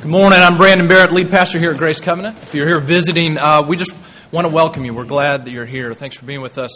Good 0.00 0.08
morning. 0.08 0.38
I'm 0.38 0.56
Brandon 0.56 0.88
Barrett, 0.88 1.12
lead 1.12 1.28
pastor 1.28 1.58
here 1.58 1.72
at 1.72 1.76
Grace 1.76 2.00
Covenant. 2.00 2.38
If 2.38 2.54
you're 2.54 2.66
here 2.66 2.80
visiting, 2.80 3.36
uh, 3.36 3.60
we 3.60 3.76
just 3.76 3.94
want 4.32 4.46
to 4.46 4.52
welcome 4.52 4.86
you. 4.86 4.94
We're 4.94 5.04
glad 5.04 5.44
that 5.44 5.52
you're 5.52 5.66
here. 5.66 5.92
Thanks 5.92 6.16
for 6.16 6.24
being 6.24 6.40
with 6.40 6.56
us 6.56 6.70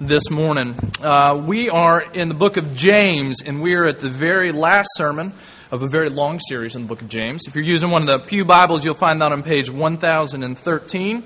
this 0.00 0.30
morning. 0.30 0.78
Uh, 1.02 1.42
we 1.46 1.68
are 1.68 2.00
in 2.00 2.28
the 2.28 2.34
book 2.34 2.56
of 2.56 2.74
James, 2.74 3.42
and 3.42 3.60
we 3.60 3.74
are 3.74 3.84
at 3.84 3.98
the 3.98 4.08
very 4.08 4.50
last 4.50 4.88
sermon 4.94 5.34
of 5.70 5.82
a 5.82 5.88
very 5.88 6.08
long 6.08 6.38
series 6.38 6.74
in 6.74 6.80
the 6.80 6.88
book 6.88 7.02
of 7.02 7.08
James. 7.08 7.46
If 7.46 7.54
you're 7.54 7.64
using 7.64 7.90
one 7.90 8.00
of 8.00 8.08
the 8.08 8.18
Pew 8.18 8.46
Bibles, 8.46 8.82
you'll 8.82 8.94
find 8.94 9.20
that 9.20 9.30
on 9.30 9.42
page 9.42 9.68
1013. 9.68 11.22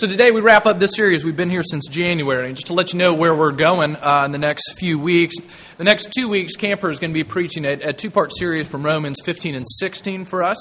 So 0.00 0.06
today 0.06 0.30
we 0.30 0.40
wrap 0.40 0.64
up 0.64 0.78
this 0.78 0.92
series. 0.94 1.24
We've 1.24 1.36
been 1.36 1.50
here 1.50 1.62
since 1.62 1.86
January. 1.86 2.46
And 2.46 2.56
just 2.56 2.68
to 2.68 2.72
let 2.72 2.94
you 2.94 2.98
know 2.98 3.12
where 3.12 3.34
we're 3.34 3.52
going 3.52 3.96
uh, 3.96 4.22
in 4.24 4.32
the 4.32 4.38
next 4.38 4.78
few 4.78 4.98
weeks, 4.98 5.36
the 5.76 5.84
next 5.84 6.14
two 6.14 6.26
weeks, 6.26 6.56
Camper 6.56 6.88
is 6.88 6.98
going 6.98 7.10
to 7.10 7.14
be 7.14 7.22
preaching 7.22 7.66
a, 7.66 7.72
a 7.72 7.92
two 7.92 8.10
part 8.10 8.34
series 8.34 8.66
from 8.66 8.82
Romans 8.82 9.18
15 9.22 9.54
and 9.54 9.66
16 9.68 10.24
for 10.24 10.42
us, 10.42 10.56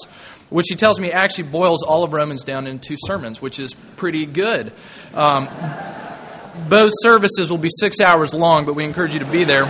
which 0.50 0.66
he 0.68 0.76
tells 0.76 1.00
me 1.00 1.14
actually 1.14 1.46
boils 1.46 1.84
all 1.84 2.04
of 2.04 2.12
Romans 2.12 2.44
down 2.44 2.68
into 2.68 2.90
two 2.90 2.96
sermons, 3.06 3.42
which 3.42 3.62
is 3.62 3.74
pretty 3.96 4.26
good. 4.26 4.74
Um, 5.14 5.48
both 6.68 6.92
services 7.00 7.50
will 7.50 7.58
be 7.58 7.70
six 7.80 8.02
hours 8.02 8.34
long, 8.34 8.66
but 8.66 8.74
we 8.74 8.84
encourage 8.84 9.14
you 9.14 9.22
to 9.22 9.32
be 9.32 9.46
there. 9.46 9.64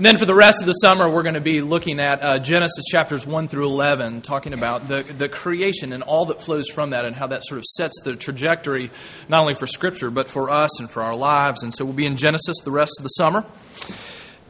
And 0.00 0.06
then 0.06 0.16
for 0.16 0.24
the 0.24 0.34
rest 0.34 0.62
of 0.62 0.66
the 0.66 0.72
summer, 0.72 1.10
we're 1.10 1.24
going 1.24 1.34
to 1.34 1.42
be 1.42 1.60
looking 1.60 2.00
at 2.00 2.24
uh, 2.24 2.38
Genesis 2.38 2.86
chapters 2.90 3.26
1 3.26 3.48
through 3.48 3.66
11, 3.66 4.22
talking 4.22 4.54
about 4.54 4.88
the, 4.88 5.02
the 5.02 5.28
creation 5.28 5.92
and 5.92 6.02
all 6.02 6.24
that 6.24 6.40
flows 6.40 6.70
from 6.70 6.88
that 6.88 7.04
and 7.04 7.14
how 7.14 7.26
that 7.26 7.44
sort 7.44 7.58
of 7.58 7.66
sets 7.66 8.00
the 8.02 8.16
trajectory, 8.16 8.90
not 9.28 9.42
only 9.42 9.54
for 9.54 9.66
Scripture, 9.66 10.08
but 10.08 10.26
for 10.26 10.48
us 10.48 10.80
and 10.80 10.90
for 10.90 11.02
our 11.02 11.14
lives. 11.14 11.62
And 11.62 11.74
so 11.74 11.84
we'll 11.84 11.92
be 11.92 12.06
in 12.06 12.16
Genesis 12.16 12.56
the 12.64 12.70
rest 12.70 12.94
of 12.98 13.02
the 13.02 13.10
summer. 13.10 13.44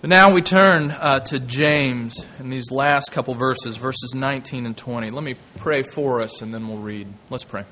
But 0.01 0.11
now 0.11 0.33
we 0.33 0.41
turn 0.41 0.93
uh, 0.93 1.19
to 1.19 1.41
James 1.41 2.25
in 2.39 2.51
these 2.51 2.71
last 2.71 3.11
couple 3.11 3.35
verses, 3.35 3.77
verses 3.77 4.15
19 4.15 4.67
and 4.67 4.77
20. 4.77 5.11
Let 5.11 5.25
me 5.25 5.35
pray 5.57 5.83
for 5.83 6.21
us 6.21 6.43
and 6.43 6.55
then 6.55 6.69
we'll 6.69 6.79
read. 6.79 7.09
Let's 7.29 7.43
pray. 7.43 7.65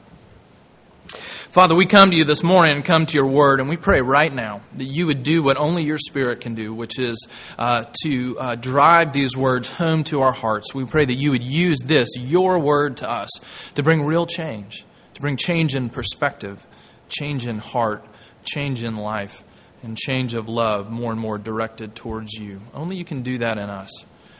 Father, 1.08 1.74
we 1.74 1.86
come 1.86 2.10
to 2.10 2.16
you 2.16 2.24
this 2.24 2.42
morning 2.42 2.76
and 2.76 2.84
come 2.84 3.06
to 3.06 3.14
your 3.14 3.26
word, 3.26 3.60
and 3.60 3.68
we 3.68 3.76
pray 3.76 4.00
right 4.00 4.32
now 4.32 4.60
that 4.76 4.84
you 4.84 5.06
would 5.06 5.22
do 5.22 5.42
what 5.42 5.56
only 5.56 5.82
your 5.82 5.98
spirit 5.98 6.40
can 6.40 6.54
do, 6.54 6.74
which 6.74 6.98
is 6.98 7.26
uh, 7.58 7.84
to 8.02 8.38
uh, 8.38 8.54
drive 8.54 9.12
these 9.12 9.36
words 9.36 9.70
home 9.70 10.04
to 10.04 10.20
our 10.20 10.32
hearts. 10.32 10.74
We 10.74 10.84
pray 10.84 11.04
that 11.04 11.14
you 11.14 11.30
would 11.30 11.42
use 11.42 11.78
this, 11.84 12.08
your 12.16 12.58
word, 12.58 12.98
to 12.98 13.10
us 13.10 13.30
to 13.74 13.82
bring 13.82 14.04
real 14.04 14.26
change, 14.26 14.84
to 15.14 15.20
bring 15.20 15.36
change 15.36 15.74
in 15.74 15.88
perspective, 15.88 16.66
change 17.08 17.46
in 17.46 17.58
heart, 17.58 18.04
change 18.44 18.82
in 18.82 18.96
life, 18.96 19.42
and 19.82 19.96
change 19.96 20.34
of 20.34 20.48
love 20.48 20.90
more 20.90 21.12
and 21.12 21.20
more 21.20 21.38
directed 21.38 21.94
towards 21.94 22.34
you. 22.34 22.60
Only 22.74 22.96
you 22.96 23.04
can 23.04 23.22
do 23.22 23.38
that 23.38 23.58
in 23.58 23.70
us. 23.70 23.90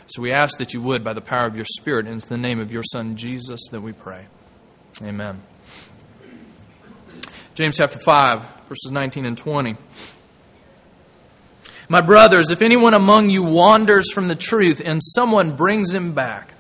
So 0.09 0.23
we 0.23 0.33
ask 0.33 0.59
that 0.59 0.75
you 0.75 0.83
would, 0.83 1.05
by 1.05 1.13
the 1.13 1.21
power 1.21 1.47
of 1.47 1.57
your 1.57 1.67
Spirit, 1.67 2.07
and 2.07 2.17
it's 2.17 2.27
the 2.27 2.39
name 2.39 2.61
of 2.61 2.73
your 2.73 2.83
Son, 2.83 3.17
Jesus, 3.17 3.61
that 3.71 3.81
we 3.81 3.93
pray. 3.93 4.27
Amen. 5.03 5.43
James 7.59 7.77
chapter 7.77 7.99
5, 7.99 8.67
verses 8.69 8.93
19 8.93 9.27
and 9.27 9.37
20. 9.37 9.77
My 11.89 12.01
brothers, 12.01 12.53
if 12.53 12.63
anyone 12.63 12.95
among 12.95 13.31
you 13.31 13.43
wanders 13.43 14.13
from 14.13 14.29
the 14.29 14.37
truth 14.37 14.81
and 14.85 15.03
someone 15.03 15.57
brings 15.57 15.93
him 15.93 16.13
back, 16.13 16.53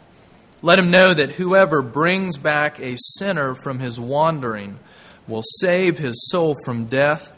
let 0.61 0.77
him 0.77 0.91
know 0.91 1.15
that 1.15 1.35
whoever 1.35 1.83
brings 1.83 2.37
back 2.37 2.81
a 2.81 2.97
sinner 2.99 3.55
from 3.55 3.79
his 3.79 4.01
wandering 4.01 4.81
will 5.29 5.45
save 5.61 5.99
his 5.99 6.29
soul 6.33 6.57
from 6.65 6.87
death 6.87 7.31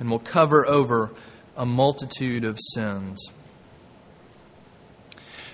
and 0.00 0.10
will 0.10 0.18
cover 0.18 0.66
over 0.66 1.12
a 1.56 1.64
multitude 1.64 2.42
of 2.42 2.58
sins. 2.74 3.24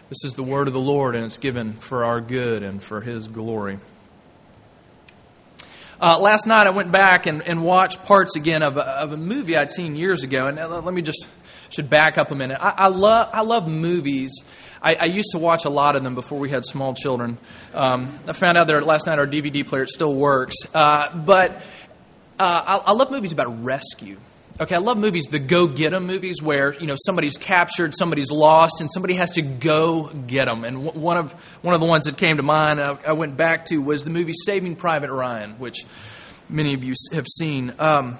This 0.09 0.25
is 0.25 0.33
the 0.33 0.43
word 0.43 0.69
of 0.69 0.73
the 0.73 0.81
Lord, 0.81 1.15
and 1.15 1.27
it's 1.27 1.37
given 1.37 1.75
for 1.75 2.03
our 2.03 2.23
good 2.23 2.63
and 2.63 2.83
for 2.83 3.03
his 3.03 3.29
glory. 3.29 3.79
Uh, 6.03 6.19
last 6.19 6.49
night 6.49 6.67
I 6.67 6.71
went 6.71 6.91
back 6.91 7.27
and, 7.27 7.47
and 7.47 7.63
watched 7.63 8.05
parts 8.05 8.35
again 8.35 8.65
of 8.65 8.77
a, 8.77 8.81
of 8.81 9.13
a 9.13 9.17
movie 9.17 9.57
I'd 9.57 9.71
seen 9.71 9.95
years 9.95 10.25
ago. 10.25 10.49
And 10.49 10.59
uh, 10.59 10.81
let 10.81 10.93
me 10.93 11.01
just 11.01 11.29
should 11.71 11.89
back 11.89 12.19
up 12.19 12.33
a 12.33 12.35
minute. 12.35 12.59
I, 12.61 12.71
I 12.71 12.89
love 12.89 13.31
I 13.33 13.43
love 13.43 13.69
movies. 13.69 14.33
I, 14.83 14.97
I, 14.97 15.05
used 15.05 15.29
to 15.31 15.39
watch 15.39 15.65
a 15.65 15.71
lot 15.71 15.95
of 15.95 16.03
them 16.03 16.17
before 16.17 16.41
we 16.41 16.51
had 16.51 16.65
small 16.65 16.93
children. 16.93 17.39
Um, 17.73 18.19
I 18.27 18.33
found 18.33 18.59
out 18.59 18.67
that 18.67 18.85
last 18.85 19.07
night 19.07 19.21
our 19.21 19.29
DVD 19.29 19.65
player 19.65 19.87
still 19.87 20.13
works. 20.13 20.57
Uh, 20.75 21.17
but 21.17 21.63
uh, 22.37 22.81
I, 22.85 22.91
I 22.91 22.93
love 22.93 23.13
movies 23.13 23.31
about 23.31 23.63
rescue. 23.63 24.19
Okay, 24.61 24.75
I 24.75 24.79
love 24.79 24.99
movies, 24.99 25.25
the 25.31 25.39
go 25.39 25.67
get 25.67 25.91
them 25.91 26.07
movies, 26.07 26.43
where 26.43 26.75
you 26.75 26.87
know 26.87 26.97
somebody's 27.07 27.39
captured, 27.39 27.95
somebody's 27.95 28.31
lost, 28.31 28.81
and 28.81 28.91
somebody 28.91 29.15
has 29.15 29.33
to 29.33 29.43
go 29.43 30.09
get 30.09 30.45
them. 30.45 30.65
And 30.65 30.85
w- 30.85 31.01
one 31.01 31.17
of 31.17 31.33
one 31.63 31.75
of 31.75 31.81
the 31.81 31.87
ones 31.87 32.05
that 32.05 32.19
came 32.19 32.37
to 32.37 32.43
mind, 32.43 32.79
I, 32.79 32.99
I, 33.07 33.13
went 33.13 33.39
back 33.39 33.65
to, 33.67 33.79
was 33.79 34.05
the 34.05 34.11
movie 34.11 34.35
Saving 34.45 34.77
Private 34.77 35.11
Ryan, 35.11 35.53
which 35.53 35.87
many 36.51 36.75
of 36.75 36.85
you 36.85 36.95
have 37.13 37.27
seen. 37.27 37.73
Um, 37.79 38.19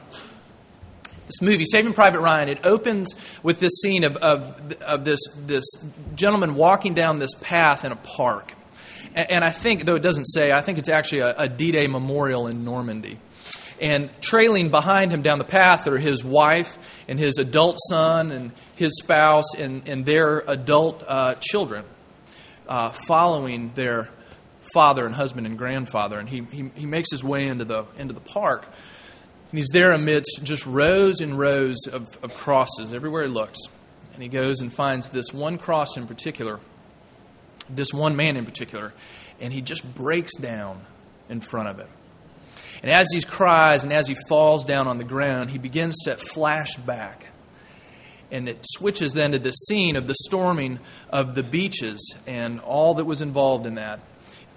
this 1.27 1.43
movie, 1.43 1.67
Saving 1.67 1.93
Private 1.93 2.21
Ryan, 2.21 2.49
it 2.49 2.65
opens 2.65 3.15
with 3.43 3.59
this 3.59 3.73
scene 3.83 4.03
of, 4.03 4.17
of, 4.17 4.73
of 4.83 5.05
this 5.05 5.21
this 5.37 5.65
gentleman 6.15 6.55
walking 6.55 6.95
down 6.95 7.19
this 7.19 7.35
path 7.43 7.85
in 7.85 7.93
a 7.93 7.97
park, 7.97 8.53
and, 9.15 9.31
and 9.31 9.45
I 9.45 9.51
think, 9.51 9.85
though 9.85 9.97
it 9.97 10.03
doesn't 10.03 10.27
say, 10.27 10.51
I 10.51 10.63
think 10.63 10.79
it's 10.79 10.89
actually 10.89 11.21
a, 11.21 11.35
a 11.37 11.49
D-Day 11.49 11.89
memorial 11.89 12.47
in 12.47 12.65
Normandy. 12.65 13.19
And 13.83 14.11
trailing 14.21 14.71
behind 14.71 15.11
him 15.11 15.23
down 15.23 15.39
the 15.39 15.45
path 15.45 15.89
are 15.89 15.99
his 15.99 16.23
wife 16.23 16.73
and 17.09 17.19
his 17.19 17.39
adult 17.39 17.79
son 17.91 18.31
and 18.31 18.53
his 18.77 18.97
spouse 19.01 19.57
and, 19.59 19.89
and 19.89 20.07
their 20.07 20.39
adult 20.47 21.03
uh, 21.05 21.35
children, 21.41 21.85
uh, 22.69 22.91
following 22.91 23.73
their 23.75 24.09
father 24.73 25.05
and 25.05 25.17
husband 25.17 25.49
and 25.49 25.59
grandfather. 25.59 26.21
And 26.21 26.29
he, 26.29 26.47
he, 26.53 26.71
he 26.77 26.87
makes 26.87 27.11
his 27.11 27.25
way 27.25 27.49
into 27.49 27.65
the, 27.65 27.87
into 27.99 28.15
the 28.15 28.21
park. 28.21 28.67
And 29.51 29.59
he's 29.59 29.71
there 29.73 29.91
amidst 29.91 30.45
just 30.45 30.65
rows 30.65 31.21
and 31.21 31.37
rows 31.37 31.79
of, 31.93 32.17
of 32.23 32.35
crosses 32.35 32.95
everywhere 32.95 33.25
he 33.25 33.29
looks. 33.31 33.59
And 34.15 34.23
he 34.23 34.29
goes 34.29 34.61
and 34.61 34.73
finds 34.73 35.11
this 35.11 35.33
one 35.33 35.59
cross 35.59 35.97
in 35.97 36.07
particular, 36.07 36.61
this 37.69 37.93
one 37.93 38.15
man 38.15 38.37
in 38.37 38.45
particular, 38.45 38.95
and 39.41 39.53
he 39.53 39.61
just 39.61 39.93
breaks 39.93 40.37
down 40.37 40.83
in 41.29 41.41
front 41.41 41.69
of 41.69 41.81
it. 41.81 41.89
And 42.83 42.91
as 42.91 43.07
he 43.13 43.21
cries 43.21 43.85
and 43.85 43.93
as 43.93 44.09
he 44.09 44.17
falls 44.29 44.65
down 44.65 44.89
on 44.89 44.99
the 44.99 45.05
ground, 45.05 45.51
he 45.51 45.59
begins 45.59 45.97
to 46.05 46.17
flash 46.17 46.77
back. 46.77 47.27
And 48.31 48.49
it 48.49 48.65
switches 48.65 49.13
then 49.13 49.33
to 49.33 49.39
the 49.39 49.53
scene 49.53 49.95
of 49.95 50.09
the 50.09 50.17
storming 50.25 50.81
of 51.11 51.35
the 51.35 51.43
beaches 51.43 52.15
and 52.27 52.59
all 52.61 52.95
that 52.95 53.05
was 53.05 53.23
involved 53.23 53.67
in 53.67 53.77
that. 53.77 54.01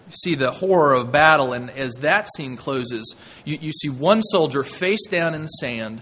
You 0.08 0.12
see 0.12 0.36
the 0.36 0.52
horror 0.52 0.94
of 0.94 1.12
battle, 1.12 1.54
and 1.54 1.70
as 1.72 1.94
that 2.02 2.28
scene 2.36 2.58
closes, 2.58 3.16
you, 3.44 3.58
you 3.60 3.72
see 3.72 3.90
one 3.90 4.22
soldier 4.22 4.64
face 4.64 5.08
down 5.08 5.34
in 5.34 5.42
the 5.42 5.48
sand, 5.48 6.02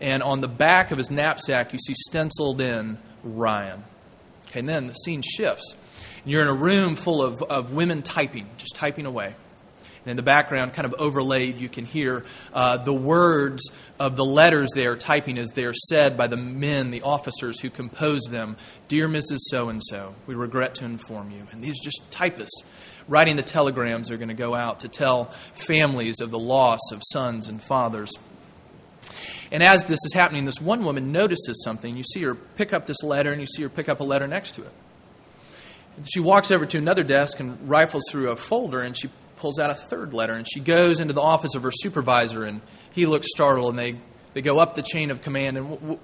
and 0.00 0.22
on 0.22 0.40
the 0.40 0.48
back 0.48 0.90
of 0.90 0.98
his 0.98 1.10
knapsack, 1.10 1.72
you 1.72 1.78
see 1.78 1.94
stenciled 1.94 2.60
in 2.60 2.98
Ryan. 3.24 3.82
Okay, 4.48 4.60
and 4.60 4.68
then 4.68 4.86
the 4.86 4.94
scene 4.94 5.22
shifts. 5.22 5.74
And 6.22 6.32
you're 6.32 6.42
in 6.42 6.48
a 6.48 6.54
room 6.54 6.94
full 6.94 7.20
of, 7.20 7.42
of 7.42 7.72
women 7.72 8.02
typing, 8.02 8.48
just 8.58 8.76
typing 8.76 9.06
away. 9.06 9.34
And 10.06 10.12
in 10.12 10.16
the 10.16 10.22
background, 10.22 10.72
kind 10.72 10.86
of 10.86 10.94
overlaid, 11.00 11.60
you 11.60 11.68
can 11.68 11.84
hear 11.84 12.24
uh, 12.54 12.76
the 12.76 12.94
words 12.94 13.68
of 13.98 14.14
the 14.14 14.24
letters 14.24 14.70
they 14.72 14.86
are 14.86 14.94
typing 14.94 15.36
as 15.36 15.48
they 15.48 15.64
are 15.64 15.74
said 15.74 16.16
by 16.16 16.28
the 16.28 16.36
men, 16.36 16.90
the 16.90 17.02
officers 17.02 17.58
who 17.58 17.70
compose 17.70 18.22
them. 18.30 18.56
Dear 18.86 19.08
Mrs. 19.08 19.38
So 19.48 19.68
and 19.68 19.82
so, 19.82 20.14
we 20.28 20.36
regret 20.36 20.76
to 20.76 20.84
inform 20.84 21.32
you. 21.32 21.48
And 21.50 21.60
these 21.60 21.80
just 21.80 22.08
typists 22.12 22.62
writing 23.08 23.34
the 23.34 23.42
telegrams 23.42 24.08
are 24.12 24.16
going 24.16 24.28
to 24.28 24.34
go 24.34 24.54
out 24.54 24.78
to 24.80 24.88
tell 24.88 25.24
families 25.54 26.20
of 26.20 26.30
the 26.30 26.38
loss 26.38 26.80
of 26.92 27.02
sons 27.10 27.48
and 27.48 27.60
fathers. 27.60 28.12
And 29.50 29.64
as 29.64 29.82
this 29.84 29.98
is 30.04 30.12
happening, 30.14 30.44
this 30.44 30.60
one 30.60 30.84
woman 30.84 31.10
notices 31.10 31.64
something. 31.64 31.96
You 31.96 32.04
see 32.04 32.22
her 32.22 32.36
pick 32.36 32.72
up 32.72 32.86
this 32.86 33.02
letter, 33.02 33.32
and 33.32 33.40
you 33.40 33.46
see 33.48 33.64
her 33.64 33.68
pick 33.68 33.88
up 33.88 33.98
a 33.98 34.04
letter 34.04 34.28
next 34.28 34.52
to 34.52 34.62
it. 34.62 34.72
She 36.12 36.20
walks 36.20 36.52
over 36.52 36.64
to 36.64 36.78
another 36.78 37.02
desk 37.02 37.40
and 37.40 37.68
rifles 37.68 38.04
through 38.08 38.30
a 38.30 38.36
folder, 38.36 38.82
and 38.82 38.96
she 38.96 39.08
pulls 39.36 39.58
out 39.58 39.70
a 39.70 39.74
third 39.74 40.12
letter 40.12 40.32
and 40.32 40.46
she 40.50 40.60
goes 40.60 41.00
into 41.00 41.12
the 41.12 41.22
office 41.22 41.54
of 41.54 41.62
her 41.62 41.72
supervisor 41.72 42.44
and 42.44 42.60
he 42.92 43.06
looks 43.06 43.28
startled 43.30 43.70
and 43.70 43.78
they, 43.78 43.98
they 44.34 44.42
go 44.42 44.58
up 44.58 44.74
the 44.74 44.82
chain 44.82 45.10
of 45.10 45.22
command 45.22 45.56
and 45.56 45.68
w- 45.68 45.80
w- 45.80 46.00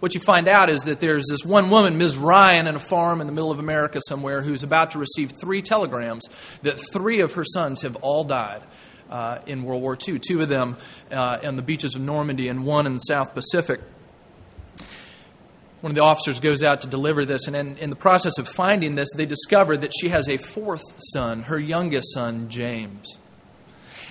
what 0.00 0.14
you 0.14 0.20
find 0.20 0.46
out 0.46 0.68
is 0.68 0.82
that 0.82 1.00
there's 1.00 1.24
this 1.30 1.42
one 1.42 1.70
woman, 1.70 1.96
Ms. 1.96 2.18
Ryan, 2.18 2.66
in 2.66 2.76
a 2.76 2.80
farm 2.80 3.22
in 3.22 3.26
the 3.26 3.32
middle 3.32 3.50
of 3.50 3.58
America 3.58 3.98
somewhere, 4.06 4.42
who's 4.42 4.62
about 4.62 4.90
to 4.90 4.98
receive 4.98 5.32
three 5.40 5.62
telegrams 5.62 6.28
that 6.62 6.78
three 6.92 7.22
of 7.22 7.32
her 7.32 7.44
sons 7.44 7.80
have 7.80 7.96
all 7.96 8.22
died 8.22 8.62
uh, 9.10 9.38
in 9.46 9.62
World 9.62 9.82
War 9.82 9.96
II. 9.96 10.18
Two 10.18 10.42
of 10.42 10.48
them 10.48 10.76
uh, 11.10 11.38
on 11.44 11.56
the 11.56 11.62
beaches 11.62 11.94
of 11.94 12.02
Normandy, 12.02 12.48
and 12.48 12.64
one 12.64 12.86
in 12.86 12.94
the 12.94 13.00
South 13.00 13.32
Pacific 13.32 13.80
one 15.80 15.90
of 15.90 15.96
the 15.96 16.02
officers 16.02 16.40
goes 16.40 16.62
out 16.62 16.80
to 16.82 16.86
deliver 16.86 17.24
this, 17.24 17.46
and 17.46 17.54
in, 17.54 17.76
in, 17.78 17.90
the 17.90 17.96
process 17.96 18.38
of 18.38 18.48
finding 18.48 18.94
this, 18.94 19.08
they 19.14 19.26
discover 19.26 19.76
that 19.76 19.92
she 19.98 20.08
has 20.08 20.28
a 20.28 20.36
fourth 20.38 20.82
son, 21.12 21.42
her 21.42 21.58
youngest 21.58 22.14
son, 22.14 22.48
James. 22.48 23.18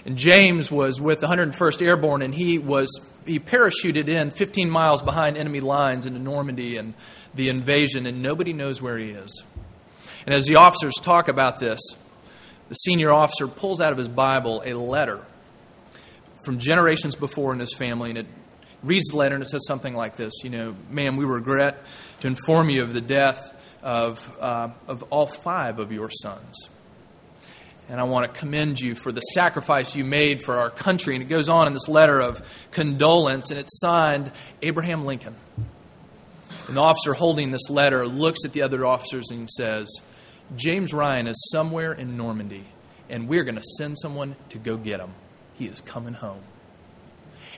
And 0.06 0.18
James 0.18 0.70
was 0.70 1.02
with 1.02 1.22
the 1.22 1.28
101st 1.28 1.82
Airborne, 1.82 2.22
and 2.22 2.36
he 2.36 2.60
was 2.60 2.88
he 3.26 3.40
parachuted 3.40 4.08
in 4.08 4.30
15 4.30 4.70
miles 4.70 5.02
behind 5.02 5.36
enemy 5.36 5.60
lines 5.60 6.06
into 6.06 6.20
Normandy 6.20 6.78
and 6.78 6.94
the 7.34 7.50
invasion, 7.50 8.06
and 8.06 8.22
nobody 8.22 8.54
knows 8.54 8.82
where 8.82 9.00
he 9.00 9.10
is. 9.10 9.44
And 10.28 10.36
as 10.36 10.46
the 10.46 10.58
officers 10.58 10.94
talk 11.02 11.28
about 11.28 11.58
this, 11.58 11.80
the 12.70 12.76
senior 12.76 13.12
officer 13.12 13.48
pulls 13.48 13.82
out 13.82 13.92
of 13.92 13.98
his 13.98 14.10
Bible 14.10 14.62
a 14.66 14.74
letter 14.74 15.22
from 16.44 16.60
generations 16.60 17.16
before 17.16 17.52
in 17.52 17.60
his 17.60 17.74
family, 17.74 18.12
and 18.12 18.20
it 18.20 18.28
reads 18.83 19.07
the 19.07 19.18
letter 19.18 19.36
and 19.36 19.44
it 19.44 19.48
says 19.48 19.66
something 19.68 19.95
like 19.95 20.16
this 20.16 20.33
You 20.44 20.50
know, 20.50 20.75
ma'am, 20.89 21.18
we 21.18 21.25
regret 21.25 21.83
to 22.22 22.27
inform 22.27 22.69
you 22.69 22.83
of 22.83 22.94
the 22.94 23.01
death 23.01 23.54
of, 23.83 24.31
uh, 24.39 24.69
of 24.88 25.04
all 25.04 25.27
five 25.27 25.80
of 25.80 25.92
your 25.92 26.10
sons. 26.10 26.69
And 27.88 28.00
I 28.00 28.04
want 28.04 28.31
to 28.31 28.39
commend 28.39 28.80
you 28.80 28.95
for 28.95 29.12
the 29.12 29.22
sacrifice 29.22 29.95
you 29.95 30.04
made 30.04 30.42
for 30.44 30.56
our 30.56 30.72
country. 30.72 31.13
And 31.16 31.22
it 31.22 31.27
goes 31.27 31.50
on 31.50 31.68
in 31.68 31.74
this 31.74 31.88
letter 31.88 32.19
of 32.19 32.68
condolence, 32.72 33.51
and 33.51 33.60
it's 33.60 33.80
signed 33.80 34.31
Abraham 34.63 35.06
Lincoln. 35.06 35.36
And 36.68 36.77
the 36.77 36.81
officer 36.81 37.13
holding 37.13 37.51
this 37.51 37.69
letter 37.69 38.07
looks 38.07 38.39
at 38.44 38.54
the 38.54 38.63
other 38.63 38.88
officers 38.88 39.30
and 39.30 39.48
says, 39.48 39.88
James 40.56 40.94
Ryan 40.94 41.27
is 41.27 41.50
somewhere 41.51 41.94
in 41.94 42.18
Normandy, 42.18 42.66
and 43.07 43.27
we're 43.27 43.44
going 43.44 43.56
to 43.56 43.63
send 43.77 44.00
someone 44.00 44.36
to 44.50 44.57
go 44.57 44.77
get 44.77 45.00
him. 45.00 45.13
He 45.54 45.68
is 45.68 45.80
coming 45.80 46.16
home. 46.16 46.42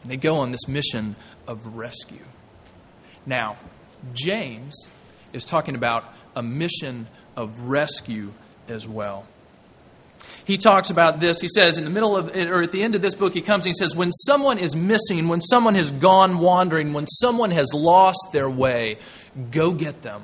And 0.01 0.11
they 0.11 0.17
go 0.17 0.38
on 0.38 0.51
this 0.51 0.67
mission 0.67 1.15
of 1.47 1.75
rescue. 1.75 2.25
Now, 3.25 3.57
James 4.13 4.88
is 5.33 5.44
talking 5.44 5.75
about 5.75 6.05
a 6.35 6.44
mission 6.44 7.07
of 7.35 7.59
rescue 7.59 8.33
as 8.67 8.88
well. 8.88 9.27
He 10.45 10.57
talks 10.57 10.89
about 10.89 11.19
this. 11.19 11.41
He 11.41 11.47
says 11.47 11.77
in 11.77 11.83
the 11.83 11.89
middle 11.89 12.15
of, 12.15 12.35
or 12.35 12.61
at 12.61 12.71
the 12.71 12.81
end 12.81 12.95
of 12.95 13.01
this 13.01 13.15
book, 13.15 13.33
he 13.33 13.41
comes 13.41 13.65
and 13.65 13.73
he 13.73 13.77
says, 13.77 13.95
When 13.95 14.11
someone 14.11 14.57
is 14.57 14.75
missing, 14.75 15.27
when 15.27 15.41
someone 15.41 15.75
has 15.75 15.91
gone 15.91 16.39
wandering, 16.39 16.93
when 16.93 17.07
someone 17.07 17.51
has 17.51 17.73
lost 17.73 18.29
their 18.31 18.50
way, 18.50 18.97
go 19.51 19.73
get 19.73 20.01
them. 20.01 20.23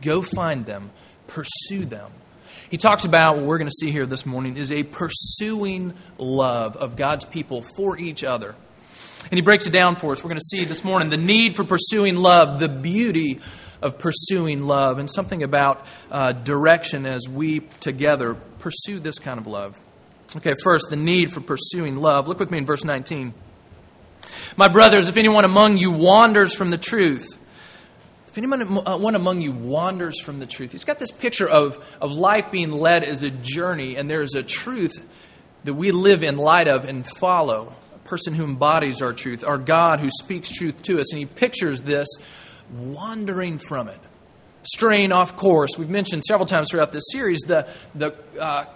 Go 0.00 0.22
find 0.22 0.64
them 0.64 0.90
pursue 1.32 1.84
them. 1.84 2.10
He 2.70 2.76
talks 2.78 3.04
about 3.04 3.36
what 3.36 3.44
we're 3.44 3.58
going 3.58 3.68
to 3.68 3.74
see 3.74 3.90
here 3.90 4.06
this 4.06 4.24
morning 4.24 4.56
is 4.56 4.72
a 4.72 4.82
pursuing 4.82 5.94
love 6.18 6.76
of 6.76 6.96
God's 6.96 7.24
people 7.24 7.64
for 7.76 7.98
each 7.98 8.24
other. 8.24 8.54
And 9.24 9.34
he 9.34 9.40
breaks 9.40 9.66
it 9.66 9.72
down 9.72 9.96
for 9.96 10.12
us. 10.12 10.22
We're 10.22 10.28
going 10.28 10.40
to 10.40 10.44
see 10.44 10.64
this 10.64 10.84
morning 10.84 11.08
the 11.08 11.16
need 11.16 11.56
for 11.56 11.64
pursuing 11.64 12.16
love, 12.16 12.58
the 12.58 12.68
beauty 12.68 13.40
of 13.80 13.98
pursuing 13.98 14.64
love, 14.64 14.98
and 14.98 15.10
something 15.10 15.42
about 15.42 15.86
uh, 16.10 16.32
direction 16.32 17.06
as 17.06 17.28
we 17.28 17.60
together 17.80 18.34
pursue 18.58 19.00
this 19.00 19.18
kind 19.18 19.38
of 19.38 19.46
love. 19.46 19.78
Okay, 20.36 20.54
first, 20.62 20.88
the 20.88 20.96
need 20.96 21.30
for 21.30 21.40
pursuing 21.40 21.98
love. 21.98 22.26
Look 22.28 22.38
with 22.38 22.50
me 22.50 22.58
in 22.58 22.66
verse 22.66 22.84
19. 22.84 23.34
My 24.56 24.68
brothers, 24.68 25.08
if 25.08 25.16
anyone 25.16 25.44
among 25.44 25.78
you 25.78 25.90
wanders 25.90 26.54
from 26.54 26.70
the 26.70 26.78
truth, 26.78 27.38
if 28.28 28.38
anyone 28.38 28.62
uh, 28.86 28.96
one 28.96 29.14
among 29.14 29.42
you 29.42 29.52
wanders 29.52 30.18
from 30.20 30.38
the 30.38 30.46
truth, 30.46 30.72
he's 30.72 30.84
got 30.84 30.98
this 30.98 31.10
picture 31.10 31.46
of, 31.46 31.84
of 32.00 32.12
life 32.12 32.50
being 32.50 32.70
led 32.70 33.04
as 33.04 33.22
a 33.22 33.30
journey, 33.30 33.96
and 33.96 34.08
there 34.08 34.22
is 34.22 34.34
a 34.34 34.42
truth 34.42 35.06
that 35.64 35.74
we 35.74 35.92
live 35.92 36.22
in 36.22 36.38
light 36.38 36.66
of 36.66 36.86
and 36.86 37.06
follow. 37.06 37.74
Person 38.12 38.34
who 38.34 38.44
embodies 38.44 39.00
our 39.00 39.14
truth, 39.14 39.42
our 39.42 39.56
God 39.56 39.98
who 39.98 40.10
speaks 40.10 40.50
truth 40.50 40.82
to 40.82 41.00
us, 41.00 41.10
and 41.14 41.18
he 41.18 41.24
pictures 41.24 41.80
this 41.80 42.06
wandering 42.70 43.56
from 43.56 43.88
it, 43.88 43.98
straying 44.64 45.12
off 45.12 45.34
course. 45.34 45.78
We've 45.78 45.88
mentioned 45.88 46.22
several 46.22 46.44
times 46.44 46.68
throughout 46.70 46.92
this 46.92 47.04
series 47.10 47.40
the, 47.40 47.66
the 47.94 48.14
uh, 48.38 48.66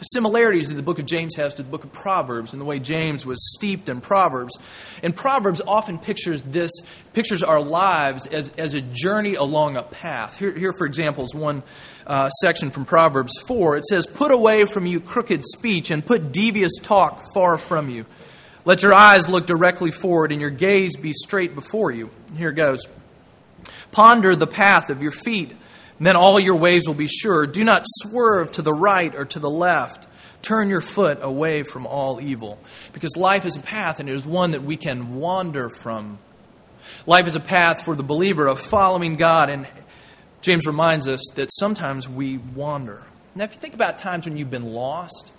similarities 0.00 0.68
that 0.68 0.76
the 0.76 0.82
book 0.82 0.98
of 0.98 1.04
James 1.04 1.36
has 1.36 1.52
to 1.56 1.62
the 1.62 1.68
book 1.68 1.84
of 1.84 1.92
Proverbs 1.92 2.54
and 2.54 2.62
the 2.62 2.64
way 2.64 2.78
James 2.78 3.26
was 3.26 3.54
steeped 3.54 3.90
in 3.90 4.00
Proverbs. 4.00 4.56
And 5.02 5.14
Proverbs 5.14 5.60
often 5.60 5.98
pictures 5.98 6.40
this, 6.44 6.70
pictures 7.12 7.42
our 7.42 7.60
lives 7.60 8.24
as, 8.24 8.48
as 8.56 8.72
a 8.72 8.80
journey 8.80 9.34
along 9.34 9.76
a 9.76 9.82
path. 9.82 10.38
Here, 10.38 10.56
here 10.56 10.72
for 10.72 10.86
example, 10.86 11.24
is 11.24 11.34
one 11.34 11.62
uh, 12.06 12.30
section 12.30 12.70
from 12.70 12.86
Proverbs 12.86 13.34
4. 13.46 13.76
It 13.76 13.84
says, 13.84 14.06
Put 14.06 14.30
away 14.30 14.64
from 14.64 14.86
you 14.86 14.98
crooked 14.98 15.44
speech 15.44 15.90
and 15.90 16.02
put 16.02 16.32
devious 16.32 16.72
talk 16.82 17.22
far 17.34 17.58
from 17.58 17.90
you. 17.90 18.06
Let 18.64 18.82
your 18.82 18.94
eyes 18.94 19.28
look 19.28 19.46
directly 19.46 19.90
forward 19.90 20.32
and 20.32 20.40
your 20.40 20.50
gaze 20.50 20.96
be 20.96 21.12
straight 21.12 21.54
before 21.54 21.90
you. 21.90 22.10
Here 22.36 22.52
goes. 22.52 22.86
Ponder 23.90 24.36
the 24.36 24.46
path 24.46 24.90
of 24.90 25.02
your 25.02 25.12
feet 25.12 25.54
and 25.98 26.06
then 26.06 26.16
all 26.16 26.38
your 26.38 26.56
ways 26.56 26.86
will 26.86 26.94
be 26.94 27.08
sure. 27.08 27.46
Do 27.46 27.64
not 27.64 27.82
swerve 27.86 28.52
to 28.52 28.62
the 28.62 28.72
right 28.72 29.14
or 29.14 29.24
to 29.26 29.38
the 29.38 29.50
left. 29.50 30.06
Turn 30.42 30.70
your 30.70 30.80
foot 30.80 31.18
away 31.20 31.64
from 31.64 31.86
all 31.86 32.20
evil. 32.20 32.58
Because 32.92 33.16
life 33.16 33.44
is 33.44 33.56
a 33.56 33.60
path, 33.60 33.98
and 33.98 34.08
it 34.08 34.14
is 34.14 34.24
one 34.24 34.52
that 34.52 34.62
we 34.62 34.76
can 34.76 35.16
wander 35.16 35.68
from. 35.68 36.18
Life 37.06 37.26
is 37.26 37.34
a 37.34 37.40
path 37.40 37.84
for 37.84 37.96
the 37.96 38.04
believer 38.04 38.46
of 38.46 38.60
following 38.60 39.16
God, 39.16 39.50
and 39.50 39.66
James 40.40 40.66
reminds 40.66 41.08
us 41.08 41.20
that 41.34 41.50
sometimes 41.52 42.08
we 42.08 42.38
wander. 42.38 43.02
Now, 43.34 43.44
if 43.44 43.54
you 43.54 43.60
think 43.60 43.74
about 43.74 43.98
times 43.98 44.26
when 44.26 44.36
you've 44.36 44.50
been 44.50 44.72
lost, 44.72 45.32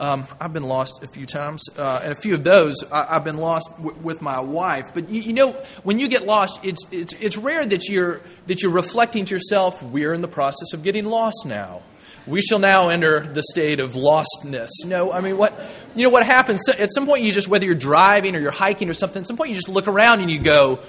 um, 0.00 0.26
I've 0.40 0.54
been 0.54 0.64
lost 0.64 1.02
a 1.02 1.06
few 1.06 1.26
times, 1.26 1.62
uh, 1.78 2.00
and 2.02 2.12
a 2.12 2.16
few 2.16 2.34
of 2.34 2.42
those 2.42 2.74
I, 2.90 3.14
have 3.14 3.24
been 3.24 3.36
lost 3.36 3.68
w- 3.76 3.96
with 4.02 4.22
my 4.22 4.40
wife. 4.40 4.86
But 4.94 5.10
you, 5.10 5.20
you, 5.20 5.32
know, 5.34 5.52
when 5.82 5.98
you 5.98 6.08
get 6.08 6.24
lost, 6.24 6.64
it's, 6.64 6.84
it's, 6.90 7.12
it's 7.20 7.36
rare 7.36 7.66
that 7.66 7.86
you're, 7.86 8.22
that 8.46 8.62
you're 8.62 8.72
reflecting 8.72 9.26
to 9.26 9.34
yourself, 9.34 9.82
we're 9.82 10.14
in 10.14 10.22
the 10.22 10.28
process 10.28 10.72
of 10.72 10.82
getting 10.82 11.04
lost 11.04 11.44
now. 11.44 11.82
We 12.26 12.40
shall 12.40 12.58
now 12.58 12.88
enter 12.88 13.26
the 13.26 13.42
state 13.42 13.78
of 13.78 13.92
lostness. 13.92 14.68
You 14.82 14.88
know, 14.88 15.12
I 15.12 15.20
mean, 15.20 15.36
what, 15.36 15.58
you 15.94 16.04
know, 16.04 16.10
what 16.10 16.24
happens? 16.24 16.66
At 16.68 16.90
some 16.92 17.06
point, 17.06 17.22
you 17.22 17.32
just, 17.32 17.48
whether 17.48 17.66
you're 17.66 17.74
driving 17.74 18.34
or 18.34 18.40
you're 18.40 18.50
hiking 18.50 18.88
or 18.88 18.94
something, 18.94 19.20
at 19.20 19.26
some 19.26 19.36
point 19.36 19.50
you 19.50 19.54
just 19.54 19.68
look 19.68 19.86
around 19.86 20.20
and 20.20 20.30
you 20.30 20.40
go, 20.40 20.80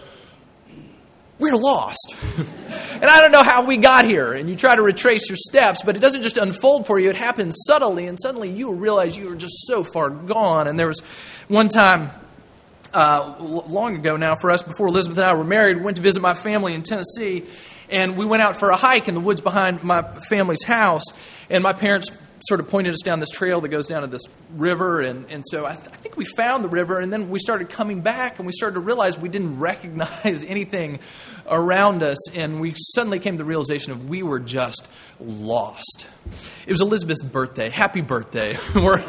we're 1.42 1.58
lost. 1.58 2.16
and 2.38 3.06
I 3.06 3.20
don't 3.20 3.32
know 3.32 3.44
how 3.44 3.66
we 3.66 3.78
got 3.78 4.06
here. 4.06 4.34
And 4.34 4.48
you 4.48 4.56
try 4.56 4.76
to 4.76 4.82
retrace 4.82 5.28
your 5.28 5.38
steps, 5.38 5.82
but 5.84 5.98
it 5.98 6.00
doesn't 6.00 6.22
just 6.22 6.38
unfold 6.38 6.86
for 6.86 7.00
you, 7.00 7.10
it 7.10 7.18
happens 7.18 7.58
subtly, 7.66 8.08
and 8.08 8.18
suddenly 8.22 8.50
you 8.50 8.72
realize 8.74 9.18
you 9.18 9.32
are 9.32 9.36
just 9.36 9.66
so 9.68 9.84
far 9.84 10.10
gone. 10.10 10.68
And 10.68 10.80
there 10.80 10.88
was 10.88 11.00
one 11.48 11.68
time, 11.68 12.12
uh, 12.94 13.36
long 13.40 13.96
ago 13.96 14.16
now 14.16 14.36
for 14.36 14.52
us, 14.52 14.62
before 14.62 14.88
Elizabeth 14.88 15.18
and 15.18 15.28
I 15.28 15.34
were 15.34 15.44
married, 15.44 15.78
we 15.78 15.84
went 15.84 15.98
to 15.98 16.04
visit 16.04 16.22
my 16.22 16.36
family 16.36 16.76
in 16.76 16.84
Tennessee, 16.84 17.44
and 17.90 18.16
we 18.16 18.26
went 18.26 18.42
out 18.42 18.60
for 18.60 18.70
a 18.70 18.78
hike 18.78 19.08
in 19.08 19.16
the 19.16 19.20
woods 19.20 19.42
behind 19.42 19.84
my 19.84 20.04
family's 20.30 20.64
house. 20.64 21.04
And 21.50 21.64
my 21.64 21.74
parents 21.74 22.10
sort 22.48 22.60
of 22.60 22.68
pointed 22.68 22.94
us 22.94 23.02
down 23.02 23.20
this 23.20 23.30
trail 23.30 23.62
that 23.62 23.70
goes 23.70 23.88
down 23.88 24.02
to 24.02 24.08
this 24.08 24.24
river. 24.56 25.02
And, 25.02 25.30
and 25.30 25.44
so 25.46 25.66
I, 25.66 25.76
th- 25.76 25.90
I, 25.92 25.98
think 25.98 26.18
we 26.18 26.26
found 26.26 26.64
the 26.64 26.70
river, 26.70 27.00
and 27.00 27.12
then 27.12 27.30
we 27.30 27.40
started 27.40 27.70
coming 27.70 28.02
back, 28.02 28.40
and 28.40 28.46
we 28.46 28.52
started 28.52 28.76
to 28.76 28.80
realize 28.80 29.18
we 29.18 29.30
didn't 29.30 29.60
recognize 29.60 30.44
anything 30.44 31.00
around 31.48 32.04
us. 32.04 32.32
And 32.32 32.60
we 32.60 32.74
suddenly 32.96 33.20
came 33.20 33.34
to 33.34 33.38
the 33.38 33.46
realization 33.46 33.92
of 33.92 34.10
we 34.10 34.24
were 34.24 34.40
just 34.40 34.88
lost. 35.20 36.08
It 36.66 36.72
was 36.72 36.82
Elizabeth's 36.82 37.24
birthday. 37.24 37.70
Happy 37.70 38.02
birthday. 38.02 38.58
we're, 38.76 39.04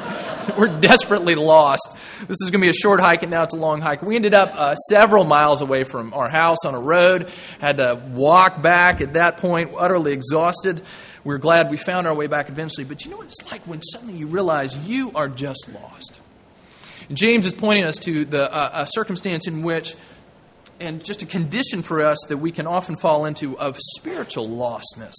we're 0.58 0.80
desperately 0.80 1.34
lost. 1.34 1.96
This 2.20 2.38
is 2.42 2.50
going 2.50 2.60
to 2.60 2.66
be 2.66 2.68
a 2.68 2.74
short 2.74 3.00
hike, 3.00 3.22
and 3.22 3.30
now 3.30 3.44
it's 3.44 3.54
a 3.54 3.58
long 3.58 3.80
hike. 3.80 4.02
We 4.02 4.16
ended 4.16 4.34
up 4.34 4.52
uh, 4.54 4.74
several 4.74 5.24
miles 5.24 5.60
away 5.60 5.84
from 5.84 6.12
our 6.12 6.28
house 6.28 6.64
on 6.66 6.74
a 6.74 6.80
road, 6.80 7.30
had 7.60 7.78
to 7.78 8.00
walk 8.10 8.62
back 8.62 9.00
at 9.00 9.14
that 9.14 9.38
point, 9.38 9.72
utterly 9.76 10.12
exhausted. 10.12 10.82
We're 11.24 11.38
glad 11.38 11.70
we 11.70 11.76
found 11.76 12.06
our 12.06 12.14
way 12.14 12.26
back 12.26 12.48
eventually. 12.48 12.84
But 12.84 13.04
you 13.04 13.10
know 13.10 13.18
what 13.18 13.26
it's 13.26 13.50
like 13.50 13.66
when 13.66 13.80
suddenly 13.82 14.14
you 14.14 14.26
realize 14.26 14.76
you 14.88 15.12
are 15.14 15.28
just 15.28 15.68
lost? 15.72 16.20
James 17.12 17.46
is 17.46 17.54
pointing 17.54 17.84
us 17.84 17.96
to 17.98 18.24
the, 18.24 18.52
uh, 18.52 18.82
a 18.82 18.86
circumstance 18.86 19.46
in 19.46 19.62
which, 19.62 19.94
and 20.80 21.04
just 21.04 21.22
a 21.22 21.26
condition 21.26 21.82
for 21.82 22.02
us 22.02 22.18
that 22.28 22.38
we 22.38 22.50
can 22.50 22.66
often 22.66 22.96
fall 22.96 23.24
into 23.24 23.58
of 23.58 23.76
spiritual 23.96 24.48
lostness. 24.48 25.14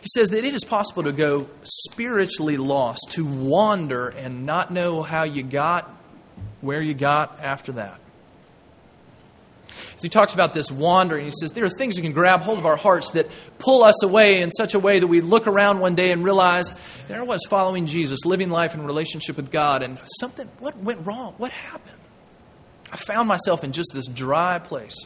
He 0.00 0.08
says 0.14 0.30
that 0.30 0.44
it 0.44 0.54
is 0.54 0.64
possible 0.64 1.02
to 1.02 1.12
go 1.12 1.48
spiritually 1.62 2.56
lost, 2.56 3.10
to 3.12 3.24
wander 3.24 4.08
and 4.08 4.44
not 4.44 4.72
know 4.72 5.02
how 5.02 5.24
you 5.24 5.42
got 5.42 5.90
where 6.60 6.80
you 6.80 6.94
got 6.94 7.38
after 7.40 7.72
that. 7.72 8.00
So 9.96 10.02
he 10.02 10.08
talks 10.08 10.34
about 10.34 10.54
this 10.54 10.70
wandering. 10.70 11.26
He 11.26 11.32
says 11.38 11.52
there 11.52 11.64
are 11.64 11.70
things 11.70 11.96
that 11.96 12.02
can 12.02 12.12
grab 12.12 12.42
hold 12.42 12.58
of 12.58 12.66
our 12.66 12.76
hearts 12.76 13.10
that 13.10 13.28
pull 13.58 13.84
us 13.84 14.02
away 14.02 14.42
in 14.42 14.50
such 14.52 14.74
a 14.74 14.78
way 14.78 14.98
that 14.98 15.06
we 15.06 15.20
look 15.20 15.46
around 15.46 15.80
one 15.80 15.94
day 15.94 16.10
and 16.10 16.24
realize 16.24 16.72
there 17.08 17.20
I 17.20 17.24
was 17.24 17.40
following 17.48 17.86
Jesus, 17.86 18.24
living 18.24 18.50
life 18.50 18.74
in 18.74 18.84
relationship 18.84 19.36
with 19.36 19.50
God, 19.50 19.82
and 19.82 19.98
something, 20.18 20.48
what 20.58 20.76
went 20.78 21.06
wrong? 21.06 21.34
What 21.38 21.52
happened? 21.52 21.98
I 22.90 22.96
found 22.96 23.28
myself 23.28 23.64
in 23.64 23.72
just 23.72 23.90
this 23.94 24.06
dry 24.06 24.58
place 24.58 24.96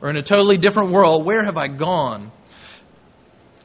or 0.00 0.10
in 0.10 0.16
a 0.16 0.22
totally 0.22 0.58
different 0.58 0.90
world. 0.90 1.24
Where 1.24 1.44
have 1.44 1.56
I 1.56 1.68
gone? 1.68 2.32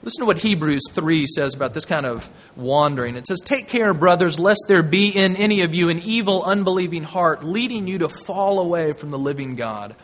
Listen 0.03 0.21
to 0.21 0.25
what 0.25 0.41
Hebrews 0.41 0.83
3 0.91 1.25
says 1.25 1.55
about 1.55 1.73
this 1.73 1.85
kind 1.85 2.05
of 2.05 2.29
wandering. 2.55 3.15
It 3.15 3.25
says, 3.27 3.39
Take 3.43 3.67
care, 3.67 3.93
brothers, 3.93 4.39
lest 4.39 4.65
there 4.67 4.83
be 4.83 5.09
in 5.09 5.35
any 5.35 5.61
of 5.61 5.73
you 5.73 5.89
an 5.89 5.99
evil, 5.99 6.43
unbelieving 6.43 7.03
heart, 7.03 7.43
leading 7.43 7.87
you 7.87 7.97
to 7.99 8.09
fall 8.09 8.59
away 8.59 8.93
from 8.93 9.09
the 9.09 9.17
living 9.17 9.55
God. 9.55 9.95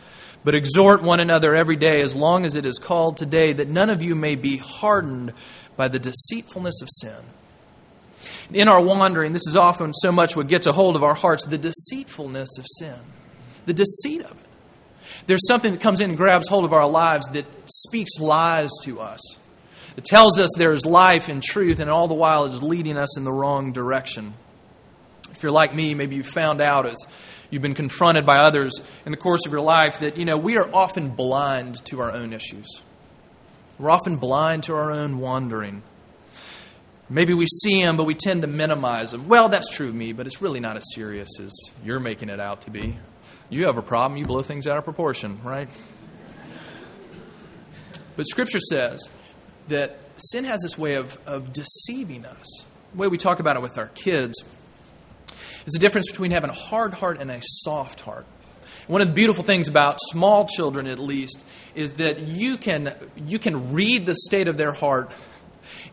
But 0.43 0.55
exhort 0.55 1.01
one 1.01 1.19
another 1.19 1.55
every 1.55 1.77
day, 1.77 2.01
as 2.01 2.15
long 2.15 2.45
as 2.45 2.55
it 2.55 2.65
is 2.65 2.77
called 2.77 3.17
today, 3.17 3.53
that 3.53 3.69
none 3.69 3.89
of 3.89 4.01
you 4.01 4.13
may 4.15 4.35
be 4.35 4.57
hardened 4.57 5.33
by 5.77 5.87
the 5.87 5.99
deceitfulness 5.99 6.81
of 6.81 6.89
sin. 6.91 7.23
In 8.51 8.67
our 8.67 8.81
wandering, 8.81 9.33
this 9.33 9.47
is 9.47 9.55
often 9.55 9.93
so 9.93 10.11
much 10.11 10.35
what 10.35 10.47
gets 10.47 10.67
a 10.67 10.71
hold 10.71 10.95
of 10.95 11.03
our 11.03 11.13
hearts 11.13 11.45
the 11.45 11.57
deceitfulness 11.57 12.57
of 12.57 12.65
sin, 12.77 12.99
the 13.65 13.73
deceit 13.73 14.21
of 14.21 14.31
it. 14.31 14.45
There's 15.27 15.47
something 15.47 15.71
that 15.71 15.81
comes 15.81 16.01
in 16.01 16.11
and 16.11 16.17
grabs 16.17 16.47
hold 16.47 16.65
of 16.65 16.73
our 16.73 16.87
lives 16.87 17.27
that 17.27 17.45
speaks 17.65 18.19
lies 18.19 18.69
to 18.83 18.99
us, 18.99 19.19
It 19.95 20.03
tells 20.03 20.39
us 20.39 20.49
there 20.57 20.73
is 20.73 20.85
life 20.85 21.27
and 21.29 21.41
truth, 21.43 21.79
and 21.79 21.89
all 21.89 22.07
the 22.07 22.13
while 22.13 22.45
it 22.45 22.51
is 22.51 22.63
leading 22.63 22.97
us 22.97 23.17
in 23.17 23.23
the 23.23 23.31
wrong 23.31 23.71
direction. 23.71 24.33
If 25.31 25.43
you're 25.43 25.51
like 25.51 25.75
me, 25.75 25.93
maybe 25.93 26.15
you 26.15 26.23
found 26.23 26.61
out 26.61 26.85
as 26.85 26.97
you've 27.53 27.61
been 27.61 27.75
confronted 27.75 28.25
by 28.25 28.39
others 28.39 28.73
in 29.05 29.11
the 29.11 29.17
course 29.17 29.45
of 29.45 29.51
your 29.51 29.61
life 29.61 29.99
that, 29.99 30.17
you 30.17 30.25
know, 30.25 30.37
we 30.37 30.57
are 30.57 30.67
often 30.73 31.09
blind 31.09 31.85
to 31.85 32.01
our 32.01 32.11
own 32.11 32.33
issues. 32.33 32.81
We're 33.77 33.91
often 33.91 34.17
blind 34.17 34.63
to 34.63 34.75
our 34.75 34.91
own 34.91 35.19
wandering. 35.19 35.83
Maybe 37.09 37.35
we 37.35 37.45
see 37.45 37.83
them, 37.83 37.95
but 37.95 38.05
we 38.05 38.15
tend 38.15 38.41
to 38.41 38.47
minimize 38.47 39.11
them. 39.11 39.27
Well, 39.27 39.49
that's 39.49 39.69
true 39.69 39.89
of 39.89 39.95
me, 39.95 40.13
but 40.13 40.25
it's 40.25 40.41
really 40.41 40.59
not 40.59 40.77
as 40.77 40.83
serious 40.95 41.29
as 41.39 41.51
you're 41.83 41.99
making 41.99 42.29
it 42.29 42.39
out 42.39 42.61
to 42.61 42.71
be. 42.71 42.97
You 43.49 43.67
have 43.67 43.77
a 43.77 43.83
problem, 43.83 44.17
you 44.17 44.25
blow 44.25 44.41
things 44.41 44.65
out 44.65 44.77
of 44.77 44.83
proportion, 44.83 45.39
right? 45.43 45.69
But 48.15 48.27
Scripture 48.27 48.59
says 48.59 49.09
that 49.67 49.99
sin 50.17 50.45
has 50.45 50.61
this 50.61 50.77
way 50.77 50.95
of, 50.95 51.15
of 51.27 51.53
deceiving 51.53 52.25
us. 52.25 52.65
The 52.93 52.97
way 52.97 53.07
we 53.07 53.17
talk 53.17 53.39
about 53.39 53.57
it 53.57 53.61
with 53.61 53.77
our 53.77 53.87
kids 53.87 54.43
is 55.65 55.73
the 55.73 55.79
difference 55.79 56.09
between 56.09 56.31
having 56.31 56.49
a 56.49 56.53
hard 56.53 56.93
heart 56.93 57.19
and 57.19 57.31
a 57.31 57.39
soft 57.41 58.01
heart. 58.01 58.25
One 58.87 59.01
of 59.01 59.07
the 59.07 59.13
beautiful 59.13 59.43
things 59.43 59.67
about 59.67 59.99
small 60.01 60.45
children, 60.45 60.87
at 60.87 60.99
least, 60.99 61.43
is 61.73 61.93
that 61.93 62.19
you 62.19 62.57
can, 62.57 62.93
you 63.25 63.39
can 63.39 63.73
read 63.73 64.05
the 64.05 64.15
state 64.15 64.47
of 64.47 64.57
their 64.57 64.73
heart 64.73 65.11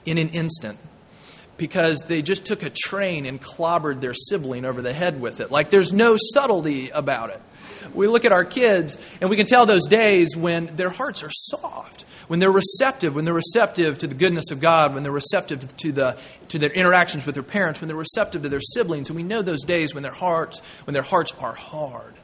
in 0.05 0.19
an 0.19 0.31
instant 0.31 0.79
because 1.57 2.01
they 2.09 2.23
just 2.23 2.47
took 2.47 2.63
a 2.63 2.71
train 2.71 3.27
and 3.27 3.41
clobbered 3.41 4.01
their 4.01 4.15
sibling 4.15 4.65
over 4.65 4.83
the 4.83 4.95
head 4.95 5.21
with 5.21 5.41
it. 5.41 5.51
Like 5.51 5.71
there's 5.71 5.93
no 5.93 6.17
subtlety 6.19 6.89
about 6.89 7.31
it. 7.31 7.41
We 7.95 8.09
look 8.09 8.25
at 8.25 8.33
our 8.33 8.45
kids 8.45 8.97
and 9.21 9.29
we 9.29 9.37
can 9.37 9.47
tell 9.47 9.67
those 9.67 9.87
days 9.87 10.35
when 10.37 10.75
their 10.77 10.91
hearts 10.91 11.23
are 11.23 11.31
soft 11.31 12.07
when 12.31 12.39
they're 12.39 12.53
receptive, 12.53 13.17
when 13.17 13.25
they're 13.25 13.35
receptive 13.35 13.99
to 13.99 14.07
the 14.07 14.15
goodness 14.15 14.53
of 14.53 14.61
God, 14.61 14.95
when 14.95 15.03
they're 15.03 15.11
receptive 15.11 15.77
to, 15.79 15.91
the, 15.91 16.17
to 16.47 16.61
their 16.61 16.71
interactions 16.71 17.27
with 17.27 17.35
their 17.35 17.43
parents, 17.43 17.81
when 17.81 17.89
they're 17.89 17.97
receptive 17.97 18.43
to 18.43 18.49
their 18.49 18.61
siblings. 18.61 19.09
And 19.09 19.17
we 19.17 19.25
know 19.25 19.43
those 19.43 19.65
days 19.65 19.95
when 19.95 20.05
their 20.05 20.13
hearts, 20.13 20.61
when 20.85 20.95
their 20.95 21.03
hearts 21.03 21.33
are 21.41 21.55
hard. 21.55 22.15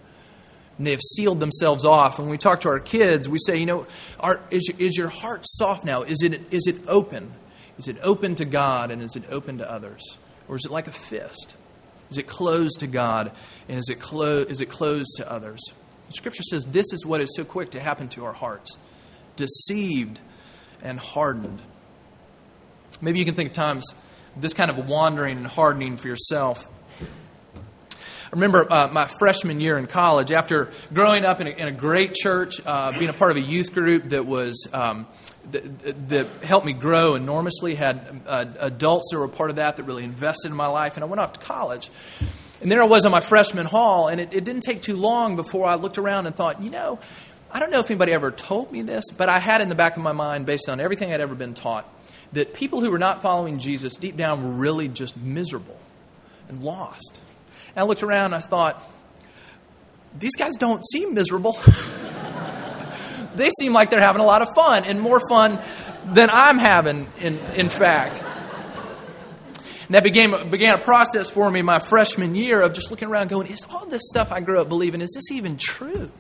And 0.79 0.87
they 0.87 0.93
have 0.93 1.01
sealed 1.01 1.41
themselves 1.41 1.85
off. 1.85 2.21
When 2.21 2.29
we 2.29 2.39
talk 2.39 2.61
to 2.61 2.69
our 2.69 2.79
kids, 2.79 3.29
we 3.29 3.39
say, 3.45 3.57
you 3.57 3.67
know, 3.67 3.89
are, 4.21 4.39
is, 4.53 4.71
is 4.79 4.97
your 4.97 5.09
heart 5.09 5.41
soft 5.43 5.85
now? 5.85 6.03
Is 6.03 6.23
it, 6.23 6.41
is 6.53 6.69
it 6.69 6.77
open? 6.87 7.33
Is 7.77 7.89
it 7.89 7.99
open 8.01 8.37
to 8.37 8.45
God 8.45 8.93
and 8.93 9.03
is 9.03 9.17
it 9.17 9.25
open 9.29 9.59
to 9.59 9.69
others? 9.69 10.19
Or 10.47 10.55
is 10.55 10.65
it 10.65 10.71
like 10.71 10.87
a 10.87 10.93
fist? 10.93 11.57
Is 12.11 12.19
it 12.19 12.29
closed 12.29 12.79
to 12.79 12.87
God 12.87 13.33
and 13.69 13.77
is 13.77 13.89
it, 13.89 13.99
clo- 13.99 14.47
is 14.49 14.61
it 14.61 14.67
closed 14.67 15.17
to 15.17 15.29
others? 15.29 15.59
Scripture 16.11 16.45
says 16.45 16.65
this 16.67 16.93
is 16.93 17.05
what 17.05 17.21
is 17.21 17.35
so 17.35 17.45
quick 17.45 17.73
to 17.73 17.81
happen 17.81 18.07
to 18.11 18.25
our 18.25 18.33
hearts 18.33 18.79
deceived, 19.37 20.21
and 20.83 20.99
hardened. 20.99 21.61
Maybe 23.01 23.19
you 23.19 23.25
can 23.25 23.35
think 23.35 23.51
of 23.51 23.55
times 23.55 23.87
this 24.37 24.55
kind 24.55 24.71
of 24.71 24.89
wandering 24.89 25.39
and 25.39 25.47
hardening 25.47 25.97
for 25.97 26.09
yourself. 26.09 26.67
I 28.27 28.31
remember 28.33 28.71
uh, 28.71 28.89
my 28.89 29.07
freshman 29.19 29.61
year 29.61 29.79
in 29.79 29.87
college, 29.87 30.33
after 30.33 30.73
growing 30.93 31.25
up 31.25 31.41
in 31.41 31.47
a, 31.47 31.51
in 31.51 31.69
a 31.69 31.73
great 31.73 32.13
church, 32.13 32.61
uh, 32.67 32.93
being 32.93 33.09
a 33.09 33.13
part 33.13 33.31
of 33.31 33.37
a 33.37 33.41
youth 33.41 33.73
group 33.73 34.09
that 34.11 34.27
was 34.27 34.67
um, 34.73 35.07
that, 35.53 36.27
helped 36.43 36.67
me 36.67 36.73
grow 36.73 37.15
enormously. 37.15 37.75
Had 37.77 38.23
uh, 38.27 38.47
adults 38.59 39.11
that 39.13 39.19
were 39.19 39.29
part 39.29 39.51
of 39.51 39.57
that 39.57 39.77
that 39.77 39.85
really 39.85 40.05
invested 40.05 40.51
in 40.51 40.57
my 40.57 40.67
life, 40.67 40.97
and 40.97 41.05
I 41.05 41.07
went 41.07 41.21
off 41.21 41.35
to 41.35 41.41
college. 41.41 41.89
And 42.61 42.71
there 42.71 42.83
I 42.83 42.87
was 42.87 43.07
on 43.07 43.13
my 43.13 43.21
freshman 43.21 43.67
hall, 43.67 44.09
and 44.09 44.21
it, 44.21 44.33
it 44.33 44.45
didn't 44.45 44.63
take 44.63 44.83
too 44.83 44.97
long 44.97 45.37
before 45.37 45.67
I 45.67 45.75
looked 45.77 45.99
around 45.99 46.27
and 46.27 46.35
thought, 46.35 46.61
you 46.63 46.71
know, 46.71 46.99
I 47.57 47.59
don't 47.59 47.71
know 47.71 47.79
if 47.79 47.91
anybody 47.91 48.13
ever 48.13 48.31
told 48.31 48.71
me 48.71 48.83
this, 48.83 49.05
but 49.17 49.31
I 49.31 49.39
had 49.39 49.63
in 49.63 49.71
the 49.71 49.75
back 49.75 49.97
of 49.97 50.03
my 50.03 50.13
mind, 50.13 50.45
based 50.45 50.69
on 50.69 50.79
everything 50.79 51.11
I'd 51.11 51.23
ever 51.23 51.35
been 51.35 51.55
taught, 51.55 51.91
that 52.33 52.53
people 52.53 52.83
who 52.83 52.91
were 52.91 52.99
not 52.99 53.23
following 53.23 53.61
Jesus 53.61 53.95
deep 53.95 54.15
down 54.15 54.45
were 54.45 54.51
really 54.51 54.89
just 54.89 55.17
miserable 55.17 55.79
and 56.51 56.63
lost. 56.63 57.19
And 57.69 57.79
I 57.79 57.85
looked 57.85 58.03
around 58.03 58.27
and 58.27 58.35
I 58.35 58.41
thought, 58.41 58.87
these 60.19 60.37
guys 60.37 60.53
don't 60.59 60.85
seem 60.87 61.15
miserable. 61.15 61.53
they 63.37 63.49
seem 63.59 63.73
like 63.73 63.89
they're 63.89 64.03
having 64.03 64.21
a 64.21 64.27
lot 64.27 64.43
of 64.43 64.49
fun, 64.55 64.85
and 64.85 65.01
more 65.01 65.23
fun 65.27 65.59
than 66.13 66.29
I'm 66.31 66.59
having, 66.59 67.09
in, 67.21 67.39
in 67.55 67.71
fact. 67.71 68.23
And 69.87 69.95
that 69.95 70.05
began, 70.05 70.51
began 70.51 70.75
a 70.75 70.83
process 70.83 71.31
for 71.31 71.51
me 71.51 71.63
my 71.63 71.79
freshman 71.79 72.35
year 72.35 72.61
of 72.61 72.75
just 72.75 72.91
looking 72.91 73.09
around 73.09 73.31
going, 73.31 73.47
is 73.47 73.65
all 73.71 73.87
this 73.87 74.03
stuff 74.11 74.31
I 74.31 74.41
grew 74.41 74.61
up 74.61 74.69
believing, 74.69 75.01
is 75.01 75.13
this 75.15 75.31
even 75.31 75.57
true? 75.57 76.11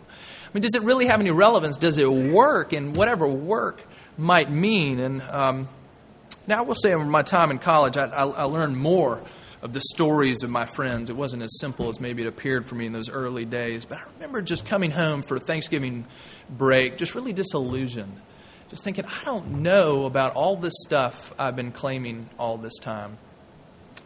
I 0.47 0.51
mean, 0.55 0.63
does 0.63 0.75
it 0.75 0.83
really 0.83 1.07
have 1.07 1.21
any 1.21 1.31
relevance? 1.31 1.77
Does 1.77 1.99
it 1.99 2.11
work? 2.11 2.73
And 2.73 2.97
whatever 2.97 3.27
work 3.27 3.85
might 4.17 4.51
mean. 4.51 5.01
And 5.01 5.23
um, 5.23 5.69
now 6.47 6.59
I 6.59 6.61
will 6.63 6.75
say, 6.75 6.95
over 6.95 7.05
my 7.05 7.23
time 7.23 7.51
in 7.51 7.59
college, 7.59 7.97
I, 7.97 8.07
I, 8.07 8.25
I 8.25 8.43
learned 8.45 8.77
more 8.77 9.23
of 9.63 9.73
the 9.73 9.81
stories 9.81 10.43
of 10.43 10.51
my 10.51 10.65
friends. 10.65 11.11
It 11.11 11.17
wasn't 11.17 11.43
as 11.43 11.59
simple 11.59 11.89
as 11.89 12.01
maybe 12.01 12.23
it 12.23 12.29
appeared 12.29 12.67
for 12.67 12.75
me 12.75 12.87
in 12.87 12.93
those 12.93 13.11
early 13.11 13.45
days. 13.45 13.85
But 13.85 13.99
I 13.99 14.03
remember 14.15 14.43
just 14.43 14.67
coming 14.67 14.91
home 14.91 15.23
for 15.23 15.39
Thanksgiving 15.39 16.07
break, 16.49 16.97
just 16.99 17.15
really 17.15 17.33
disillusioned. 17.33 18.17
Just 18.69 18.83
thinking, 18.83 19.05
I 19.05 19.25
don't 19.25 19.63
know 19.63 20.07
about 20.07 20.35
all 20.35 20.57
this 20.57 20.75
stuff 20.85 21.33
I've 21.39 21.57
been 21.57 21.73
claiming 21.73 22.29
all 22.39 22.59
this 22.59 22.79
time. 22.79 23.19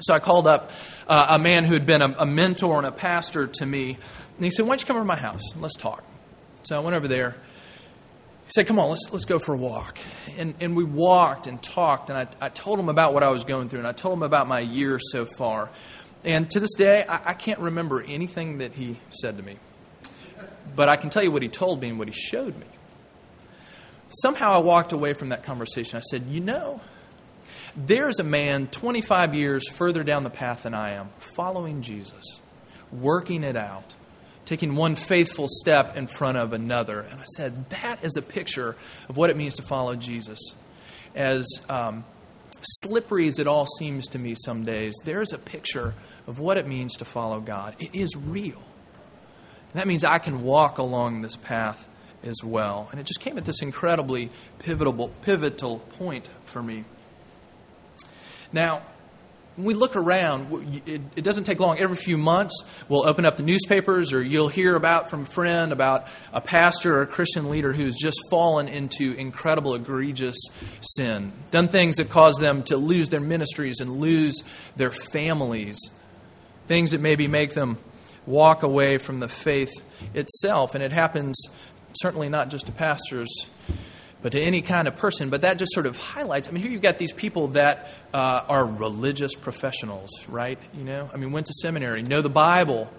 So 0.01 0.15
I 0.15 0.19
called 0.19 0.47
up 0.47 0.71
uh, 1.09 1.27
a 1.31 1.39
man 1.39 1.65
who 1.65 1.75
had 1.75 1.87
been 1.87 2.03
a, 2.03 2.15
a 2.21 2.27
mentor 2.27 2.79
and 2.79 2.87
a 2.87 2.93
pastor 2.93 3.47
to 3.47 3.67
me, 3.67 3.99
and 4.37 4.45
he 4.45 4.51
said, 4.51 4.63
Why 4.65 4.71
don't 4.71 4.81
you 4.81 4.87
come 4.87 4.97
over 4.97 5.05
to 5.05 5.09
my 5.09 5.21
house? 5.21 5.43
Let's 5.57 5.77
talk. 5.77 6.05
So 6.65 6.77
I 6.77 6.81
went 6.81 6.97
over 6.97 7.09
there. 7.09 7.37
He 8.45 8.51
said, 8.55 8.67
Come 8.67 8.79
on, 8.79 8.91
let's, 8.91 9.09
let's 9.13 9.25
go 9.25 9.39
for 9.39 9.55
a 9.55 9.57
walk. 9.57 9.99
And, 10.37 10.55
and 10.61 10.77
we 10.77 10.85
walked 10.85 11.47
and 11.47 11.63
talked, 11.63 12.11
and 12.11 12.19
I, 12.19 12.27
I 12.41 12.49
told 12.49 12.79
him 12.79 12.89
about 12.89 13.15
what 13.15 13.23
I 13.23 13.29
was 13.31 13.45
going 13.45 13.69
through, 13.69 13.81
and 13.81 13.89
I 13.89 13.93
told 13.93 14.15
him 14.15 14.23
about 14.23 14.49
my 14.49 14.61
year 14.61 14.99
so 15.01 15.25
far. 15.25 15.71
And 16.25 16.51
to 16.51 16.61
this 16.61 16.75
day, 16.77 17.05
I, 17.09 17.31
I 17.31 17.35
can't 17.35 17.61
remember 17.61 18.03
anything 18.03 18.59
that 18.59 18.75
he 18.75 18.99
said 19.11 19.37
to 19.37 19.43
me. 19.43 19.57
But 20.75 20.89
I 20.89 20.97
can 20.97 21.11
tell 21.11 21.23
you 21.23 21.33
what 21.33 21.43
he 21.43 21.49
told 21.49 21.81
me 21.81 21.89
and 21.89 21.99
what 21.99 22.09
he 22.09 22.15
showed 22.15 22.57
me. 22.57 22.67
Somehow 24.23 24.53
I 24.53 24.59
walked 24.59 24.93
away 24.93 25.13
from 25.13 25.29
that 25.29 25.45
conversation. 25.45 25.97
I 25.97 26.01
said, 26.01 26.27
You 26.27 26.41
know, 26.41 26.81
there's 27.77 28.19
a 28.19 28.25
man 28.25 28.67
25 28.67 29.35
years 29.35 29.69
further 29.69 30.03
down 30.03 30.25
the 30.25 30.31
path 30.31 30.65
than 30.65 30.75
I 30.75 30.95
am, 30.95 31.11
following 31.35 31.83
Jesus, 31.83 32.41
working 32.91 33.45
it 33.45 33.57
out 33.57 33.95
taking 34.51 34.75
one 34.75 34.97
faithful 34.97 35.47
step 35.49 35.97
in 35.97 36.09
front 36.09 36.37
of 36.37 36.53
another. 36.53 37.03
And 37.03 37.21
I 37.21 37.25
said, 37.37 37.71
that 37.71 38.03
is 38.03 38.17
a 38.17 38.23
picture 38.23 38.75
of 39.09 39.17
what 39.17 39.31
it 39.31 39.37
means 39.37 39.55
to 39.55 39.63
follow 39.63 39.95
Jesus. 39.95 40.41
As 41.15 41.47
um, 41.69 42.05
slippery 42.61 43.29
as 43.29 43.39
it 43.39 43.47
all 43.47 43.65
seems 43.65 44.09
to 44.09 44.19
me 44.19 44.35
some 44.35 44.65
days, 44.65 44.97
there's 45.05 45.33
a 45.33 45.39
picture 45.39 45.95
of 46.27 46.41
what 46.41 46.57
it 46.57 46.67
means 46.67 46.95
to 46.95 47.05
follow 47.05 47.39
God. 47.39 47.77
It 47.79 47.95
is 47.95 48.17
real. 48.17 48.61
And 49.73 49.75
that 49.75 49.87
means 49.87 50.05
I 50.05 50.19
can 50.19 50.43
walk 50.43 50.79
along 50.79 51.23
this 51.23 51.37
path 51.37 51.89
as 52.25 52.43
well. 52.43 52.89
And 52.91 52.99
it 52.99 53.07
just 53.07 53.21
came 53.21 53.39
at 53.39 53.45
this 53.45 53.63
incredibly 53.63 54.31
pivotal, 54.59 55.13
pivotal 55.23 55.79
point 55.79 56.29
for 56.45 56.61
me. 56.61 56.85
Now, 58.53 58.83
when 59.57 59.67
we 59.67 59.75
look 59.75 59.97
around, 59.97 60.83
it, 60.87 61.01
it, 61.17 61.25
doesn't 61.25 61.45
take 61.45 61.61
long. 61.61 61.79
Every 61.79 61.97
few 61.97 62.17
months, 62.17 62.65
we'll 62.89 63.07
open 63.07 63.27
up 63.27 63.37
the 63.37 63.43
newspapers, 63.43 64.13
or 64.13 64.23
you'll 64.23 64.49
hear 64.49 64.77
about 64.77 65.11
from 65.11 65.23
a 65.23 65.27
friend 65.27 65.73
about 65.73 66.07
a 66.33 66.41
pastor 66.41 66.97
or 66.97 67.03
a 67.03 67.07
Christian 67.07 67.51
leader 67.51 67.73
who's 67.73 67.97
just 67.97 68.19
fallen 68.31 68.69
into 68.69 69.13
incredible, 69.15 69.75
egregious 69.75 70.37
sin, 70.81 71.33
done 71.51 71.69
things 71.69 71.97
that 71.97 72.09
cause 72.09 72.37
them 72.37 72.63
to 72.65 72.77
lose 72.77 73.09
their 73.09 73.21
ministries 73.21 73.81
and 73.81 73.99
lose 73.99 74.43
their 74.77 74.93
families, 74.93 75.79
things 76.67 76.93
that 76.93 77.01
maybe 77.01 77.27
make 77.27 77.55
them 77.55 77.79
walk 78.27 78.63
away 78.63 78.99
from 78.99 79.21
the 79.21 79.29
faith 79.29 79.73
itself. 80.15 80.75
And 80.75 80.85
it 80.85 80.93
happens 80.93 81.37
certainly 81.95 82.29
not 82.29 82.51
just 82.51 82.67
to 82.67 82.73
pastors 82.73 83.29
but 84.23 84.33
to 84.33 84.41
any 84.41 84.63
kind 84.63 84.87
of 84.87 84.97
person. 84.97 85.31
But 85.31 85.43
that 85.43 85.59
just 85.59 85.73
sort 85.73 85.87
of 85.87 85.97
highlights. 85.97 86.49
I 86.49 86.53
mean, 86.53 86.63
here 86.63 86.71
you've 86.71 86.83
got 86.83 86.99
these 86.99 87.13
people 87.13 87.49
that 87.49 87.91
uh, 88.13 88.43
are 88.49 88.65
religious 88.65 89.35
professionals, 89.35 90.11
right? 90.29 90.59
You 90.75 90.85
know, 90.85 91.11
I 91.13 91.17
mean, 91.17 91.33
went 91.33 91.47
to 91.47 91.53
seminary, 91.55 92.03
know 92.03 92.23
the 92.23 92.29
Bible, 92.29 92.91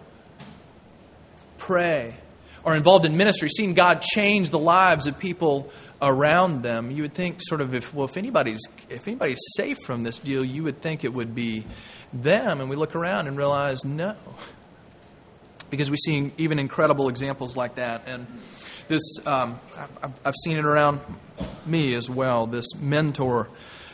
pray, 1.58 2.16
are 2.64 2.76
involved 2.76 3.06
in 3.06 3.18
ministry, 3.18 3.50
seeing 3.50 3.74
God 3.74 4.02
change 4.02 4.50
the 4.50 4.60
lives 4.60 5.08
of 5.08 5.18
people 5.18 5.72
around 6.02 6.62
them. 6.64 6.92
You 6.92 7.04
would 7.04 7.14
think, 7.14 7.38
sort 7.40 7.62
of, 7.62 7.74
if 7.74 7.94
well, 7.94 8.06
if 8.06 8.18
anybody's 8.18 8.62
if 8.90 9.08
anybody's 9.08 9.42
safe 9.56 9.78
from 9.86 10.04
this 10.04 10.20
deal, 10.20 10.44
you 10.44 10.64
would 10.64 10.82
think 10.82 11.04
it 11.04 11.14
would 11.14 11.34
be 11.34 11.66
them. 12.14 12.62
And 12.62 12.70
we 12.70 12.76
look 12.76 12.96
around 12.96 13.28
and 13.28 13.38
realize, 13.38 13.84
no, 13.84 14.16
because 15.70 15.90
we 15.90 15.98
see 15.98 16.32
even 16.38 16.60
incredible 16.60 17.10
examples 17.10 17.56
like 17.56 17.76
that 17.76 18.08
and 18.08 18.28
this 18.92 19.26
um, 19.26 19.60
I've 20.26 20.36
seen 20.44 20.58
it 20.58 20.66
around 20.66 21.00
me 21.66 21.94
as 21.96 22.10
well. 22.10 22.46
This 22.46 22.76
mentor 22.76 23.48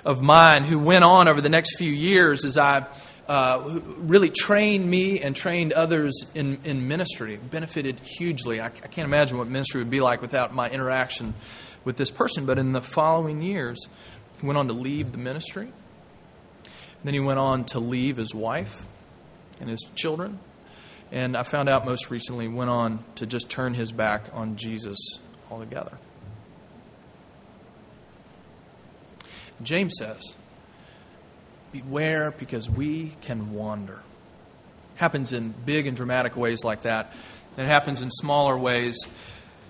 of 0.03 0.21
mine 0.21 0.63
who 0.63 0.79
went 0.79 1.03
on 1.03 1.27
over 1.27 1.39
the 1.39 1.49
next 1.49 1.77
few 1.77 1.91
years 1.91 2.43
as 2.43 2.57
I 2.57 2.87
uh, 3.27 3.79
really 3.97 4.29
trained 4.29 4.89
me 4.89 5.19
and 5.19 5.35
trained 5.35 5.71
others 5.73 6.25
in, 6.33 6.59
in 6.63 6.87
ministry. 6.87 7.37
Benefited 7.37 7.99
hugely. 7.99 8.59
I, 8.59 8.65
I 8.65 8.69
can't 8.69 9.05
imagine 9.05 9.37
what 9.37 9.47
ministry 9.47 9.81
would 9.81 9.91
be 9.91 9.99
like 9.99 10.21
without 10.21 10.55
my 10.55 10.69
interaction 10.69 11.35
with 11.85 11.95
this 11.97 12.09
person. 12.09 12.45
But 12.45 12.57
in 12.57 12.71
the 12.71 12.81
following 12.81 13.41
years, 13.41 13.87
He 14.41 14.47
went 14.47 14.57
on 14.57 14.67
to 14.67 14.73
leave 14.73 15.11
the 15.11 15.19
ministry. 15.19 15.71
Then 17.03 17.13
he 17.13 17.19
went 17.19 17.39
on 17.39 17.65
to 17.65 17.79
leave 17.79 18.17
his 18.17 18.33
wife 18.33 18.85
and 19.61 19.69
his 19.69 19.79
children. 19.93 20.39
And 21.11 21.37
I 21.37 21.43
found 21.43 21.69
out 21.69 21.85
most 21.85 22.09
recently 22.09 22.47
went 22.47 22.69
on 22.69 23.03
to 23.15 23.25
just 23.25 23.49
turn 23.49 23.73
his 23.73 23.91
back 23.91 24.25
on 24.33 24.57
Jesus 24.57 24.97
altogether. 25.49 25.97
James 29.61 29.95
says, 29.97 30.35
Beware 31.71 32.31
because 32.31 32.69
we 32.69 33.15
can 33.21 33.53
wander. 33.53 34.01
Happens 34.95 35.33
in 35.33 35.53
big 35.65 35.87
and 35.87 35.95
dramatic 35.95 36.35
ways 36.35 36.63
like 36.63 36.83
that. 36.83 37.13
And 37.55 37.65
it 37.65 37.69
happens 37.69 38.01
in 38.01 38.09
smaller 38.11 38.57
ways 38.57 38.97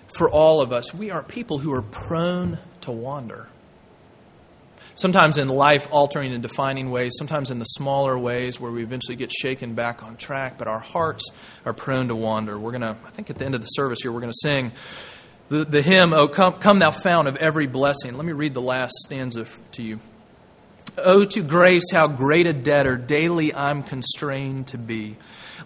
for 0.08 0.30
all 0.30 0.62
of 0.62 0.72
us. 0.72 0.94
We 0.94 1.12
are 1.12 1.24
people 1.24 1.60
who 1.60 1.74
are 1.74 1.82
prone 1.82 2.60
to 2.82 2.92
wander. 2.92 3.48
Sometimes 4.98 5.38
in 5.38 5.48
life 5.48 5.88
altering 5.92 6.34
and 6.34 6.42
defining 6.42 6.90
ways, 6.90 7.14
sometimes 7.20 7.52
in 7.52 7.60
the 7.60 7.66
smaller 7.66 8.18
ways 8.18 8.60
where 8.60 8.72
we 8.72 8.82
eventually 8.82 9.16
get 9.16 9.32
shaken 9.32 9.76
back 9.76 10.02
on 10.02 10.18
track, 10.18 10.58
but 10.58 10.68
our 10.68 10.80
hearts 10.80 11.24
are 11.66 11.74
prone 11.74 12.08
to 12.08 12.16
wander. 12.16 12.58
We're 12.58 12.72
going 12.72 12.82
to, 12.82 12.98
I 13.06 13.12
think 13.12 13.30
at 13.30 13.38
the 13.38 13.46
end 13.46 13.54
of 13.54 13.62
the 13.62 13.68
service 13.68 14.00
here, 14.02 14.12
we're 14.12 14.22
going 14.22 14.34
to 14.34 14.50
sing 14.50 14.72
the, 15.50 15.64
the 15.66 15.84
hymn, 15.84 16.14
Oh, 16.14 16.28
come, 16.28 16.54
come, 16.54 16.80
thou 16.80 16.90
fount 16.90 17.28
of 17.28 17.36
every 17.36 17.68
blessing. 17.68 18.18
Let 18.18 18.26
me 18.26 18.34
read 18.34 18.56
the 18.56 18.62
last 18.62 18.94
stanza 19.06 19.46
to 19.74 19.84
you. 19.84 20.00
Oh, 20.98 21.26
to 21.26 21.44
grace, 21.44 21.92
how 21.92 22.08
great 22.08 22.48
a 22.48 22.54
debtor 22.54 22.98
daily 22.98 23.54
I'm 23.54 23.84
constrained 23.84 24.70
to 24.70 24.80
be. 24.80 25.18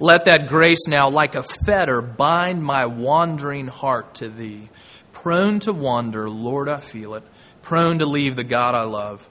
Let 0.02 0.26
that 0.26 0.50
grace 0.50 0.88
now, 0.90 1.10
like 1.10 1.36
a 1.36 1.44
fetter, 1.44 2.02
bind 2.02 2.62
my 2.62 2.86
wandering 2.86 3.68
heart 3.68 4.16
to 4.16 4.28
thee. 4.28 4.68
Prone 5.14 5.60
to 5.60 5.72
wander, 5.72 6.30
Lord, 6.30 6.68
I 6.68 6.82
feel 6.82 7.16
it. 7.16 7.24
Prone 7.62 8.00
to 8.00 8.06
leave 8.06 8.36
the 8.36 8.44
God 8.44 8.76
I 8.76 8.84
love. 8.84 9.28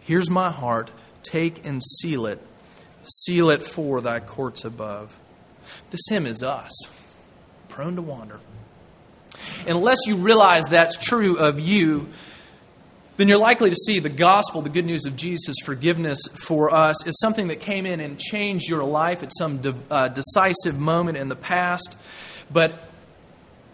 Here's 0.00 0.30
my 0.30 0.50
heart, 0.50 0.90
take 1.22 1.64
and 1.64 1.82
seal 1.82 2.26
it. 2.26 2.40
Seal 3.04 3.50
it 3.50 3.62
for 3.62 4.00
thy 4.00 4.20
courts 4.20 4.64
above. 4.64 5.18
This 5.90 6.00
hymn 6.08 6.26
is 6.26 6.42
us, 6.42 6.72
prone 7.68 7.96
to 7.96 8.02
wander. 8.02 8.40
Unless 9.66 9.98
you 10.06 10.16
realize 10.16 10.64
that's 10.70 10.96
true 10.96 11.38
of 11.38 11.60
you, 11.60 12.08
then 13.16 13.28
you're 13.28 13.38
likely 13.38 13.70
to 13.70 13.76
see 13.76 14.00
the 14.00 14.08
gospel, 14.08 14.62
the 14.62 14.68
good 14.68 14.84
news 14.84 15.06
of 15.06 15.16
Jesus' 15.16 15.56
forgiveness 15.64 16.20
for 16.46 16.74
us, 16.74 17.06
is 17.06 17.18
something 17.20 17.48
that 17.48 17.60
came 17.60 17.86
in 17.86 18.00
and 18.00 18.18
changed 18.18 18.68
your 18.68 18.84
life 18.84 19.22
at 19.22 19.30
some 19.36 19.58
de- 19.58 19.74
uh, 19.90 20.08
decisive 20.08 20.78
moment 20.78 21.16
in 21.16 21.28
the 21.28 21.36
past, 21.36 21.96
but 22.52 22.88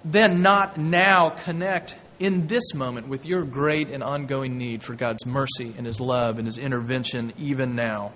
then 0.05 0.43
not 0.43 0.77
now 0.77 1.31
connect 1.31 1.97
in 2.21 2.47
this 2.47 2.75
moment 2.75 3.09
with 3.09 3.25
your 3.27 3.43
great 3.45 3.89
and 3.89 4.03
ongoing 4.03 4.59
need 4.59 4.83
for 4.83 4.95
God's 4.95 5.27
mercy 5.27 5.75
and 5.77 5.87
His 5.87 5.99
love 5.99 6.39
and 6.39 6.47
His 6.47 6.59
intervention 6.59 7.33
even 7.39 7.75
now. 7.75 8.13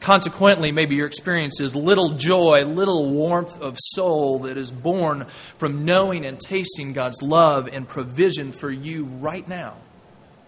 Consequently, 0.00 0.70
maybe 0.70 0.94
your 0.94 1.06
experience 1.06 1.60
is 1.60 1.74
little 1.74 2.10
joy, 2.10 2.64
little 2.64 3.10
warmth 3.10 3.60
of 3.60 3.76
soul 3.78 4.40
that 4.40 4.56
is 4.56 4.70
born 4.70 5.26
from 5.58 5.84
knowing 5.84 6.24
and 6.24 6.38
tasting 6.38 6.92
God's 6.92 7.20
love 7.22 7.68
and 7.70 7.88
provision 7.88 8.52
for 8.52 8.70
you 8.70 9.04
right 9.04 9.46
now, 9.48 9.76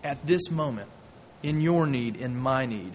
at 0.05 0.25
this 0.27 0.51
moment, 0.51 0.89
in 1.43 1.61
your 1.61 1.87
need, 1.87 2.17
in 2.17 2.37
my 2.37 2.67
need. 2.67 2.93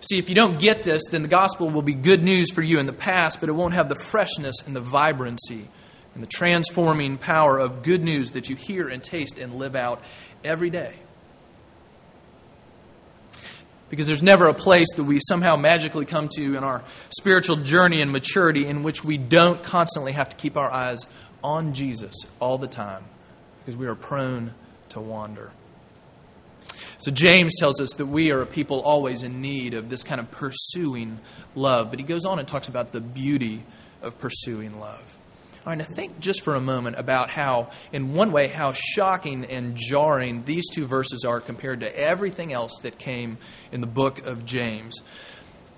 See, 0.00 0.18
if 0.18 0.30
you 0.30 0.34
don't 0.34 0.58
get 0.58 0.82
this, 0.82 1.02
then 1.10 1.20
the 1.22 1.28
gospel 1.28 1.68
will 1.68 1.82
be 1.82 1.92
good 1.92 2.22
news 2.22 2.50
for 2.50 2.62
you 2.62 2.78
in 2.78 2.86
the 2.86 2.92
past, 2.92 3.40
but 3.40 3.50
it 3.50 3.52
won't 3.52 3.74
have 3.74 3.90
the 3.90 4.02
freshness 4.08 4.56
and 4.66 4.74
the 4.74 4.80
vibrancy 4.80 5.68
and 6.20 6.26
the 6.26 6.36
transforming 6.36 7.16
power 7.16 7.58
of 7.58 7.82
good 7.82 8.04
news 8.04 8.32
that 8.32 8.50
you 8.50 8.54
hear 8.54 8.88
and 8.88 9.02
taste 9.02 9.38
and 9.38 9.54
live 9.54 9.74
out 9.74 10.02
every 10.44 10.68
day. 10.68 10.92
Because 13.88 14.06
there's 14.06 14.22
never 14.22 14.46
a 14.46 14.52
place 14.52 14.88
that 14.96 15.04
we 15.04 15.18
somehow 15.26 15.56
magically 15.56 16.04
come 16.04 16.28
to 16.36 16.56
in 16.58 16.62
our 16.62 16.84
spiritual 17.08 17.56
journey 17.56 18.02
and 18.02 18.12
maturity 18.12 18.66
in 18.66 18.82
which 18.82 19.02
we 19.02 19.16
don't 19.16 19.64
constantly 19.64 20.12
have 20.12 20.28
to 20.28 20.36
keep 20.36 20.58
our 20.58 20.70
eyes 20.70 21.06
on 21.42 21.72
Jesus 21.72 22.14
all 22.38 22.58
the 22.58 22.68
time 22.68 23.04
because 23.60 23.78
we 23.78 23.86
are 23.86 23.94
prone 23.94 24.52
to 24.90 25.00
wander. 25.00 25.52
So, 26.98 27.10
James 27.10 27.54
tells 27.58 27.80
us 27.80 27.94
that 27.94 28.04
we 28.04 28.30
are 28.30 28.42
a 28.42 28.46
people 28.46 28.80
always 28.80 29.22
in 29.22 29.40
need 29.40 29.72
of 29.72 29.88
this 29.88 30.02
kind 30.02 30.20
of 30.20 30.30
pursuing 30.30 31.18
love. 31.54 31.88
But 31.88 31.98
he 31.98 32.04
goes 32.04 32.26
on 32.26 32.38
and 32.38 32.46
talks 32.46 32.68
about 32.68 32.92
the 32.92 33.00
beauty 33.00 33.62
of 34.02 34.18
pursuing 34.18 34.78
love. 34.78 35.02
All 35.66 35.72
right, 35.72 35.78
now 35.78 35.84
think 35.84 36.20
just 36.20 36.40
for 36.40 36.54
a 36.54 36.60
moment 36.60 36.98
about 36.98 37.28
how, 37.28 37.68
in 37.92 38.14
one 38.14 38.32
way, 38.32 38.48
how 38.48 38.72
shocking 38.72 39.44
and 39.44 39.76
jarring 39.76 40.42
these 40.44 40.64
two 40.72 40.86
verses 40.86 41.26
are 41.26 41.38
compared 41.38 41.80
to 41.80 41.98
everything 41.98 42.50
else 42.50 42.72
that 42.80 42.98
came 42.98 43.36
in 43.70 43.82
the 43.82 43.86
book 43.86 44.24
of 44.24 44.46
James. 44.46 45.02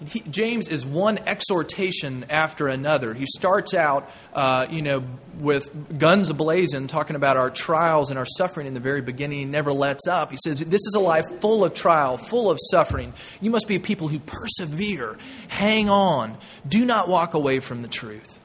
He, 0.06 0.20
James 0.20 0.68
is 0.68 0.86
one 0.86 1.18
exhortation 1.26 2.26
after 2.30 2.68
another. 2.68 3.12
He 3.12 3.26
starts 3.26 3.74
out, 3.74 4.08
uh, 4.32 4.66
you 4.70 4.82
know, 4.82 5.02
with 5.40 5.98
guns 5.98 6.30
ablazing, 6.30 6.86
talking 6.86 7.16
about 7.16 7.36
our 7.36 7.50
trials 7.50 8.10
and 8.10 8.18
our 8.20 8.26
suffering 8.26 8.68
in 8.68 8.74
the 8.74 8.80
very 8.80 9.00
beginning. 9.00 9.38
He 9.40 9.44
never 9.46 9.72
lets 9.72 10.06
up. 10.06 10.30
He 10.30 10.38
says, 10.44 10.60
This 10.60 10.86
is 10.86 10.94
a 10.96 11.00
life 11.00 11.24
full 11.40 11.64
of 11.64 11.74
trial, 11.74 12.18
full 12.18 12.52
of 12.52 12.58
suffering. 12.70 13.14
You 13.40 13.50
must 13.50 13.66
be 13.66 13.80
people 13.80 14.06
who 14.06 14.20
persevere, 14.20 15.18
hang 15.48 15.88
on, 15.88 16.38
do 16.68 16.86
not 16.86 17.08
walk 17.08 17.34
away 17.34 17.58
from 17.58 17.80
the 17.80 17.88
truth 17.88 18.38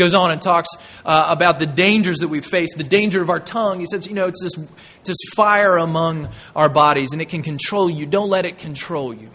goes 0.00 0.14
on 0.14 0.32
and 0.32 0.42
talks 0.42 0.70
uh, 1.04 1.26
about 1.28 1.60
the 1.60 1.66
dangers 1.66 2.18
that 2.18 2.28
we 2.28 2.40
face, 2.40 2.74
the 2.74 2.82
danger 2.82 3.22
of 3.22 3.30
our 3.30 3.38
tongue. 3.38 3.78
He 3.78 3.86
says, 3.86 4.08
you 4.08 4.14
know, 4.14 4.26
it's 4.26 4.42
this, 4.42 4.56
it's 4.56 5.08
this 5.08 5.18
fire 5.34 5.76
among 5.76 6.30
our 6.56 6.68
bodies 6.68 7.12
and 7.12 7.22
it 7.22 7.28
can 7.28 7.42
control 7.42 7.88
you. 7.88 8.06
Don't 8.06 8.30
let 8.30 8.46
it 8.46 8.58
control 8.58 9.14
you. 9.14 9.30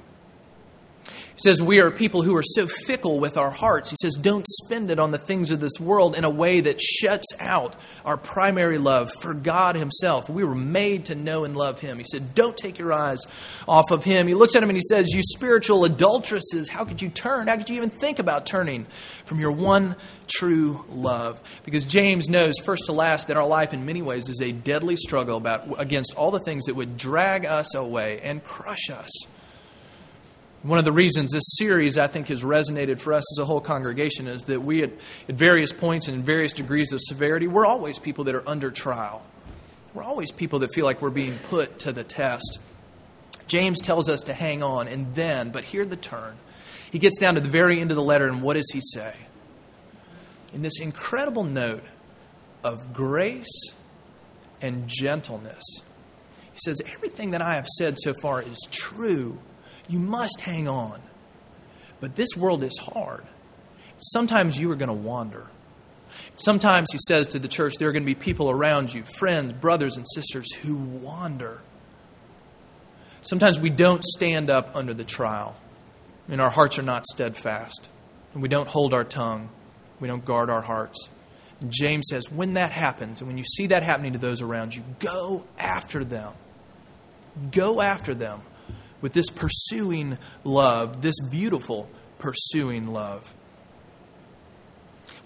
He 1.35 1.41
says, 1.41 1.61
We 1.61 1.79
are 1.79 1.91
people 1.91 2.21
who 2.21 2.35
are 2.37 2.43
so 2.43 2.65
fickle 2.65 3.19
with 3.19 3.35
our 3.35 3.49
hearts. 3.49 3.89
He 3.89 3.97
says, 4.01 4.13
Don't 4.13 4.45
spend 4.63 4.89
it 4.89 4.99
on 4.99 5.11
the 5.11 5.17
things 5.17 5.51
of 5.51 5.59
this 5.59 5.77
world 5.81 6.15
in 6.15 6.23
a 6.23 6.29
way 6.29 6.61
that 6.61 6.81
shuts 6.81 7.27
out 7.41 7.75
our 8.05 8.15
primary 8.15 8.77
love 8.77 9.11
for 9.21 9.33
God 9.33 9.75
Himself. 9.75 10.29
We 10.29 10.45
were 10.45 10.55
made 10.55 11.05
to 11.05 11.15
know 11.15 11.43
and 11.43 11.57
love 11.57 11.81
Him. 11.81 11.97
He 11.97 12.05
said, 12.09 12.35
Don't 12.35 12.55
take 12.55 12.79
your 12.79 12.93
eyes 12.93 13.19
off 13.67 13.91
of 13.91 14.05
Him. 14.05 14.27
He 14.27 14.33
looks 14.33 14.55
at 14.55 14.63
him 14.63 14.69
and 14.69 14.77
he 14.77 14.83
says, 14.89 15.13
You 15.13 15.21
spiritual 15.23 15.83
adulteresses, 15.83 16.69
how 16.69 16.85
could 16.85 17.01
you 17.01 17.09
turn? 17.09 17.47
How 17.47 17.57
could 17.57 17.69
you 17.69 17.75
even 17.75 17.89
think 17.89 18.19
about 18.19 18.45
turning 18.45 18.85
from 19.25 19.41
your 19.41 19.51
one 19.51 19.97
true 20.27 20.85
love? 20.89 21.41
Because 21.65 21.85
James 21.85 22.29
knows, 22.29 22.53
first 22.63 22.85
to 22.85 22.93
last, 22.93 23.27
that 23.27 23.35
our 23.35 23.47
life 23.47 23.73
in 23.73 23.85
many 23.85 24.01
ways 24.01 24.29
is 24.29 24.39
a 24.41 24.53
deadly 24.53 24.95
struggle 24.95 25.35
about, 25.35 25.81
against 25.81 26.13
all 26.15 26.31
the 26.31 26.39
things 26.39 26.63
that 26.65 26.75
would 26.75 26.95
drag 26.95 27.45
us 27.45 27.75
away 27.75 28.21
and 28.21 28.41
crush 28.41 28.89
us 28.89 29.09
one 30.65 30.79
of 30.79 30.85
the 30.85 30.91
reasons 30.91 31.31
this 31.31 31.43
series, 31.59 31.99
I 31.99 32.07
think, 32.07 32.27
has 32.29 32.41
resonated 32.41 32.99
for 32.99 33.13
us 33.13 33.23
as 33.33 33.37
a 33.39 33.45
whole 33.45 33.61
congregation 33.61 34.25
is 34.25 34.41
that 34.45 34.61
we, 34.61 34.81
at, 34.81 34.89
at 35.29 35.35
various 35.35 35.71
points 35.71 36.07
and 36.07 36.17
in 36.17 36.23
various 36.23 36.53
degrees 36.53 36.91
of 36.91 37.01
severity, 37.01 37.45
we're 37.45 37.67
always 37.67 37.99
people 37.99 38.23
that 38.23 38.33
are 38.33 38.47
under 38.49 38.71
trial. 38.71 39.23
We're 39.93 40.03
always 40.03 40.31
people 40.31 40.59
that 40.59 40.73
feel 40.73 40.83
like 40.83 41.03
we're 41.03 41.11
being 41.11 41.37
put 41.49 41.79
to 41.79 41.91
the 41.91 42.03
test. 42.03 42.57
James 43.45 43.79
tells 43.79 44.09
us 44.09 44.21
to 44.21 44.33
hang 44.33 44.63
on, 44.63 44.87
and 44.87 45.13
then, 45.13 45.51
but 45.51 45.65
hear 45.65 45.85
the 45.85 45.95
turn. 45.95 46.35
He 46.91 46.97
gets 46.97 47.19
down 47.19 47.35
to 47.35 47.41
the 47.41 47.49
very 47.49 47.79
end 47.79 47.91
of 47.91 47.95
the 47.95 48.03
letter, 48.03 48.27
and 48.27 48.41
what 48.41 48.55
does 48.55 48.71
he 48.73 48.81
say? 48.81 49.15
In 50.51 50.63
this 50.63 50.79
incredible 50.79 51.43
note 51.43 51.83
of 52.63 52.91
grace 52.91 53.69
and 54.63 54.87
gentleness, 54.87 55.63
he 56.53 56.57
says, 56.65 56.81
Everything 56.91 57.31
that 57.31 57.43
I 57.43 57.53
have 57.53 57.67
said 57.67 57.97
so 57.99 58.15
far 58.19 58.41
is 58.41 58.57
true 58.71 59.37
you 59.87 59.99
must 59.99 60.41
hang 60.41 60.67
on. 60.67 61.01
But 61.99 62.15
this 62.15 62.29
world 62.37 62.63
is 62.63 62.77
hard. 62.77 63.23
Sometimes 63.97 64.59
you 64.59 64.71
are 64.71 64.75
going 64.75 64.89
to 64.89 64.93
wander. 64.93 65.47
Sometimes, 66.35 66.87
he 66.91 66.99
says 67.07 67.27
to 67.29 67.39
the 67.39 67.47
church, 67.47 67.73
there 67.77 67.89
are 67.89 67.91
going 67.91 68.03
to 68.03 68.05
be 68.05 68.15
people 68.15 68.49
around 68.49 68.93
you, 68.93 69.03
friends, 69.03 69.53
brothers, 69.53 69.97
and 69.97 70.05
sisters, 70.13 70.53
who 70.53 70.75
wander. 70.75 71.59
Sometimes 73.21 73.59
we 73.59 73.69
don't 73.69 74.03
stand 74.03 74.49
up 74.49 74.75
under 74.75 74.93
the 74.93 75.03
trial, 75.03 75.55
and 76.29 76.39
our 76.39 76.49
hearts 76.49 76.77
are 76.77 76.83
not 76.83 77.05
steadfast, 77.05 77.89
and 78.33 78.41
we 78.41 78.47
don't 78.47 78.67
hold 78.67 78.93
our 78.93 79.03
tongue, 79.03 79.49
we 79.99 80.07
don't 80.07 80.23
guard 80.23 80.49
our 80.49 80.61
hearts. 80.61 81.09
And 81.59 81.71
James 81.71 82.05
says, 82.09 82.31
when 82.31 82.53
that 82.53 82.71
happens, 82.71 83.21
and 83.21 83.27
when 83.27 83.37
you 83.37 83.43
see 83.43 83.67
that 83.67 83.83
happening 83.83 84.13
to 84.13 84.19
those 84.19 84.41
around 84.41 84.75
you, 84.75 84.83
go 84.99 85.45
after 85.57 86.03
them. 86.03 86.33
Go 87.51 87.81
after 87.81 88.13
them 88.13 88.41
with 89.05 89.13
this 89.13 89.29
pursuing 89.29 90.17
love, 90.43 91.03
this 91.03 91.13
beautiful 91.29 91.87
pursuing 92.17 92.87
love. 92.87 93.35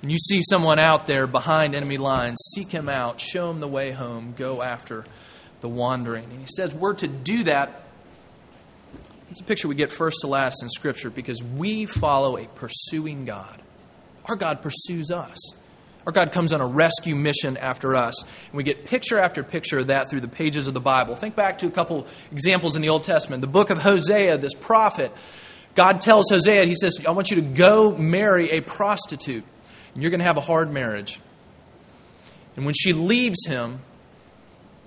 When 0.01 0.09
you 0.09 0.17
see 0.17 0.41
someone 0.41 0.79
out 0.79 1.07
there 1.07 1.27
behind 1.27 1.73
enemy 1.73 1.95
lines, 1.95 2.41
seek 2.53 2.71
him 2.71 2.89
out, 2.89 3.21
show 3.21 3.49
him 3.49 3.61
the 3.61 3.69
way 3.69 3.91
home, 3.91 4.33
go 4.35 4.61
after 4.61 5.05
the 5.61 5.69
wandering. 5.69 6.25
And 6.25 6.41
he 6.41 6.47
says 6.57 6.75
we're 6.75 6.95
to 6.95 7.07
do 7.07 7.45
that. 7.45 7.83
It's 9.31 9.39
a 9.39 9.45
picture 9.45 9.69
we 9.69 9.75
get 9.75 9.93
first 9.93 10.17
to 10.23 10.27
last 10.27 10.61
in 10.61 10.67
Scripture 10.67 11.09
because 11.09 11.41
we 11.41 11.85
follow 11.85 12.37
a 12.37 12.47
pursuing 12.47 13.23
God. 13.23 13.61
Our 14.25 14.35
God 14.35 14.61
pursues 14.61 15.09
us. 15.09 15.37
Our 16.09 16.13
God 16.13 16.31
comes 16.31 16.53
on 16.53 16.59
a 16.59 16.65
rescue 16.65 17.15
mission 17.15 17.55
after 17.55 17.95
us. 17.95 18.23
And 18.23 18.53
we 18.53 18.63
get 18.63 18.83
picture 18.83 19.19
after 19.19 19.43
picture 19.43 19.77
of 19.77 19.87
that 19.87 20.09
through 20.09 20.21
the 20.21 20.27
pages 20.27 20.67
of 20.67 20.73
the 20.73 20.79
Bible. 20.79 21.15
Think 21.15 21.35
back 21.35 21.59
to 21.59 21.67
a 21.67 21.69
couple 21.69 22.07
examples 22.31 22.75
in 22.75 22.81
the 22.81 22.89
Old 22.89 23.03
Testament. 23.03 23.41
The 23.41 23.47
book 23.47 23.69
of 23.69 23.77
Hosea, 23.77 24.39
this 24.39 24.55
prophet, 24.55 25.11
God 25.75 26.01
tells 26.01 26.31
Hosea, 26.31 26.65
He 26.65 26.73
says, 26.73 27.05
I 27.07 27.11
want 27.11 27.29
you 27.29 27.35
to 27.35 27.43
go 27.43 27.95
marry 27.95 28.49
a 28.49 28.61
prostitute, 28.61 29.43
and 29.93 30.01
you're 30.01 30.09
going 30.09 30.19
to 30.19 30.25
have 30.25 30.37
a 30.37 30.41
hard 30.41 30.71
marriage. 30.71 31.19
And 32.55 32.65
when 32.65 32.73
she 32.73 32.91
leaves 32.91 33.45
him, 33.45 33.79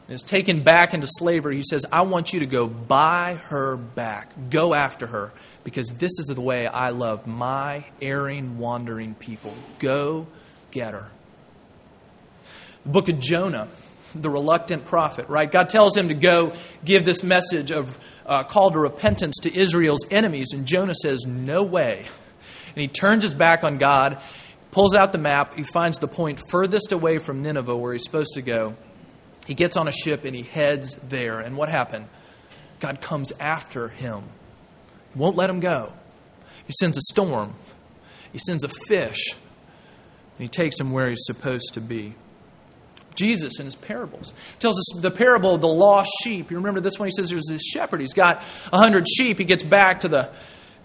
and 0.08 0.14
is 0.16 0.24
taken 0.24 0.64
back 0.64 0.92
into 0.92 1.06
slavery, 1.06 1.54
he 1.54 1.62
says, 1.62 1.86
I 1.92 2.02
want 2.02 2.32
you 2.32 2.40
to 2.40 2.46
go 2.46 2.66
buy 2.66 3.38
her 3.44 3.76
back. 3.76 4.32
Go 4.50 4.74
after 4.74 5.06
her, 5.06 5.32
because 5.62 5.86
this 5.98 6.18
is 6.18 6.26
the 6.26 6.40
way 6.40 6.66
I 6.66 6.90
love 6.90 7.28
my 7.28 7.84
erring, 8.00 8.58
wandering 8.58 9.14
people. 9.14 9.54
Go 9.78 10.26
get 10.72 10.94
her. 10.94 11.11
The 12.84 12.90
book 12.90 13.08
of 13.08 13.18
Jonah, 13.18 13.68
the 14.14 14.30
reluctant 14.30 14.84
prophet, 14.84 15.28
right? 15.28 15.50
God 15.50 15.68
tells 15.68 15.96
him 15.96 16.08
to 16.08 16.14
go 16.14 16.54
give 16.84 17.04
this 17.04 17.22
message 17.22 17.70
of 17.70 17.98
uh, 18.26 18.44
call 18.44 18.70
to 18.70 18.78
repentance 18.78 19.36
to 19.42 19.54
Israel's 19.54 20.04
enemies, 20.10 20.52
and 20.52 20.66
Jonah 20.66 20.94
says, 20.94 21.24
No 21.26 21.62
way. 21.62 22.06
And 22.74 22.80
he 22.80 22.88
turns 22.88 23.22
his 23.22 23.34
back 23.34 23.64
on 23.64 23.78
God, 23.78 24.22
pulls 24.70 24.94
out 24.94 25.12
the 25.12 25.18
map, 25.18 25.54
he 25.54 25.62
finds 25.62 25.98
the 25.98 26.08
point 26.08 26.40
furthest 26.50 26.92
away 26.92 27.18
from 27.18 27.42
Nineveh 27.42 27.76
where 27.76 27.92
he's 27.92 28.04
supposed 28.04 28.34
to 28.34 28.42
go. 28.42 28.74
He 29.46 29.54
gets 29.54 29.76
on 29.76 29.88
a 29.88 29.92
ship 29.92 30.24
and 30.24 30.34
he 30.34 30.42
heads 30.42 30.94
there. 30.94 31.40
And 31.40 31.56
what 31.56 31.68
happened? 31.68 32.06
God 32.80 33.00
comes 33.00 33.32
after 33.38 33.88
him, 33.88 34.24
won't 35.14 35.36
let 35.36 35.50
him 35.50 35.60
go. 35.60 35.92
He 36.66 36.72
sends 36.80 36.96
a 36.96 37.02
storm, 37.12 37.54
he 38.32 38.38
sends 38.38 38.64
a 38.64 38.68
fish, 38.68 39.32
and 39.32 40.38
he 40.38 40.48
takes 40.48 40.80
him 40.80 40.90
where 40.90 41.08
he's 41.08 41.24
supposed 41.24 41.74
to 41.74 41.80
be. 41.80 42.14
Jesus 43.14 43.58
in 43.58 43.64
his 43.64 43.76
parables 43.76 44.32
tells 44.58 44.78
us 44.78 45.00
the 45.00 45.10
parable 45.10 45.54
of 45.54 45.60
the 45.60 45.68
lost 45.68 46.10
sheep. 46.22 46.50
You 46.50 46.56
remember 46.56 46.80
this 46.80 46.98
one? 46.98 47.08
He 47.08 47.12
says 47.16 47.30
there's 47.30 47.46
this 47.46 47.62
shepherd. 47.62 48.00
He's 48.00 48.14
got 48.14 48.42
a 48.72 48.78
hundred 48.78 49.08
sheep. 49.08 49.38
He 49.38 49.44
gets 49.44 49.64
back 49.64 50.00
to 50.00 50.08
the 50.08 50.30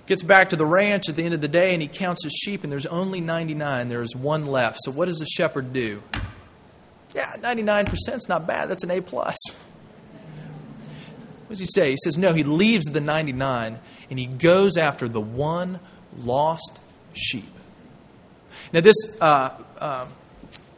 gets 0.08 0.24
back 0.24 0.50
to 0.50 0.56
the 0.56 0.66
ranch 0.66 1.10
at 1.10 1.16
the 1.16 1.24
end 1.24 1.34
of 1.34 1.42
the 1.42 1.48
day 1.50 1.74
and 1.74 1.82
he 1.82 1.88
counts 1.88 2.24
his 2.24 2.34
sheep 2.34 2.64
and 2.64 2.72
there's 2.72 2.86
only 2.86 3.20
99 3.20 3.90
there's 3.90 4.16
one 4.16 4.46
left 4.46 4.80
so 4.82 4.90
what 4.90 5.06
does 5.06 5.18
the 5.18 5.26
shepherd 5.26 5.74
do 5.74 6.02
yeah 7.14 7.36
99% 7.36 7.92
is 8.16 8.30
not 8.30 8.48
bad 8.48 8.70
that's 8.70 8.86
an 8.86 8.92
a 8.92 9.02
plus 9.02 9.36
what 11.42 11.50
does 11.50 11.60
he 11.60 11.66
say 11.66 11.92
he 11.92 11.98
says 12.02 12.18
no 12.18 12.32
he 12.32 12.44
leaves 12.44 12.86
the 12.86 13.02
99 13.02 13.80
and 14.10 14.18
he 14.18 14.26
goes 14.26 14.78
after 14.78 15.10
the 15.10 15.20
one 15.20 15.78
lost 16.18 16.80
sheep 17.14 17.52
now 18.72 18.80
this 18.80 18.96
uh, 19.20 19.50
uh, 19.80 20.06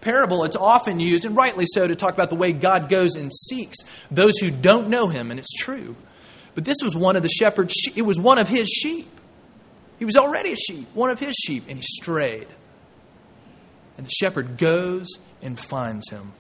parable, 0.02 0.44
it's 0.44 0.56
often 0.56 1.00
used, 1.00 1.26
and 1.26 1.36
rightly 1.36 1.66
so, 1.68 1.88
to 1.88 1.96
talk 1.96 2.14
about 2.14 2.30
the 2.30 2.36
way 2.36 2.52
God 2.52 2.90
goes 2.90 3.16
and 3.16 3.32
seeks 3.34 3.78
those 4.10 4.38
who 4.38 4.52
don't 4.52 4.90
know 4.90 5.08
him, 5.08 5.32
and 5.32 5.40
it's 5.40 5.54
true. 5.54 5.96
But 6.56 6.66
this 6.66 6.78
was 6.84 6.96
one 6.96 7.16
of 7.16 7.24
the 7.24 7.30
shepherd's. 7.30 7.74
It 7.96 8.02
was 8.02 8.20
one 8.20 8.38
of 8.38 8.48
his 8.48 8.70
sheep. 8.70 9.08
He 9.98 10.06
was 10.06 10.16
already 10.16 10.54
a 10.54 10.56
sheep, 10.56 10.88
one 10.94 11.10
of 11.10 11.20
his 11.20 11.36
sheep, 11.36 11.66
and 11.68 11.78
he 11.78 11.84
strayed. 11.84 12.48
And 13.98 14.06
the 14.06 14.12
shepherd 14.12 14.58
goes 14.58 15.08
and 15.42 15.60
finds 15.60 16.10
him. 16.10 16.34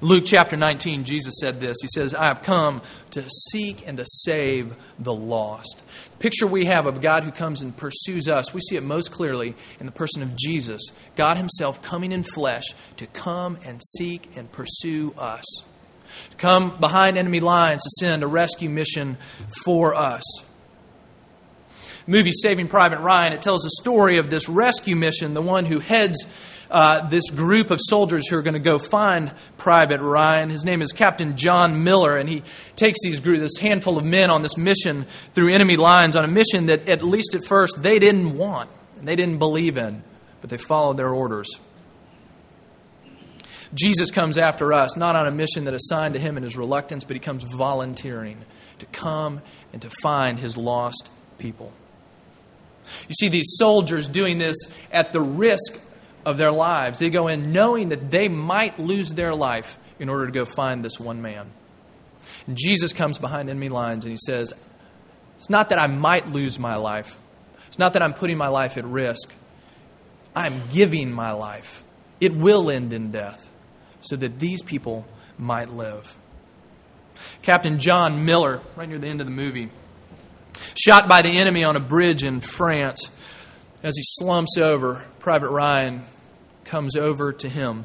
Luke 0.00 0.24
chapter 0.26 0.56
19, 0.56 1.04
Jesus 1.04 1.34
said 1.40 1.60
this. 1.60 1.76
He 1.80 1.88
says, 1.88 2.14
I 2.14 2.24
have 2.24 2.42
come 2.42 2.82
to 3.10 3.24
seek 3.28 3.86
and 3.86 3.98
to 3.98 4.04
save 4.06 4.74
the 4.98 5.14
lost. 5.14 5.82
The 6.12 6.18
picture 6.18 6.46
we 6.46 6.66
have 6.66 6.86
of 6.86 7.00
God 7.00 7.24
who 7.24 7.30
comes 7.30 7.60
and 7.60 7.76
pursues 7.76 8.28
us, 8.28 8.52
we 8.54 8.60
see 8.60 8.76
it 8.76 8.82
most 8.82 9.12
clearly 9.12 9.54
in 9.78 9.86
the 9.86 9.92
person 9.92 10.22
of 10.22 10.36
Jesus, 10.36 10.82
God 11.14 11.36
Himself 11.36 11.82
coming 11.82 12.12
in 12.12 12.22
flesh 12.22 12.64
to 12.96 13.06
come 13.06 13.58
and 13.64 13.80
seek 13.82 14.30
and 14.36 14.50
pursue 14.50 15.14
us. 15.18 15.44
To 16.30 16.36
come 16.36 16.78
behind 16.78 17.16
enemy 17.16 17.40
lines 17.40 17.82
to 17.82 17.90
send 18.00 18.22
a 18.22 18.26
rescue 18.26 18.70
mission 18.70 19.18
for 19.64 19.94
us. 19.94 20.22
Movie 22.06 22.32
Saving 22.32 22.66
Private 22.66 22.98
Ryan, 22.98 23.32
it 23.32 23.42
tells 23.42 23.62
the 23.62 23.70
story 23.80 24.18
of 24.18 24.28
this 24.28 24.48
rescue 24.48 24.96
mission, 24.96 25.34
the 25.34 25.42
one 25.42 25.66
who 25.66 25.78
heads 25.78 26.26
uh, 26.72 27.06
this 27.06 27.28
group 27.30 27.70
of 27.70 27.78
soldiers 27.80 28.26
who 28.26 28.36
are 28.36 28.42
going 28.42 28.54
to 28.54 28.60
go 28.60 28.78
find 28.78 29.30
Private 29.58 30.00
Ryan. 30.00 30.48
His 30.48 30.64
name 30.64 30.80
is 30.80 30.90
Captain 30.92 31.36
John 31.36 31.84
Miller, 31.84 32.16
and 32.16 32.28
he 32.28 32.42
takes 32.76 32.98
these 33.04 33.20
group, 33.20 33.40
this 33.40 33.58
handful 33.60 33.98
of 33.98 34.04
men 34.04 34.30
on 34.30 34.40
this 34.40 34.56
mission 34.56 35.06
through 35.34 35.52
enemy 35.52 35.76
lines 35.76 36.16
on 36.16 36.24
a 36.24 36.28
mission 36.28 36.66
that, 36.66 36.88
at 36.88 37.02
least 37.02 37.34
at 37.34 37.44
first, 37.44 37.82
they 37.82 37.98
didn't 37.98 38.36
want 38.36 38.70
and 38.98 39.06
they 39.06 39.16
didn't 39.16 39.38
believe 39.38 39.76
in, 39.76 40.02
but 40.40 40.48
they 40.48 40.56
followed 40.56 40.96
their 40.96 41.10
orders. 41.10 41.48
Jesus 43.74 44.10
comes 44.10 44.38
after 44.38 44.72
us, 44.72 44.96
not 44.96 45.14
on 45.14 45.26
a 45.26 45.30
mission 45.30 45.64
that 45.64 45.74
is 45.74 45.88
assigned 45.90 46.14
to 46.14 46.20
him 46.20 46.36
in 46.36 46.42
his 46.42 46.56
reluctance, 46.56 47.04
but 47.04 47.16
he 47.16 47.20
comes 47.20 47.42
volunteering 47.42 48.38
to 48.78 48.86
come 48.86 49.42
and 49.74 49.82
to 49.82 49.90
find 50.02 50.38
his 50.38 50.56
lost 50.56 51.10
people. 51.38 51.70
You 53.08 53.14
see 53.14 53.28
these 53.28 53.56
soldiers 53.58 54.08
doing 54.08 54.38
this 54.38 54.56
at 54.90 55.12
the 55.12 55.20
risk 55.20 55.80
of 56.24 56.38
their 56.38 56.52
lives. 56.52 56.98
They 56.98 57.10
go 57.10 57.28
in 57.28 57.52
knowing 57.52 57.90
that 57.90 58.10
they 58.10 58.28
might 58.28 58.78
lose 58.78 59.12
their 59.12 59.34
life 59.34 59.78
in 59.98 60.08
order 60.08 60.26
to 60.26 60.32
go 60.32 60.44
find 60.44 60.84
this 60.84 60.98
one 60.98 61.22
man. 61.22 61.50
And 62.46 62.56
Jesus 62.56 62.92
comes 62.92 63.18
behind 63.18 63.50
enemy 63.50 63.68
lines 63.68 64.04
and 64.04 64.12
he 64.12 64.18
says, 64.24 64.52
It's 65.38 65.50
not 65.50 65.68
that 65.70 65.78
I 65.78 65.86
might 65.86 66.28
lose 66.28 66.58
my 66.58 66.76
life, 66.76 67.18
it's 67.66 67.78
not 67.78 67.94
that 67.94 68.02
I'm 68.02 68.14
putting 68.14 68.38
my 68.38 68.48
life 68.48 68.76
at 68.76 68.84
risk. 68.84 69.32
I'm 70.34 70.62
giving 70.72 71.12
my 71.12 71.32
life. 71.32 71.84
It 72.18 72.34
will 72.34 72.70
end 72.70 72.92
in 72.92 73.10
death 73.10 73.46
so 74.00 74.16
that 74.16 74.38
these 74.38 74.62
people 74.62 75.06
might 75.38 75.70
live. 75.70 76.16
Captain 77.42 77.78
John 77.78 78.24
Miller, 78.24 78.60
right 78.76 78.88
near 78.88 78.98
the 78.98 79.08
end 79.08 79.20
of 79.20 79.26
the 79.26 79.32
movie, 79.32 79.70
shot 80.74 81.08
by 81.08 81.22
the 81.22 81.38
enemy 81.38 81.64
on 81.64 81.76
a 81.76 81.80
bridge 81.80 82.24
in 82.24 82.40
France. 82.40 83.08
As 83.82 83.96
he 83.96 84.02
slumps 84.04 84.56
over, 84.58 85.04
Private 85.18 85.50
Ryan 85.50 86.04
comes 86.64 86.96
over 86.96 87.32
to 87.32 87.48
him. 87.48 87.84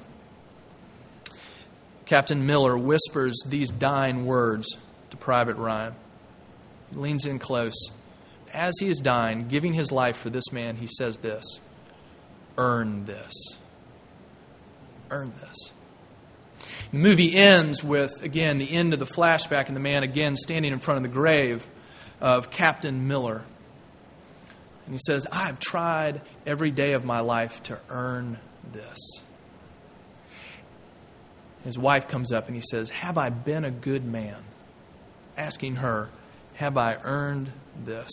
Captain 2.05 2.45
Miller 2.45 2.77
whispers 2.77 3.35
these 3.47 3.69
dying 3.71 4.25
words 4.25 4.77
to 5.09 5.17
Private 5.17 5.55
Ryan. 5.55 5.95
He 6.91 6.97
leans 6.97 7.25
in 7.25 7.39
close. 7.39 7.75
As 8.53 8.73
he 8.79 8.87
is 8.87 8.99
dying, 8.99 9.47
giving 9.47 9.73
his 9.73 9.91
life 9.91 10.17
for 10.17 10.29
this 10.29 10.51
man, 10.51 10.75
he 10.77 10.87
says 10.87 11.17
this 11.17 11.59
Earn 12.57 13.05
this. 13.05 13.33
Earn 15.09 15.33
this. 15.41 15.71
The 16.91 16.97
movie 16.97 17.35
ends 17.35 17.83
with, 17.83 18.21
again, 18.21 18.57
the 18.57 18.71
end 18.71 18.93
of 18.93 18.99
the 18.99 19.05
flashback 19.05 19.67
and 19.67 19.75
the 19.75 19.81
man 19.81 20.03
again 20.03 20.35
standing 20.35 20.71
in 20.71 20.79
front 20.79 20.97
of 20.97 21.03
the 21.03 21.13
grave 21.13 21.67
of 22.21 22.51
Captain 22.51 23.07
Miller. 23.07 23.41
And 24.87 24.93
he 24.93 24.99
says, 25.05 25.27
I 25.33 25.47
have 25.47 25.59
tried 25.59 26.21
every 26.45 26.71
day 26.71 26.93
of 26.93 27.03
my 27.03 27.19
life 27.19 27.61
to 27.63 27.77
earn 27.89 28.39
this. 28.71 28.97
His 31.65 31.77
wife 31.77 32.07
comes 32.07 32.31
up 32.31 32.47
and 32.47 32.55
he 32.55 32.61
says, 32.61 32.89
Have 32.91 33.17
I 33.17 33.29
been 33.29 33.65
a 33.65 33.71
good 33.71 34.05
man? 34.05 34.37
Asking 35.35 35.75
her, 35.75 36.07
Have 36.53 36.77
I 36.77 36.95
earned 37.03 37.51
this? 37.83 38.09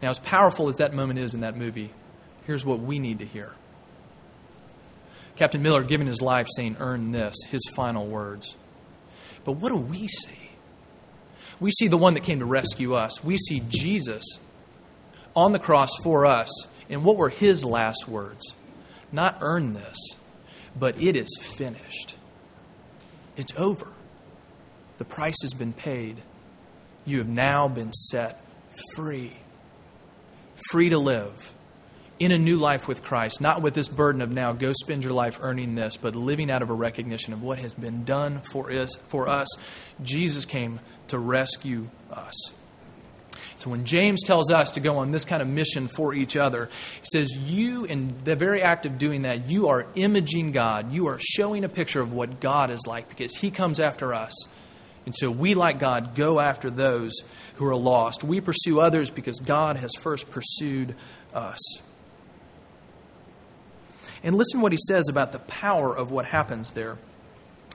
Now, 0.00 0.08
as 0.08 0.18
powerful 0.18 0.70
as 0.70 0.76
that 0.76 0.94
moment 0.94 1.18
is 1.18 1.34
in 1.34 1.40
that 1.40 1.54
movie, 1.54 1.90
here's 2.46 2.64
what 2.64 2.80
we 2.80 2.98
need 2.98 3.18
to 3.18 3.26
hear. 3.26 3.52
Captain 5.36 5.60
Miller 5.60 5.82
giving 5.82 6.06
his 6.06 6.22
life 6.22 6.48
saying, 6.56 6.78
Earn 6.80 7.12
this, 7.12 7.36
his 7.50 7.60
final 7.76 8.06
words. 8.06 8.54
But 9.44 9.52
what 9.52 9.68
do 9.68 9.76
we 9.76 10.08
see? 10.08 10.50
We 11.60 11.70
see 11.72 11.88
the 11.88 11.98
one 11.98 12.14
that 12.14 12.24
came 12.24 12.38
to 12.38 12.46
rescue 12.46 12.94
us. 12.94 13.22
We 13.22 13.36
see 13.36 13.62
Jesus 13.68 14.24
on 15.34 15.52
the 15.52 15.58
cross 15.58 15.90
for 16.02 16.26
us. 16.26 16.48
And 16.88 17.04
what 17.04 17.16
were 17.16 17.28
his 17.28 17.64
last 17.64 18.08
words? 18.08 18.54
Not 19.10 19.38
earn 19.40 19.74
this, 19.74 19.96
but 20.78 21.00
it 21.00 21.16
is 21.16 21.36
finished. 21.40 22.16
It's 23.36 23.54
over. 23.56 23.88
The 24.98 25.04
price 25.04 25.40
has 25.42 25.54
been 25.54 25.72
paid. 25.72 26.22
You 27.04 27.18
have 27.18 27.28
now 27.28 27.68
been 27.68 27.92
set 27.92 28.44
free. 28.94 29.38
Free 30.70 30.88
to 30.88 30.98
live 30.98 31.52
in 32.18 32.30
a 32.30 32.38
new 32.38 32.56
life 32.56 32.86
with 32.86 33.02
Christ, 33.02 33.40
not 33.40 33.60
with 33.60 33.74
this 33.74 33.88
burden 33.88 34.20
of 34.20 34.30
now 34.30 34.52
go 34.52 34.72
spend 34.72 35.02
your 35.02 35.12
life 35.12 35.38
earning 35.40 35.74
this, 35.74 35.96
but 35.96 36.14
living 36.14 36.50
out 36.50 36.62
of 36.62 36.70
a 36.70 36.74
recognition 36.74 37.32
of 37.32 37.42
what 37.42 37.58
has 37.58 37.72
been 37.74 38.04
done 38.04 38.40
for 38.52 38.70
us. 38.70 38.94
For 39.08 39.28
us. 39.28 39.48
Jesus 40.02 40.44
came 40.44 40.80
to 41.08 41.18
rescue 41.18 41.88
us. 42.10 42.34
So 43.56 43.70
when 43.70 43.84
James 43.84 44.22
tells 44.22 44.50
us 44.50 44.72
to 44.72 44.80
go 44.80 44.98
on 44.98 45.10
this 45.10 45.24
kind 45.24 45.40
of 45.40 45.48
mission 45.48 45.88
for 45.88 46.12
each 46.12 46.36
other, 46.36 46.66
he 47.00 47.06
says, 47.12 47.32
You, 47.36 47.84
in 47.84 48.14
the 48.24 48.36
very 48.36 48.62
act 48.62 48.84
of 48.86 48.98
doing 48.98 49.22
that, 49.22 49.48
you 49.48 49.68
are 49.68 49.86
imaging 49.94 50.52
God. 50.52 50.92
You 50.92 51.06
are 51.06 51.18
showing 51.20 51.64
a 51.64 51.68
picture 51.68 52.00
of 52.00 52.12
what 52.12 52.40
God 52.40 52.70
is 52.70 52.80
like 52.86 53.08
because 53.08 53.34
He 53.36 53.50
comes 53.50 53.80
after 53.80 54.12
us. 54.12 54.34
And 55.06 55.14
so 55.14 55.30
we, 55.30 55.54
like 55.54 55.78
God, 55.78 56.14
go 56.14 56.40
after 56.40 56.70
those 56.70 57.12
who 57.56 57.66
are 57.66 57.76
lost. 57.76 58.24
We 58.24 58.40
pursue 58.40 58.80
others 58.80 59.10
because 59.10 59.38
God 59.38 59.76
has 59.76 59.90
first 60.00 60.30
pursued 60.30 60.96
us. 61.34 61.58
And 64.22 64.36
listen 64.36 64.62
what 64.62 64.72
he 64.72 64.78
says 64.88 65.08
about 65.10 65.32
the 65.32 65.38
power 65.40 65.94
of 65.94 66.10
what 66.10 66.24
happens 66.24 66.70
there. 66.70 66.96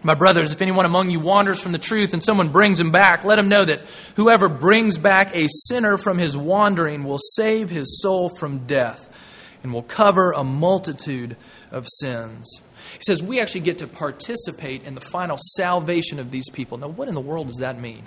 My 0.01 0.13
brothers, 0.13 0.53
if 0.53 0.61
anyone 0.61 0.85
among 0.85 1.09
you 1.09 1.19
wanders 1.19 1.61
from 1.61 1.73
the 1.73 1.77
truth 1.77 2.13
and 2.13 2.23
someone 2.23 2.49
brings 2.49 2.79
him 2.79 2.91
back, 2.91 3.25
let 3.25 3.37
him 3.37 3.49
know 3.49 3.65
that 3.65 3.81
whoever 4.15 4.47
brings 4.47 4.97
back 4.97 5.35
a 5.35 5.47
sinner 5.49 5.97
from 5.97 6.17
his 6.17 6.37
wandering 6.37 7.03
will 7.03 7.19
save 7.19 7.69
his 7.69 8.01
soul 8.01 8.29
from 8.29 8.65
death 8.65 9.07
and 9.61 9.73
will 9.73 9.83
cover 9.83 10.31
a 10.31 10.43
multitude 10.43 11.35
of 11.69 11.85
sins. 11.87 12.61
He 12.93 13.03
says 13.05 13.21
we 13.21 13.41
actually 13.41 13.61
get 13.61 13.79
to 13.79 13.87
participate 13.87 14.83
in 14.83 14.95
the 14.95 15.01
final 15.01 15.37
salvation 15.55 16.17
of 16.19 16.31
these 16.31 16.49
people. 16.49 16.77
Now, 16.77 16.87
what 16.87 17.09
in 17.09 17.13
the 17.13 17.21
world 17.21 17.47
does 17.47 17.57
that 17.57 17.79
mean? 17.79 18.03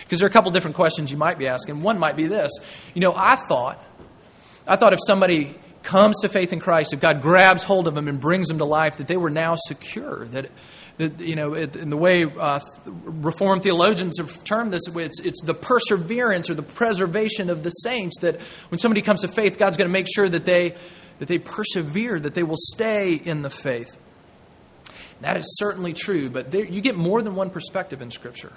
Because 0.00 0.20
there 0.20 0.26
are 0.26 0.30
a 0.30 0.32
couple 0.32 0.52
different 0.52 0.76
questions 0.76 1.10
you 1.10 1.18
might 1.18 1.38
be 1.38 1.48
asking. 1.48 1.82
One 1.82 1.98
might 1.98 2.16
be 2.16 2.26
this 2.28 2.52
You 2.94 3.00
know, 3.00 3.14
I 3.16 3.34
thought, 3.34 3.84
I 4.64 4.76
thought 4.76 4.92
if 4.92 5.00
somebody 5.04 5.56
comes 5.88 6.20
to 6.20 6.28
faith 6.28 6.52
in 6.52 6.60
Christ, 6.60 6.92
if 6.92 7.00
God 7.00 7.22
grabs 7.22 7.64
hold 7.64 7.88
of 7.88 7.94
them 7.94 8.08
and 8.08 8.20
brings 8.20 8.48
them 8.48 8.58
to 8.58 8.64
life, 8.66 8.98
that 8.98 9.06
they 9.06 9.16
were 9.16 9.30
now 9.30 9.56
secure. 9.56 10.26
That, 10.26 10.50
that 10.98 11.18
you 11.18 11.34
know, 11.34 11.54
in 11.54 11.88
the 11.88 11.96
way 11.96 12.24
uh, 12.24 12.60
Reformed 12.84 13.62
theologians 13.62 14.18
have 14.18 14.44
termed 14.44 14.70
this, 14.70 14.82
it's, 14.86 15.18
it's 15.20 15.42
the 15.42 15.54
perseverance 15.54 16.50
or 16.50 16.54
the 16.54 16.62
preservation 16.62 17.48
of 17.48 17.62
the 17.62 17.70
saints. 17.70 18.20
That 18.20 18.38
when 18.68 18.78
somebody 18.78 19.00
comes 19.00 19.22
to 19.22 19.28
faith, 19.28 19.58
God's 19.58 19.78
going 19.78 19.88
to 19.88 19.92
make 19.92 20.06
sure 20.14 20.28
that 20.28 20.44
they 20.44 20.74
that 21.20 21.26
they 21.26 21.38
persevere, 21.38 22.20
that 22.20 22.34
they 22.34 22.44
will 22.44 22.58
stay 22.58 23.14
in 23.14 23.42
the 23.42 23.50
faith. 23.50 23.96
That 25.20 25.36
is 25.36 25.56
certainly 25.58 25.94
true, 25.94 26.30
but 26.30 26.52
there, 26.52 26.64
you 26.64 26.80
get 26.80 26.94
more 26.94 27.22
than 27.22 27.34
one 27.34 27.50
perspective 27.50 28.00
in 28.02 28.12
Scripture. 28.12 28.52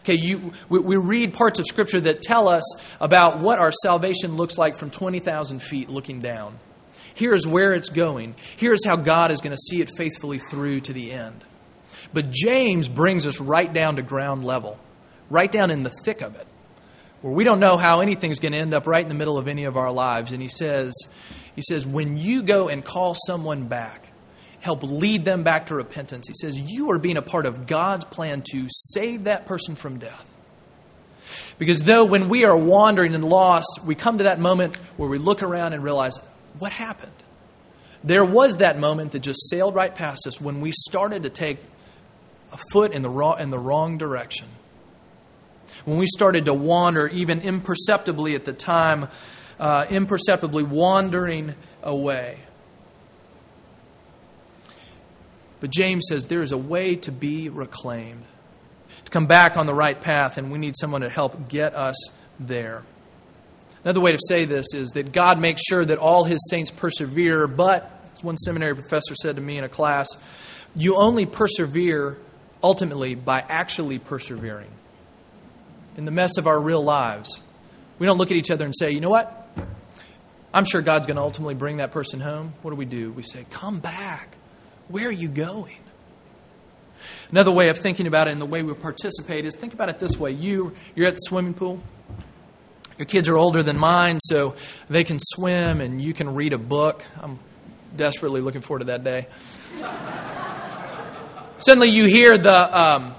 Okay, 0.00 0.16
you, 0.16 0.52
we, 0.68 0.80
we, 0.80 0.96
read 0.96 1.34
parts 1.34 1.60
of 1.60 1.66
Scripture 1.66 2.00
that 2.00 2.20
tell 2.20 2.48
us 2.48 2.64
about 3.00 3.38
what 3.38 3.60
our 3.60 3.70
salvation 3.84 4.36
looks 4.36 4.58
like 4.58 4.76
from 4.76 4.90
20,000 4.90 5.62
feet 5.62 5.88
looking 5.88 6.18
down. 6.18 6.58
Here's 7.20 7.46
where 7.46 7.74
it's 7.74 7.90
going. 7.90 8.34
Here's 8.56 8.82
how 8.82 8.96
God 8.96 9.30
is 9.30 9.42
going 9.42 9.52
to 9.52 9.58
see 9.58 9.82
it 9.82 9.90
faithfully 9.94 10.38
through 10.38 10.80
to 10.80 10.94
the 10.94 11.12
end. 11.12 11.44
But 12.14 12.30
James 12.30 12.88
brings 12.88 13.26
us 13.26 13.38
right 13.40 13.70
down 13.70 13.96
to 13.96 14.02
ground 14.02 14.42
level, 14.42 14.78
right 15.28 15.52
down 15.52 15.70
in 15.70 15.82
the 15.82 15.92
thick 16.02 16.22
of 16.22 16.34
it, 16.34 16.46
where 17.20 17.34
we 17.34 17.44
don't 17.44 17.60
know 17.60 17.76
how 17.76 18.00
anything's 18.00 18.38
going 18.38 18.52
to 18.52 18.58
end 18.58 18.72
up 18.72 18.86
right 18.86 19.02
in 19.02 19.10
the 19.10 19.14
middle 19.14 19.36
of 19.36 19.48
any 19.48 19.64
of 19.64 19.76
our 19.76 19.92
lives. 19.92 20.32
And 20.32 20.40
he 20.40 20.48
says, 20.48 20.94
he 21.54 21.60
says, 21.60 21.86
when 21.86 22.16
you 22.16 22.42
go 22.42 22.70
and 22.70 22.82
call 22.82 23.14
someone 23.26 23.68
back, 23.68 24.08
help 24.60 24.82
lead 24.82 25.26
them 25.26 25.42
back 25.42 25.66
to 25.66 25.74
repentance. 25.74 26.26
He 26.26 26.34
says, 26.34 26.58
You 26.58 26.90
are 26.90 26.98
being 26.98 27.18
a 27.18 27.22
part 27.22 27.44
of 27.44 27.66
God's 27.66 28.06
plan 28.06 28.42
to 28.52 28.66
save 28.70 29.24
that 29.24 29.44
person 29.44 29.74
from 29.74 29.98
death. 29.98 30.26
Because 31.58 31.82
though 31.82 32.06
when 32.06 32.30
we 32.30 32.44
are 32.44 32.56
wandering 32.56 33.14
and 33.14 33.22
lost, 33.22 33.80
we 33.84 33.94
come 33.94 34.18
to 34.18 34.24
that 34.24 34.40
moment 34.40 34.76
where 34.96 35.08
we 35.08 35.18
look 35.18 35.42
around 35.42 35.74
and 35.74 35.84
realize, 35.84 36.18
what 36.58 36.72
happened? 36.72 37.12
There 38.02 38.24
was 38.24 38.58
that 38.58 38.78
moment 38.78 39.12
that 39.12 39.20
just 39.20 39.48
sailed 39.50 39.74
right 39.74 39.94
past 39.94 40.26
us 40.26 40.40
when 40.40 40.60
we 40.60 40.72
started 40.72 41.24
to 41.24 41.30
take 41.30 41.58
a 42.52 42.58
foot 42.72 42.92
in 42.92 43.02
the 43.02 43.10
wrong, 43.10 43.38
in 43.38 43.50
the 43.50 43.58
wrong 43.58 43.98
direction. 43.98 44.48
When 45.84 45.98
we 45.98 46.06
started 46.06 46.46
to 46.46 46.54
wander, 46.54 47.08
even 47.08 47.40
imperceptibly 47.40 48.34
at 48.34 48.44
the 48.44 48.52
time, 48.52 49.08
uh, 49.58 49.86
imperceptibly 49.88 50.62
wandering 50.62 51.54
away. 51.82 52.40
But 55.60 55.70
James 55.70 56.06
says 56.08 56.26
there 56.26 56.42
is 56.42 56.52
a 56.52 56.58
way 56.58 56.96
to 56.96 57.12
be 57.12 57.48
reclaimed, 57.50 58.24
to 59.04 59.10
come 59.10 59.26
back 59.26 59.56
on 59.56 59.66
the 59.66 59.74
right 59.74 60.00
path, 60.00 60.38
and 60.38 60.50
we 60.50 60.58
need 60.58 60.74
someone 60.78 61.02
to 61.02 61.10
help 61.10 61.48
get 61.48 61.74
us 61.74 61.96
there. 62.38 62.82
Another 63.84 64.00
way 64.00 64.12
to 64.12 64.18
say 64.28 64.44
this 64.44 64.74
is 64.74 64.90
that 64.90 65.12
God 65.12 65.38
makes 65.38 65.62
sure 65.62 65.84
that 65.84 65.98
all 65.98 66.24
his 66.24 66.38
saints 66.50 66.70
persevere, 66.70 67.46
but, 67.46 67.90
as 68.14 68.22
one 68.22 68.36
seminary 68.36 68.74
professor 68.74 69.14
said 69.14 69.36
to 69.36 69.42
me 69.42 69.56
in 69.56 69.64
a 69.64 69.68
class, 69.68 70.08
you 70.74 70.96
only 70.96 71.26
persevere 71.26 72.18
ultimately 72.62 73.14
by 73.14 73.40
actually 73.40 73.98
persevering. 73.98 74.70
In 75.96 76.04
the 76.04 76.10
mess 76.10 76.36
of 76.36 76.46
our 76.46 76.60
real 76.60 76.82
lives, 76.82 77.42
we 77.98 78.06
don't 78.06 78.18
look 78.18 78.30
at 78.30 78.36
each 78.36 78.50
other 78.50 78.64
and 78.64 78.74
say, 78.76 78.90
you 78.90 79.00
know 79.00 79.10
what? 79.10 79.36
I'm 80.52 80.64
sure 80.64 80.82
God's 80.82 81.06
going 81.06 81.16
to 81.16 81.22
ultimately 81.22 81.54
bring 81.54 81.78
that 81.78 81.92
person 81.92 82.20
home. 82.20 82.54
What 82.62 82.72
do 82.72 82.76
we 82.76 82.84
do? 82.84 83.12
We 83.12 83.22
say, 83.22 83.46
come 83.50 83.78
back. 83.80 84.36
Where 84.88 85.08
are 85.08 85.12
you 85.12 85.28
going? 85.28 85.76
Another 87.30 87.52
way 87.52 87.68
of 87.68 87.78
thinking 87.78 88.06
about 88.06 88.28
it 88.28 88.32
and 88.32 88.40
the 88.40 88.46
way 88.46 88.62
we 88.62 88.74
participate 88.74 89.46
is 89.46 89.56
think 89.56 89.72
about 89.72 89.88
it 89.88 89.98
this 89.98 90.16
way. 90.16 90.32
You, 90.32 90.74
you're 90.94 91.06
at 91.06 91.14
the 91.14 91.20
swimming 91.20 91.54
pool. 91.54 91.80
Your 93.00 93.06
kids 93.06 93.30
are 93.30 93.38
older 93.38 93.62
than 93.62 93.78
mine, 93.78 94.20
so 94.20 94.56
they 94.90 95.04
can 95.04 95.18
swim 95.18 95.80
and 95.80 96.02
you 96.02 96.12
can 96.12 96.34
read 96.34 96.52
a 96.52 96.58
book. 96.58 97.02
I'm 97.18 97.38
desperately 97.96 98.42
looking 98.42 98.60
forward 98.60 98.80
to 98.80 98.84
that 98.88 99.04
day. 99.04 99.26
Suddenly 101.56 101.88
you 101.88 102.04
hear 102.04 102.36
the. 102.36 102.78
Um, 102.78 103.14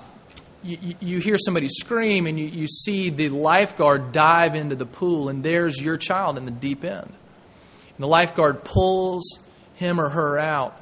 you, 0.61 0.93
you, 0.99 1.17
hear 1.17 1.39
somebody 1.43 1.67
scream 1.67 2.27
and 2.27 2.39
you, 2.39 2.45
you 2.45 2.67
see 2.67 3.09
the 3.09 3.29
lifeguard 3.29 4.11
dive 4.11 4.53
into 4.53 4.75
the 4.75 4.85
pool, 4.85 5.29
and 5.29 5.41
there's 5.41 5.81
your 5.81 5.97
child 5.97 6.37
in 6.37 6.45
the 6.45 6.51
deep 6.51 6.83
end. 6.83 7.07
And 7.07 7.97
the 7.97 8.07
lifeguard 8.07 8.63
pulls 8.63 9.39
him 9.73 9.99
or 9.99 10.09
her 10.09 10.37
out 10.37 10.79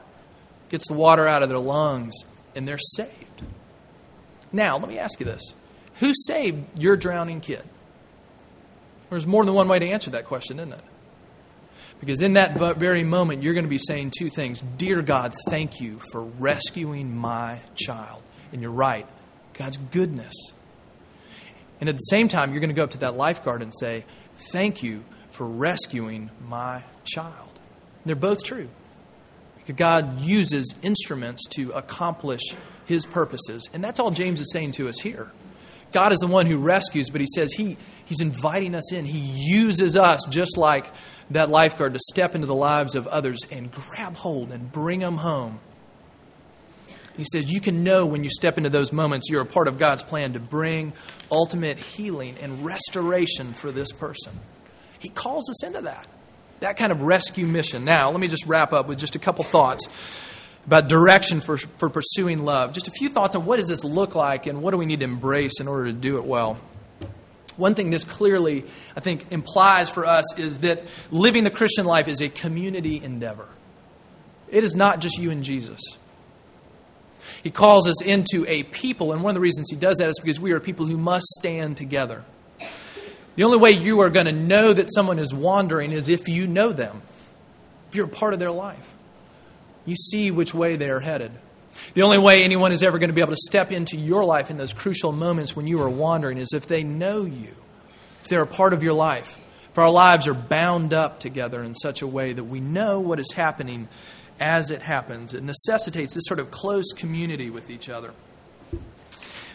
gets 0.67 0.89
the 0.89 0.93
water 0.93 1.25
out 1.25 1.41
of 1.41 1.47
their 1.47 1.57
lungs, 1.57 2.15
and 2.53 2.67
they're 2.67 2.77
saved. 2.77 3.43
Now, 4.51 4.77
let 4.77 4.89
me 4.89 4.99
ask 4.99 5.21
you 5.21 5.25
this 5.25 5.53
Who 5.99 6.11
saved 6.13 6.65
your 6.77 6.97
drowning 6.97 7.39
kid? 7.39 7.63
There's 9.09 9.27
more 9.27 9.43
than 9.43 9.53
one 9.53 9.67
way 9.67 9.79
to 9.79 9.87
answer 9.87 10.11
that 10.11 10.25
question, 10.25 10.59
isn't 10.59 10.73
it? 10.73 10.83
Because 11.99 12.21
in 12.21 12.33
that 12.33 12.57
very 12.77 13.03
moment, 13.03 13.43
you're 13.43 13.53
going 13.53 13.65
to 13.65 13.69
be 13.69 13.79
saying 13.79 14.11
two 14.17 14.29
things 14.29 14.61
Dear 14.77 15.01
God, 15.01 15.33
thank 15.49 15.81
you 15.81 15.99
for 16.11 16.21
rescuing 16.23 17.15
my 17.15 17.59
child. 17.75 18.21
And 18.51 18.61
you're 18.61 18.71
right, 18.71 19.07
God's 19.53 19.77
goodness. 19.77 20.33
And 21.79 21.89
at 21.89 21.95
the 21.95 22.09
same 22.09 22.27
time, 22.27 22.51
you're 22.51 22.61
going 22.61 22.69
to 22.69 22.75
go 22.75 22.83
up 22.83 22.91
to 22.91 22.99
that 22.99 23.15
lifeguard 23.15 23.61
and 23.61 23.73
say, 23.77 24.05
Thank 24.51 24.83
you 24.83 25.03
for 25.31 25.45
rescuing 25.45 26.29
my 26.47 26.83
child. 27.03 27.59
They're 28.05 28.15
both 28.15 28.43
true. 28.43 28.69
God 29.75 30.19
uses 30.19 30.73
instruments 30.81 31.45
to 31.49 31.71
accomplish 31.71 32.41
his 32.85 33.05
purposes. 33.05 33.69
And 33.73 33.83
that's 33.83 33.99
all 33.99 34.09
James 34.09 34.41
is 34.41 34.51
saying 34.51 34.71
to 34.73 34.89
us 34.89 34.99
here. 34.99 35.31
God 35.91 36.11
is 36.11 36.19
the 36.19 36.27
one 36.27 36.45
who 36.45 36.57
rescues, 36.57 37.09
but 37.09 37.21
he 37.21 37.27
says 37.33 37.51
he, 37.51 37.77
he's 38.05 38.21
inviting 38.21 38.75
us 38.75 38.91
in. 38.91 39.05
He 39.05 39.19
uses 39.19 39.95
us 39.95 40.21
just 40.29 40.57
like 40.57 40.91
that 41.31 41.49
lifeguard 41.49 41.93
to 41.93 41.99
step 42.09 42.35
into 42.35 42.47
the 42.47 42.55
lives 42.55 42.95
of 42.95 43.07
others 43.07 43.39
and 43.51 43.71
grab 43.71 44.15
hold 44.15 44.51
and 44.51 44.71
bring 44.71 44.99
them 44.99 45.17
home. 45.17 45.59
He 47.17 47.25
says 47.33 47.51
you 47.51 47.59
can 47.59 47.83
know 47.83 48.05
when 48.05 48.23
you 48.23 48.29
step 48.29 48.57
into 48.57 48.69
those 48.69 48.93
moments 48.93 49.29
you're 49.29 49.41
a 49.41 49.45
part 49.45 49.67
of 49.67 49.77
God's 49.77 50.03
plan 50.03 50.33
to 50.33 50.39
bring 50.39 50.93
ultimate 51.29 51.77
healing 51.77 52.37
and 52.39 52.63
restoration 52.63 53.51
for 53.53 53.71
this 53.71 53.91
person. 53.91 54.31
He 54.99 55.09
calls 55.09 55.49
us 55.49 55.63
into 55.65 55.81
that 55.81 56.07
that 56.59 56.77
kind 56.77 56.91
of 56.91 57.03
rescue 57.03 57.47
mission. 57.47 57.85
Now, 57.85 58.11
let 58.11 58.19
me 58.19 58.27
just 58.27 58.45
wrap 58.45 58.73
up 58.73 58.87
with 58.87 58.99
just 58.99 59.15
a 59.15 59.19
couple 59.19 59.43
thoughts 59.43 59.87
about 60.69 60.87
direction 60.87 61.41
for, 61.41 61.57
for 61.57 61.89
pursuing 61.89 62.45
love. 62.45 62.73
Just 62.73 62.87
a 62.87 62.91
few 62.91 63.09
thoughts 63.09 63.35
on 63.35 63.43
what 63.43 63.57
does 63.57 63.67
this 63.67 63.83
look 63.83 64.13
like 64.13 64.45
and 64.45 64.61
what 64.61 64.69
do 64.69 64.77
we 64.77 64.85
need 64.85 64.99
to 64.99 65.03
embrace 65.03 65.59
in 65.59 65.67
order 65.67 65.85
to 65.85 65.93
do 65.93 66.17
it 66.17 66.25
well. 66.25 66.59
One 67.57 67.73
thing 67.73 67.89
this 67.89 68.03
clearly, 68.03 68.65
I 68.95 68.99
think, 68.99 69.31
implies 69.31 69.89
for 69.89 70.05
us 70.05 70.37
is 70.37 70.59
that 70.59 70.83
living 71.09 71.43
the 71.43 71.49
Christian 71.49 71.87
life 71.87 72.07
is 72.07 72.21
a 72.21 72.29
community 72.29 73.03
endeavor. 73.03 73.47
It 74.47 74.63
is 74.63 74.75
not 74.75 75.01
just 75.01 75.17
you 75.17 75.31
and 75.31 75.43
Jesus. 75.43 75.81
He 77.41 77.49
calls 77.49 77.89
us 77.89 78.03
into 78.03 78.45
a 78.47 78.61
people, 78.61 79.11
and 79.11 79.23
one 79.23 79.31
of 79.31 79.33
the 79.33 79.41
reasons 79.41 79.71
he 79.71 79.75
does 79.75 79.97
that 79.97 80.09
is 80.09 80.19
because 80.19 80.39
we 80.39 80.51
are 80.51 80.59
people 80.59 80.85
who 80.85 80.99
must 80.99 81.25
stand 81.39 81.77
together. 81.77 82.23
The 83.37 83.43
only 83.43 83.57
way 83.57 83.71
you 83.71 84.01
are 84.01 84.11
going 84.11 84.27
to 84.27 84.31
know 84.31 84.71
that 84.71 84.93
someone 84.93 85.17
is 85.17 85.33
wandering 85.33 85.93
is 85.93 86.09
if 86.09 86.29
you 86.29 86.45
know 86.45 86.71
them, 86.73 87.01
if 87.89 87.95
you're 87.95 88.05
a 88.05 88.07
part 88.07 88.33
of 88.33 88.39
their 88.39 88.51
life. 88.51 88.87
You 89.89 89.95
see 89.95 90.29
which 90.29 90.53
way 90.53 90.75
they 90.75 90.87
are 90.91 90.99
headed. 90.99 91.31
The 91.95 92.03
only 92.03 92.19
way 92.19 92.43
anyone 92.43 92.71
is 92.71 92.83
ever 92.83 92.99
going 92.99 93.09
to 93.09 93.13
be 93.13 93.21
able 93.21 93.33
to 93.33 93.41
step 93.47 93.71
into 93.71 93.97
your 93.97 94.23
life 94.23 94.51
in 94.51 94.57
those 94.57 94.71
crucial 94.71 95.11
moments 95.11 95.55
when 95.55 95.65
you 95.65 95.81
are 95.81 95.89
wandering 95.89 96.37
is 96.37 96.53
if 96.53 96.67
they 96.67 96.83
know 96.83 97.25
you, 97.25 97.55
if 98.21 98.27
they're 98.27 98.43
a 98.43 98.47
part 98.47 98.73
of 98.73 98.83
your 98.83 98.93
life. 98.93 99.35
If 99.71 99.79
our 99.79 99.89
lives 99.89 100.27
are 100.27 100.35
bound 100.35 100.93
up 100.93 101.19
together 101.19 101.63
in 101.63 101.73
such 101.73 102.03
a 102.03 102.07
way 102.07 102.33
that 102.33 102.43
we 102.43 102.59
know 102.59 102.99
what 102.99 103.19
is 103.19 103.31
happening 103.31 103.87
as 104.39 104.69
it 104.69 104.83
happens, 104.83 105.33
it 105.33 105.41
necessitates 105.43 106.13
this 106.13 106.25
sort 106.27 106.39
of 106.39 106.51
close 106.51 106.93
community 106.95 107.49
with 107.49 107.71
each 107.71 107.89
other. 107.89 108.13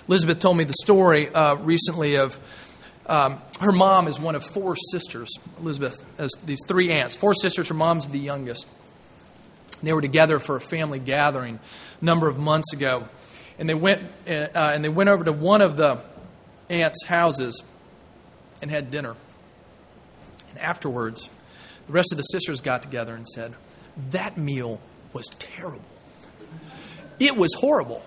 Elizabeth 0.09 0.41
told 0.41 0.57
me 0.57 0.65
the 0.65 0.75
story 0.83 1.33
uh, 1.33 1.55
recently 1.55 2.17
of 2.17 2.37
um, 3.07 3.41
her 3.61 3.71
mom 3.71 4.09
is 4.09 4.19
one 4.19 4.35
of 4.35 4.45
four 4.45 4.75
sisters. 4.91 5.31
Elizabeth 5.61 6.05
has 6.19 6.33
these 6.45 6.59
three 6.67 6.91
aunts, 6.91 7.15
four 7.15 7.35
sisters. 7.35 7.69
Her 7.69 7.75
mom's 7.75 8.09
the 8.09 8.19
youngest. 8.19 8.67
They 9.85 9.93
were 9.93 10.03
together 10.03 10.39
for 10.39 10.57
a 10.57 10.61
family 10.61 10.99
gathering 10.99 11.59
a 12.01 12.05
number 12.05 12.29
of 12.29 12.39
months 12.39 12.73
ago, 12.73 13.09
and 13.59 13.69
they 13.69 13.75
went 13.75 14.03
uh, 14.27 14.49
and 14.55 14.85
they 14.85 14.89
went 14.89 15.11
over 15.11 15.25
to 15.25 15.33
one 15.33 15.63
of 15.63 15.77
the 15.77 16.01
aunts' 16.71 17.05
houses 17.05 17.63
and 18.63 18.71
had 18.71 18.91
dinner. 18.91 19.15
And 20.51 20.59
afterwards, 20.59 21.29
the 21.87 21.93
rest 21.93 22.13
of 22.13 22.17
the 22.17 22.23
sisters 22.23 22.61
got 22.61 22.83
together 22.83 23.15
and 23.15 23.27
said, 23.29 23.55
that 24.11 24.37
meal 24.37 24.81
was 25.13 25.27
terrible. 25.39 25.85
It 27.19 27.37
was 27.37 27.55
horrible. 27.55 28.03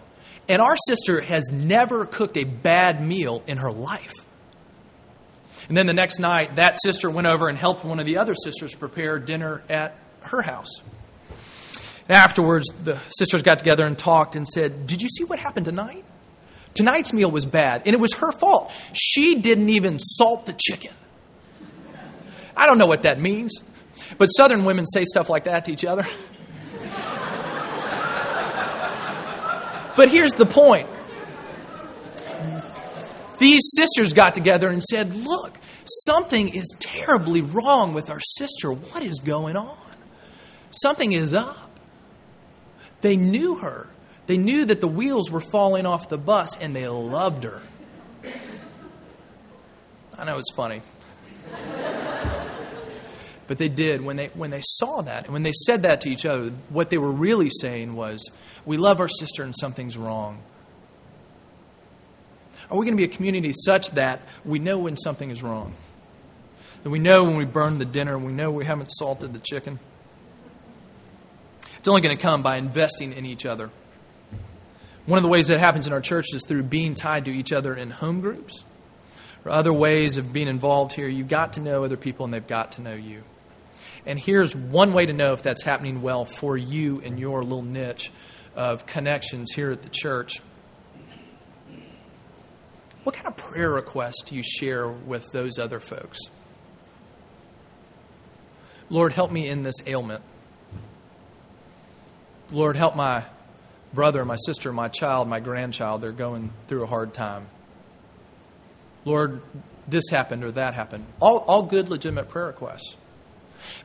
And 0.50 0.62
our 0.62 0.76
sister 0.88 1.22
has 1.22 1.52
never 1.52 2.06
cooked 2.06 2.38
a 2.38 2.44
bad 2.44 3.06
meal 3.06 3.44
in 3.48 3.58
her 3.58 3.72
life. 3.72 4.13
And 5.68 5.76
then 5.78 5.86
the 5.86 5.94
next 5.94 6.20
night, 6.20 6.56
that 6.56 6.78
sister 6.82 7.10
went 7.10 7.28
over 7.28 7.50
and 7.50 7.58
helped 7.58 7.84
one 7.84 8.00
of 8.00 8.06
the 8.06 8.18
other 8.18 8.34
sisters 8.34 8.74
prepare 8.74 9.20
dinner 9.20 9.62
at 9.70 9.98
her 10.22 10.42
house. 10.42 10.82
Afterwards, 12.10 12.67
the 12.84 13.00
sisters 13.10 13.41
got 13.41 13.60
together 13.60 13.86
and 13.86 13.98
talked 13.98 14.36
and 14.36 14.48
said, 14.48 14.88
Did 14.88 15.02
you 15.02 15.10
see 15.10 15.26
what 15.26 15.39
happened 15.39 15.65
tonight? 15.65 16.06
Tonight's 16.74 17.12
meal 17.12 17.32
was 17.32 17.46
bad, 17.46 17.82
and 17.86 17.93
it 17.93 18.00
was 18.00 18.13
her 18.15 18.32
fault. 18.32 18.72
She 18.93 19.36
didn't 19.36 19.70
even 19.70 20.00
salt 20.00 20.46
the 20.46 20.54
chicken. 20.54 20.93
I 22.56 22.65
don't 22.65 22.78
know 22.78 22.86
what 22.86 23.04
that 23.04 23.20
means, 23.20 23.62
but 24.17 24.28
Southern 24.28 24.63
women 24.63 24.86
say 24.86 25.04
stuff 25.04 25.30
like 25.30 25.43
that 25.46 25.65
to 25.65 25.74
each 25.74 25.86
other. 25.86 26.04
but 29.98 30.10
here's 30.10 30.34
the 30.34 30.46
point 30.46 30.88
these 33.38 33.62
sisters 33.76 34.13
got 34.13 34.34
together 34.34 34.70
and 34.70 34.82
said, 34.82 35.13
Look, 35.13 35.58
something 36.06 36.50
is 36.50 36.74
terribly 36.80 37.41
wrong 37.41 37.93
with 37.93 38.10
our 38.10 38.20
sister. 38.20 38.72
What 38.72 39.04
is 39.04 39.20
going 39.20 39.58
on? 39.58 39.78
Something 40.72 41.12
is 41.12 41.34
up. 41.34 41.66
They 43.08 43.15
knew 43.15 43.56
her. 43.56 43.88
They 44.26 44.36
knew 44.36 44.65
that 44.65 44.82
the 44.82 44.88
wheels 44.89 45.32
were 45.32 45.39
falling 45.39 45.86
off 45.86 46.10
the 46.10 46.17
bus 46.17 46.58
and 46.60 46.76
they 46.76 46.89
loved 46.89 47.46
her. 47.46 47.62
I 50.17 50.26
know 50.26 50.38
it's 50.38 50.52
funny. 50.58 50.82
but 53.48 53.58
they 53.58 53.70
did. 53.70 54.02
When 54.02 54.17
they, 54.17 54.28
when 54.34 54.50
they 54.50 54.60
saw 54.62 55.04
that 55.04 55.24
and 55.24 55.32
when 55.32 55.43
they 55.43 55.54
said 55.54 55.84
that 55.84 56.02
to 56.02 56.10
each 56.10 56.26
other, 56.26 56.50
what 56.67 56.89
they 56.89 56.98
were 56.98 57.13
really 57.13 57.50
saying 57.50 57.96
was, 57.96 58.30
We 58.65 58.76
love 58.76 59.00
our 59.00 59.08
sister 59.08 59.41
and 59.41 59.56
something's 59.58 59.96
wrong. 59.96 60.39
Are 62.70 62.78
we 62.78 62.84
going 62.84 62.98
to 62.98 63.02
be 63.02 63.10
a 63.10 63.15
community 63.15 63.54
such 63.54 63.91
that 63.91 64.22
we 64.43 64.60
know 64.60 64.80
when 64.80 64.98
something 64.98 65.32
is 65.32 65.41
wrong? 65.41 65.76
That 66.84 66.89
we 66.89 67.00
know 67.00 67.24
when 67.24 67.38
we 67.38 67.46
burn 67.46 67.78
the 67.78 67.86
dinner, 67.86 68.20
we 68.20 68.34
know 68.34 68.52
we 68.52 68.65
haven't 68.65 68.89
salted 68.89 69.34
the 69.34 69.39
chicken? 69.39 69.80
It's 71.88 71.89
only 71.89 72.02
going 72.02 72.17
to 72.17 72.21
come 72.21 72.43
by 72.43 72.58
investing 72.58 73.13
in 73.13 73.26
each 73.26 73.45
other. 73.45 73.69
One 75.06 75.17
of 75.17 75.23
the 75.23 75.30
ways 75.30 75.47
that 75.47 75.62
happens 75.62 75.88
in 75.88 75.93
our 75.93 76.02
church 76.02 76.34
is 76.34 76.43
through 76.45 76.63
being 76.63 76.95
tied 76.95 77.23
to 77.23 77.32
each 77.32 77.54
other 77.54 77.73
in 77.73 77.91
home 77.91 78.19
groups 78.19 78.65
or 79.45 79.54
other 79.54 79.71
ways 79.71 80.17
of 80.17 80.34
being 80.34 80.50
involved 80.50 80.91
here. 80.91 81.08
You've 81.08 81.30
got 81.30 81.54
to 81.54 81.62
know 81.62 81.86
other 81.86 81.95
people 81.95 82.26
and 82.26 82.34
they've 82.34 82.45
got 82.45 82.73
to 82.73 82.82
know 82.82 82.93
you. 82.93 83.23
And 84.06 84.19
here's 84.19 84.54
one 84.54 84.91
way 84.91 85.06
to 85.06 85.13
know 85.13 85.32
if 85.32 85.43
that's 85.43 85.63
happening 85.63 86.02
well 86.02 86.26
for 86.26 86.58
you 86.58 87.00
in 87.00 87.17
your 87.17 87.41
little 87.41 87.62
niche 87.62 88.12
of 88.54 88.86
connections 88.86 89.54
here 89.56 89.71
at 89.71 89.82
the 89.82 89.89
church. 89.89 90.41
What 93.06 93.15
kind 93.15 93.28
of 93.28 93.38
prayer 93.38 93.71
requests 93.71 94.23
do 94.23 94.36
you 94.36 94.43
share 94.43 94.89
with 94.89 95.26
those 95.32 95.58
other 95.58 95.80
folks? 95.80 96.19
Lord, 98.89 99.13
help 99.13 99.32
me 99.32 99.47
in 99.47 99.62
this 99.62 99.76
ailment. 99.88 100.21
Lord, 102.51 102.75
help 102.75 102.95
my 102.95 103.25
brother, 103.93 104.23
my 104.25 104.38
sister, 104.45 104.71
my 104.71 104.88
child, 104.88 105.27
my 105.27 105.39
grandchild. 105.39 106.01
They're 106.01 106.12
going 106.12 106.51
through 106.67 106.83
a 106.83 106.88
hard 106.88 107.13
time. 107.13 107.47
Lord, 109.05 109.41
this 109.88 110.05
happened 110.10 110.43
or 110.43 110.51
that 110.51 110.73
happened. 110.73 111.05
All, 111.19 111.39
all 111.39 111.63
good, 111.63 111.89
legitimate 111.89 112.29
prayer 112.29 112.47
requests. 112.47 112.95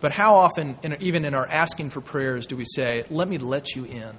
But 0.01 0.13
how 0.13 0.35
often, 0.35 0.79
in, 0.83 0.97
even 1.01 1.25
in 1.25 1.35
our 1.35 1.47
asking 1.47 1.91
for 1.91 2.01
prayers, 2.01 2.47
do 2.47 2.57
we 2.57 2.65
say, 2.65 3.05
Let 3.11 3.29
me 3.29 3.39
let 3.39 3.75
you 3.75 3.85
in? 3.85 4.15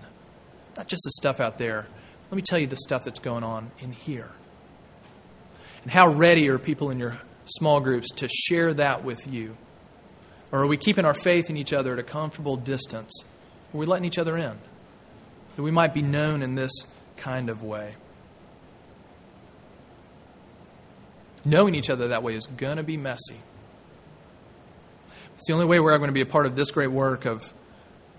Not 0.76 0.88
just 0.88 1.04
the 1.04 1.12
stuff 1.12 1.40
out 1.40 1.58
there. 1.58 1.86
Let 2.32 2.36
me 2.36 2.42
tell 2.42 2.58
you 2.58 2.68
the 2.68 2.78
stuff 2.78 3.04
that's 3.04 3.20
going 3.20 3.44
on 3.44 3.72
in 3.80 3.92
here. 3.92 4.30
And 5.84 5.92
how 5.92 6.08
ready 6.08 6.50
are 6.50 6.58
people 6.58 6.90
in 6.90 6.98
your 6.98 7.20
small 7.46 7.80
groups 7.80 8.10
to 8.16 8.28
share 8.28 8.74
that 8.74 9.04
with 9.04 9.28
you? 9.28 9.56
Or 10.52 10.62
are 10.62 10.68
we 10.68 10.78
keeping 10.78 11.06
our 11.06 11.14
faith 11.14 11.50
in 11.50 11.58
each 11.58 11.74
other 11.74 11.94
at 11.94 12.00
a 12.00 12.04
comfortable 12.04 12.58
distance? 12.58 13.24
Are 13.74 13.78
we 13.78 13.86
letting 13.86 14.06
each 14.06 14.18
other 14.18 14.38
in? 14.38 14.58
That 15.56 15.64
we 15.64 15.72
might 15.72 15.94
be 15.94 16.02
known 16.02 16.44
in 16.44 16.56
this 16.56 16.72
kind 17.18 17.50
of 17.50 17.64
way. 17.64 17.96
Knowing 21.46 21.76
each 21.76 21.90
other 21.90 22.10
that 22.10 22.24
way 22.24 22.36
is 22.36 22.48
going 22.48 22.78
to 22.78 22.84
be 22.84 22.98
messy. 22.98 23.38
It's 25.36 25.48
the 25.48 25.54
only 25.54 25.66
way 25.66 25.80
we're 25.80 25.98
going 25.98 26.08
to 26.08 26.14
be 26.14 26.22
a 26.22 26.26
part 26.26 26.46
of 26.46 26.56
this 26.56 26.72
great 26.72 26.92
work 26.92 27.26
of 27.26 27.54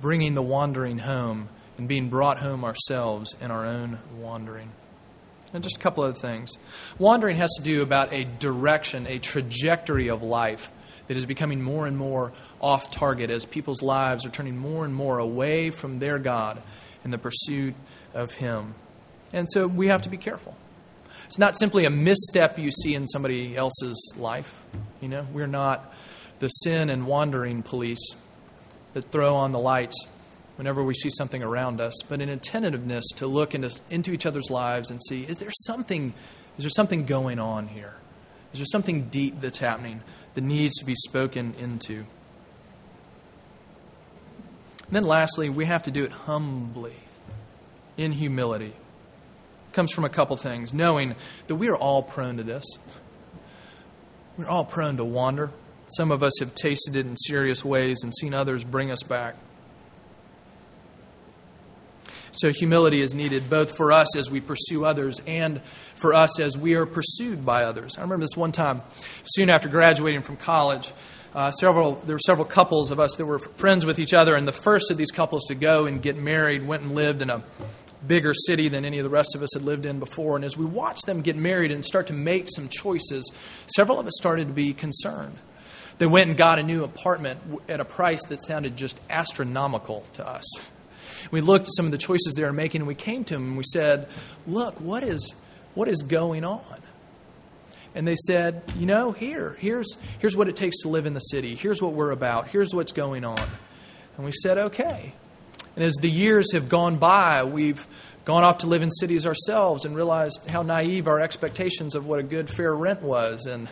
bringing 0.01 0.35
the 0.35 0.43
wandering 0.43 0.99
home 0.99 1.49
and 1.79 1.89
being 1.89 2.09
brought 2.09 2.39
home 2.41 2.65
ourselves 2.65 3.35
in 3.41 3.51
our 3.51 3.65
own 3.65 3.99
wandering. 4.19 4.71
And 5.53 5.63
just 5.63 5.77
a 5.77 5.81
couple 5.81 6.03
other 6.03 6.19
things. 6.19 6.51
Wandering 6.99 7.37
has 7.37 7.51
to 7.57 7.63
do 7.63 7.83
about 7.83 8.13
a 8.13 8.25
direction, 8.25 9.07
a 9.07 9.19
trajectory 9.19 10.09
of 10.09 10.23
life 10.23 10.69
that 11.07 11.17
is 11.17 11.27
becoming 11.27 11.63
more 11.63 11.87
and 11.87 11.97
more 11.97 12.33
off 12.61 12.91
target 12.91 13.31
as 13.31 13.45
people's 13.45 13.83
lives 13.83 14.25
are 14.25 14.31
turning 14.31 14.57
more 14.57 14.85
and 14.85 14.95
more 14.95 15.19
away 15.19 15.71
from 15.71 15.99
their 15.99 16.19
God 16.19 16.61
in 17.05 17.11
the 17.11 17.19
pursuit 17.19 17.75
of 18.15 18.33
Him. 18.35 18.75
And 19.33 19.49
so 19.51 19.67
we 19.67 19.89
have 19.89 20.03
to 20.03 20.09
be 20.09 20.17
careful. 20.17 20.57
It's 21.27 21.39
not 21.39 21.57
simply 21.57 21.85
a 21.85 21.91
misstep 21.91 22.59
you 22.59 22.71
see 22.71 22.95
in 22.95 23.07
somebody 23.07 23.57
else's 23.57 24.15
life. 24.17 24.63
You 25.01 25.09
know, 25.09 25.27
we're 25.33 25.47
not 25.47 25.93
the 26.39 26.49
sin 26.49 26.91
and 26.91 27.07
wandering 27.07 27.63
police 27.63 28.15
that 28.93 29.11
throw 29.11 29.35
on 29.35 29.53
the 29.53 29.59
lights 29.59 29.97
whenever 30.57 30.83
we 30.83 30.95
see 30.95 31.11
something 31.11 31.43
around 31.43 31.81
us, 31.81 31.95
but 32.09 32.21
an 32.21 32.29
attentiveness 32.29 33.05
to 33.17 33.27
look 33.27 33.55
into, 33.55 33.71
into 33.91 34.13
each 34.13 34.27
other's 34.27 34.51
lives 34.51 34.91
and 34.91 35.01
see 35.09 35.25
is 35.25 35.39
there 35.39 35.51
something 35.63 36.15
is 36.57 36.63
there 36.63 36.71
something 36.71 37.05
going 37.05 37.41
on 37.41 37.67
here? 37.67 37.95
Is 38.53 38.61
there 38.61 38.67
something 38.67 39.09
deep 39.09 39.41
that's 39.41 39.59
happening 39.59 40.01
that 40.35 40.43
needs 40.43 40.75
to 40.77 40.85
be 40.85 40.95
spoken 40.95 41.55
into? 41.59 42.05
And 44.87 44.93
then 44.93 45.05
lastly, 45.05 45.49
we 45.49 45.65
have 45.65 45.83
to 45.85 45.91
do 45.91 46.05
it 46.05 46.13
humbly, 46.13 46.97
in 47.97 48.13
humility. 48.13 48.67
It 48.67 49.73
comes 49.73 49.93
from 49.93 50.05
a 50.05 50.09
couple 50.09 50.37
things, 50.37 50.75
knowing 50.75 51.15
that 51.47 51.55
we 51.55 51.69
are 51.69 51.77
all 51.77 52.03
prone 52.03 52.37
to 52.37 52.43
this. 52.43 52.65
We're 54.37 54.49
all 54.49 54.65
prone 54.65 54.97
to 54.97 55.05
wander. 55.05 55.51
Some 55.97 56.11
of 56.11 56.23
us 56.23 56.33
have 56.41 56.55
tasted 56.55 56.97
it 56.97 57.07
in 57.07 57.17
serious 57.17 57.65
ways 57.65 57.99
and 58.03 58.13
seen 58.15 58.35
others 58.35 58.65
bring 58.65 58.91
us 58.91 59.03
back. 59.03 59.37
So, 62.37 62.53
humility 62.53 63.01
is 63.01 63.15
needed 63.15 63.49
both 63.49 63.77
for 63.77 63.93
us 63.93 64.17
as 64.17 64.29
we 64.29 64.41
pursue 64.41 64.85
others 64.85 65.21
and 65.27 65.63
for 65.95 66.15
us 66.15 66.41
as 66.41 66.59
we 66.59 66.75
are 66.75 66.85
pursued 66.85 67.47
by 67.47 67.65
others. 67.65 67.97
I 67.97 68.03
remember 68.03 68.25
this 68.25 68.37
one 68.37 68.53
time, 68.53 68.83
soon 69.25 69.51
after 69.51 69.69
graduating 69.69 70.23
from 70.23 70.37
college, 70.37 70.93
uh, 71.35 71.51
several, 71.53 71.97
there 72.07 72.15
were 72.15 72.21
several 72.21 72.45
couples 72.45 72.91
of 72.91 73.01
us 73.01 73.15
that 73.17 73.27
were 73.27 73.39
friends 73.39 73.85
with 73.85 73.99
each 73.99 74.15
other, 74.15 74.35
and 74.37 74.47
the 74.47 74.53
first 74.53 74.91
of 74.91 74.97
these 74.97 75.11
couples 75.11 75.45
to 75.47 75.55
go 75.55 75.87
and 75.87 76.03
get 76.03 76.17
married 76.17 76.67
went 76.67 76.83
and 76.83 76.95
lived 76.95 77.23
in 77.23 77.31
a 77.31 77.43
bigger 78.07 78.35
city 78.35 78.69
than 78.69 78.85
any 78.85 78.99
of 78.99 79.05
the 79.05 79.11
rest 79.11 79.35
of 79.35 79.43
us 79.43 79.51
had 79.55 79.63
lived 79.63 79.87
in 79.87 79.99
before. 79.99 80.37
And 80.37 80.45
as 80.45 80.57
we 80.57 80.65
watched 80.65 81.07
them 81.07 81.23
get 81.23 81.37
married 81.37 81.71
and 81.71 81.85
start 81.85 82.09
to 82.09 82.13
make 82.13 82.49
some 82.55 82.69
choices, 82.69 83.31
several 83.67 83.99
of 83.99 84.07
us 84.07 84.13
started 84.17 84.49
to 84.49 84.53
be 84.53 84.75
concerned. 84.75 85.37
They 85.99 86.07
went 86.07 86.29
and 86.29 86.37
got 86.37 86.59
a 86.59 86.63
new 86.63 86.85
apartment 86.85 87.41
at 87.69 87.81
a 87.81 87.85
price 87.85 88.25
that 88.27 88.45
sounded 88.45 88.77
just 88.77 89.01
astronomical 89.09 90.05
to 90.15 90.29
us. 90.29 90.45
We 91.31 91.41
looked 91.41 91.67
at 91.67 91.75
some 91.77 91.87
of 91.87 91.93
the 91.93 91.99
choices 91.99 92.35
they 92.37 92.45
were 92.45 92.53
making 92.53 92.81
and 92.81 92.89
we 92.89 92.95
came 92.95 93.25
to 93.25 93.35
them 93.35 93.49
and 93.49 93.57
we 93.57 93.65
said, 93.73 94.09
Look, 94.47 94.81
what 94.81 95.03
is, 95.03 95.35
what 95.75 95.89
is 95.89 96.03
going 96.03 96.45
on? 96.45 96.81
And 97.95 98.07
they 98.07 98.17
said, 98.27 98.63
You 98.77 98.87
know, 98.87 99.13
here, 99.13 99.57
here's, 99.59 99.97
here's 100.19 100.37
what 100.37 100.49
it 100.49 100.57
takes 100.57 100.79
to 100.83 100.89
live 100.89 101.07
in 101.07 101.15
the 101.15 101.21
city. 101.21 101.55
Here's 101.55 101.81
what 101.81 101.93
we're 101.93 102.11
about. 102.11 102.49
Here's 102.49 102.75
what's 102.75 102.93
going 102.93 103.25
on. 103.25 103.49
And 104.17 104.25
we 104.25 104.33
said, 104.33 104.59
Okay. 104.59 105.15
And 105.77 105.85
as 105.85 105.95
the 105.95 106.11
years 106.11 106.53
have 106.53 106.69
gone 106.69 106.99
by, 106.99 107.43
we've 107.43 107.85
gone 108.25 108.45
off 108.45 108.59
to 108.59 108.67
live 108.67 108.83
in 108.83 108.91
cities 108.91 109.27
ourselves 109.27 109.85
and 109.85 109.95
realized 109.97 110.47
how 110.49 110.63
naive 110.63 111.09
our 111.09 111.21
expectations 111.21 111.95
of 111.95 112.07
what 112.07 112.21
a 112.21 112.23
good, 112.23 112.49
fair 112.49 112.75
rent 112.75 113.03
was. 113.03 113.47
And 113.47 113.69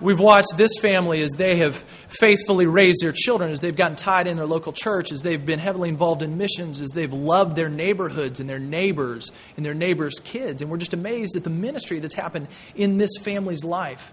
We've 0.00 0.20
watched 0.20 0.56
this 0.56 0.70
family 0.80 1.22
as 1.22 1.32
they 1.32 1.56
have 1.56 1.76
faithfully 2.20 2.66
raised 2.66 2.98
their 3.02 3.12
children, 3.12 3.50
as 3.50 3.58
they've 3.58 3.74
gotten 3.74 3.96
tied 3.96 4.28
in 4.28 4.36
their 4.36 4.46
local 4.46 4.72
church, 4.72 5.10
as 5.10 5.22
they've 5.22 5.44
been 5.44 5.58
heavily 5.58 5.88
involved 5.88 6.22
in 6.22 6.38
missions, 6.38 6.80
as 6.80 6.90
they've 6.90 7.12
loved 7.12 7.56
their 7.56 7.68
neighborhoods 7.68 8.38
and 8.38 8.48
their 8.48 8.60
neighbors 8.60 9.32
and 9.56 9.66
their 9.66 9.74
neighbors' 9.74 10.20
kids. 10.22 10.62
And 10.62 10.70
we're 10.70 10.76
just 10.76 10.94
amazed 10.94 11.36
at 11.36 11.42
the 11.42 11.50
ministry 11.50 11.98
that's 11.98 12.14
happened 12.14 12.46
in 12.76 12.98
this 12.98 13.10
family's 13.20 13.64
life. 13.64 14.12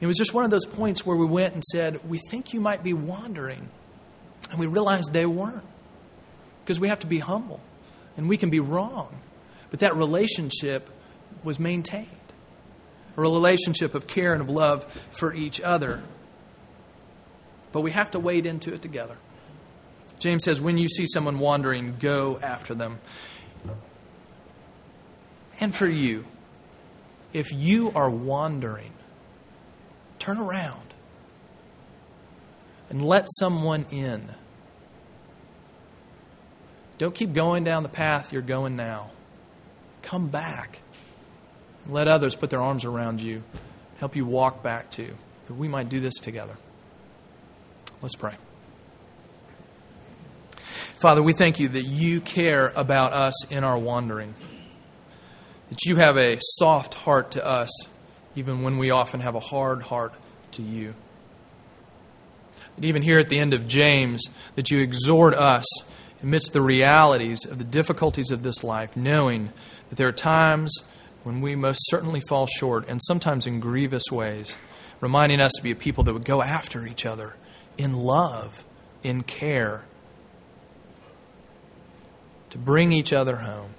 It 0.00 0.06
was 0.06 0.18
just 0.18 0.34
one 0.34 0.44
of 0.44 0.50
those 0.50 0.66
points 0.66 1.06
where 1.06 1.16
we 1.16 1.24
went 1.24 1.54
and 1.54 1.64
said, 1.64 2.06
We 2.06 2.18
think 2.30 2.52
you 2.52 2.60
might 2.60 2.82
be 2.82 2.92
wandering. 2.92 3.70
And 4.50 4.60
we 4.60 4.66
realized 4.66 5.14
they 5.14 5.24
weren't. 5.24 5.64
Because 6.62 6.78
we 6.78 6.88
have 6.88 6.98
to 7.00 7.06
be 7.06 7.20
humble 7.20 7.60
and 8.18 8.28
we 8.28 8.36
can 8.36 8.50
be 8.50 8.60
wrong. 8.60 9.16
But 9.70 9.80
that 9.80 9.96
relationship 9.96 10.90
was 11.42 11.58
maintained 11.58 12.10
a 13.16 13.20
relationship 13.20 13.94
of 13.94 14.06
care 14.06 14.32
and 14.32 14.42
of 14.42 14.50
love 14.50 14.84
for 15.10 15.32
each 15.32 15.60
other. 15.60 16.02
But 17.72 17.80
we 17.80 17.92
have 17.92 18.10
to 18.12 18.18
wade 18.18 18.46
into 18.46 18.72
it 18.72 18.82
together. 18.82 19.16
James 20.18 20.44
says, 20.44 20.60
when 20.60 20.78
you 20.78 20.88
see 20.88 21.06
someone 21.06 21.38
wandering, 21.38 21.96
go 21.98 22.38
after 22.42 22.74
them. 22.74 22.98
And 25.60 25.74
for 25.74 25.86
you, 25.86 26.24
if 27.32 27.52
you 27.52 27.90
are 27.94 28.10
wandering, 28.10 28.92
turn 30.18 30.38
around 30.38 30.94
and 32.88 33.02
let 33.02 33.26
someone 33.38 33.84
in. 33.90 34.30
Don't 36.98 37.14
keep 37.14 37.34
going 37.34 37.64
down 37.64 37.82
the 37.82 37.88
path 37.88 38.32
you're 38.32 38.42
going 38.42 38.76
now. 38.76 39.10
Come 40.02 40.28
back. 40.28 40.80
Let 41.88 42.08
others 42.08 42.34
put 42.34 42.50
their 42.50 42.60
arms 42.60 42.84
around 42.84 43.20
you, 43.20 43.42
help 43.98 44.16
you 44.16 44.26
walk 44.26 44.62
back 44.62 44.90
to, 44.92 45.14
that 45.46 45.54
we 45.54 45.68
might 45.68 45.88
do 45.88 46.00
this 46.00 46.14
together. 46.14 46.56
Let's 48.02 48.16
pray. 48.16 48.34
Father, 50.96 51.22
we 51.22 51.32
thank 51.32 51.60
you 51.60 51.68
that 51.68 51.84
you 51.84 52.20
care 52.20 52.72
about 52.74 53.12
us 53.12 53.46
in 53.50 53.64
our 53.64 53.78
wandering, 53.78 54.34
that 55.68 55.84
you 55.84 55.96
have 55.96 56.16
a 56.16 56.38
soft 56.40 56.94
heart 56.94 57.32
to 57.32 57.46
us, 57.46 57.70
even 58.34 58.62
when 58.62 58.78
we 58.78 58.90
often 58.90 59.20
have 59.20 59.34
a 59.34 59.40
hard 59.40 59.82
heart 59.82 60.14
to 60.52 60.62
you. 60.62 60.94
That 62.76 62.84
even 62.84 63.02
here 63.02 63.18
at 63.18 63.28
the 63.28 63.38
end 63.38 63.54
of 63.54 63.68
James, 63.68 64.24
that 64.54 64.70
you 64.70 64.80
exhort 64.80 65.34
us 65.34 65.64
amidst 66.22 66.52
the 66.52 66.62
realities 66.62 67.44
of 67.44 67.58
the 67.58 67.64
difficulties 67.64 68.30
of 68.30 68.42
this 68.42 68.64
life, 68.64 68.96
knowing 68.96 69.50
that 69.88 69.96
there 69.96 70.08
are 70.08 70.12
times 70.12 70.74
when 71.26 71.40
we 71.40 71.56
most 71.56 71.80
certainly 71.90 72.20
fall 72.20 72.46
short, 72.46 72.86
and 72.86 73.02
sometimes 73.02 73.48
in 73.48 73.58
grievous 73.58 74.04
ways, 74.12 74.56
reminding 75.00 75.40
us 75.40 75.50
to 75.56 75.60
be 75.60 75.72
a 75.72 75.74
people 75.74 76.04
that 76.04 76.12
would 76.12 76.24
go 76.24 76.40
after 76.40 76.86
each 76.86 77.04
other 77.04 77.34
in 77.76 77.92
love, 77.92 78.64
in 79.02 79.24
care, 79.24 79.82
to 82.48 82.56
bring 82.56 82.92
each 82.92 83.12
other 83.12 83.38
home. 83.38 83.74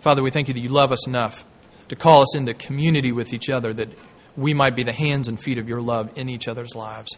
Father, 0.00 0.20
we 0.20 0.32
thank 0.32 0.48
you 0.48 0.54
that 0.54 0.58
you 0.58 0.68
love 0.68 0.90
us 0.90 1.06
enough 1.06 1.44
to 1.86 1.94
call 1.94 2.22
us 2.22 2.34
into 2.34 2.52
community 2.52 3.12
with 3.12 3.32
each 3.32 3.48
other, 3.48 3.72
that 3.72 3.90
we 4.36 4.52
might 4.52 4.74
be 4.74 4.82
the 4.82 4.92
hands 4.92 5.28
and 5.28 5.40
feet 5.40 5.58
of 5.58 5.68
your 5.68 5.80
love 5.80 6.10
in 6.16 6.28
each 6.28 6.48
other's 6.48 6.74
lives. 6.74 7.16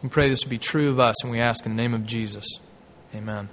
We 0.00 0.10
pray 0.10 0.28
this 0.28 0.42
to 0.42 0.48
be 0.48 0.58
true 0.58 0.90
of 0.90 1.00
us, 1.00 1.24
and 1.24 1.32
we 1.32 1.40
ask 1.40 1.66
in 1.66 1.74
the 1.74 1.82
name 1.82 1.92
of 1.92 2.06
Jesus. 2.06 2.46
Amen. 3.12 3.48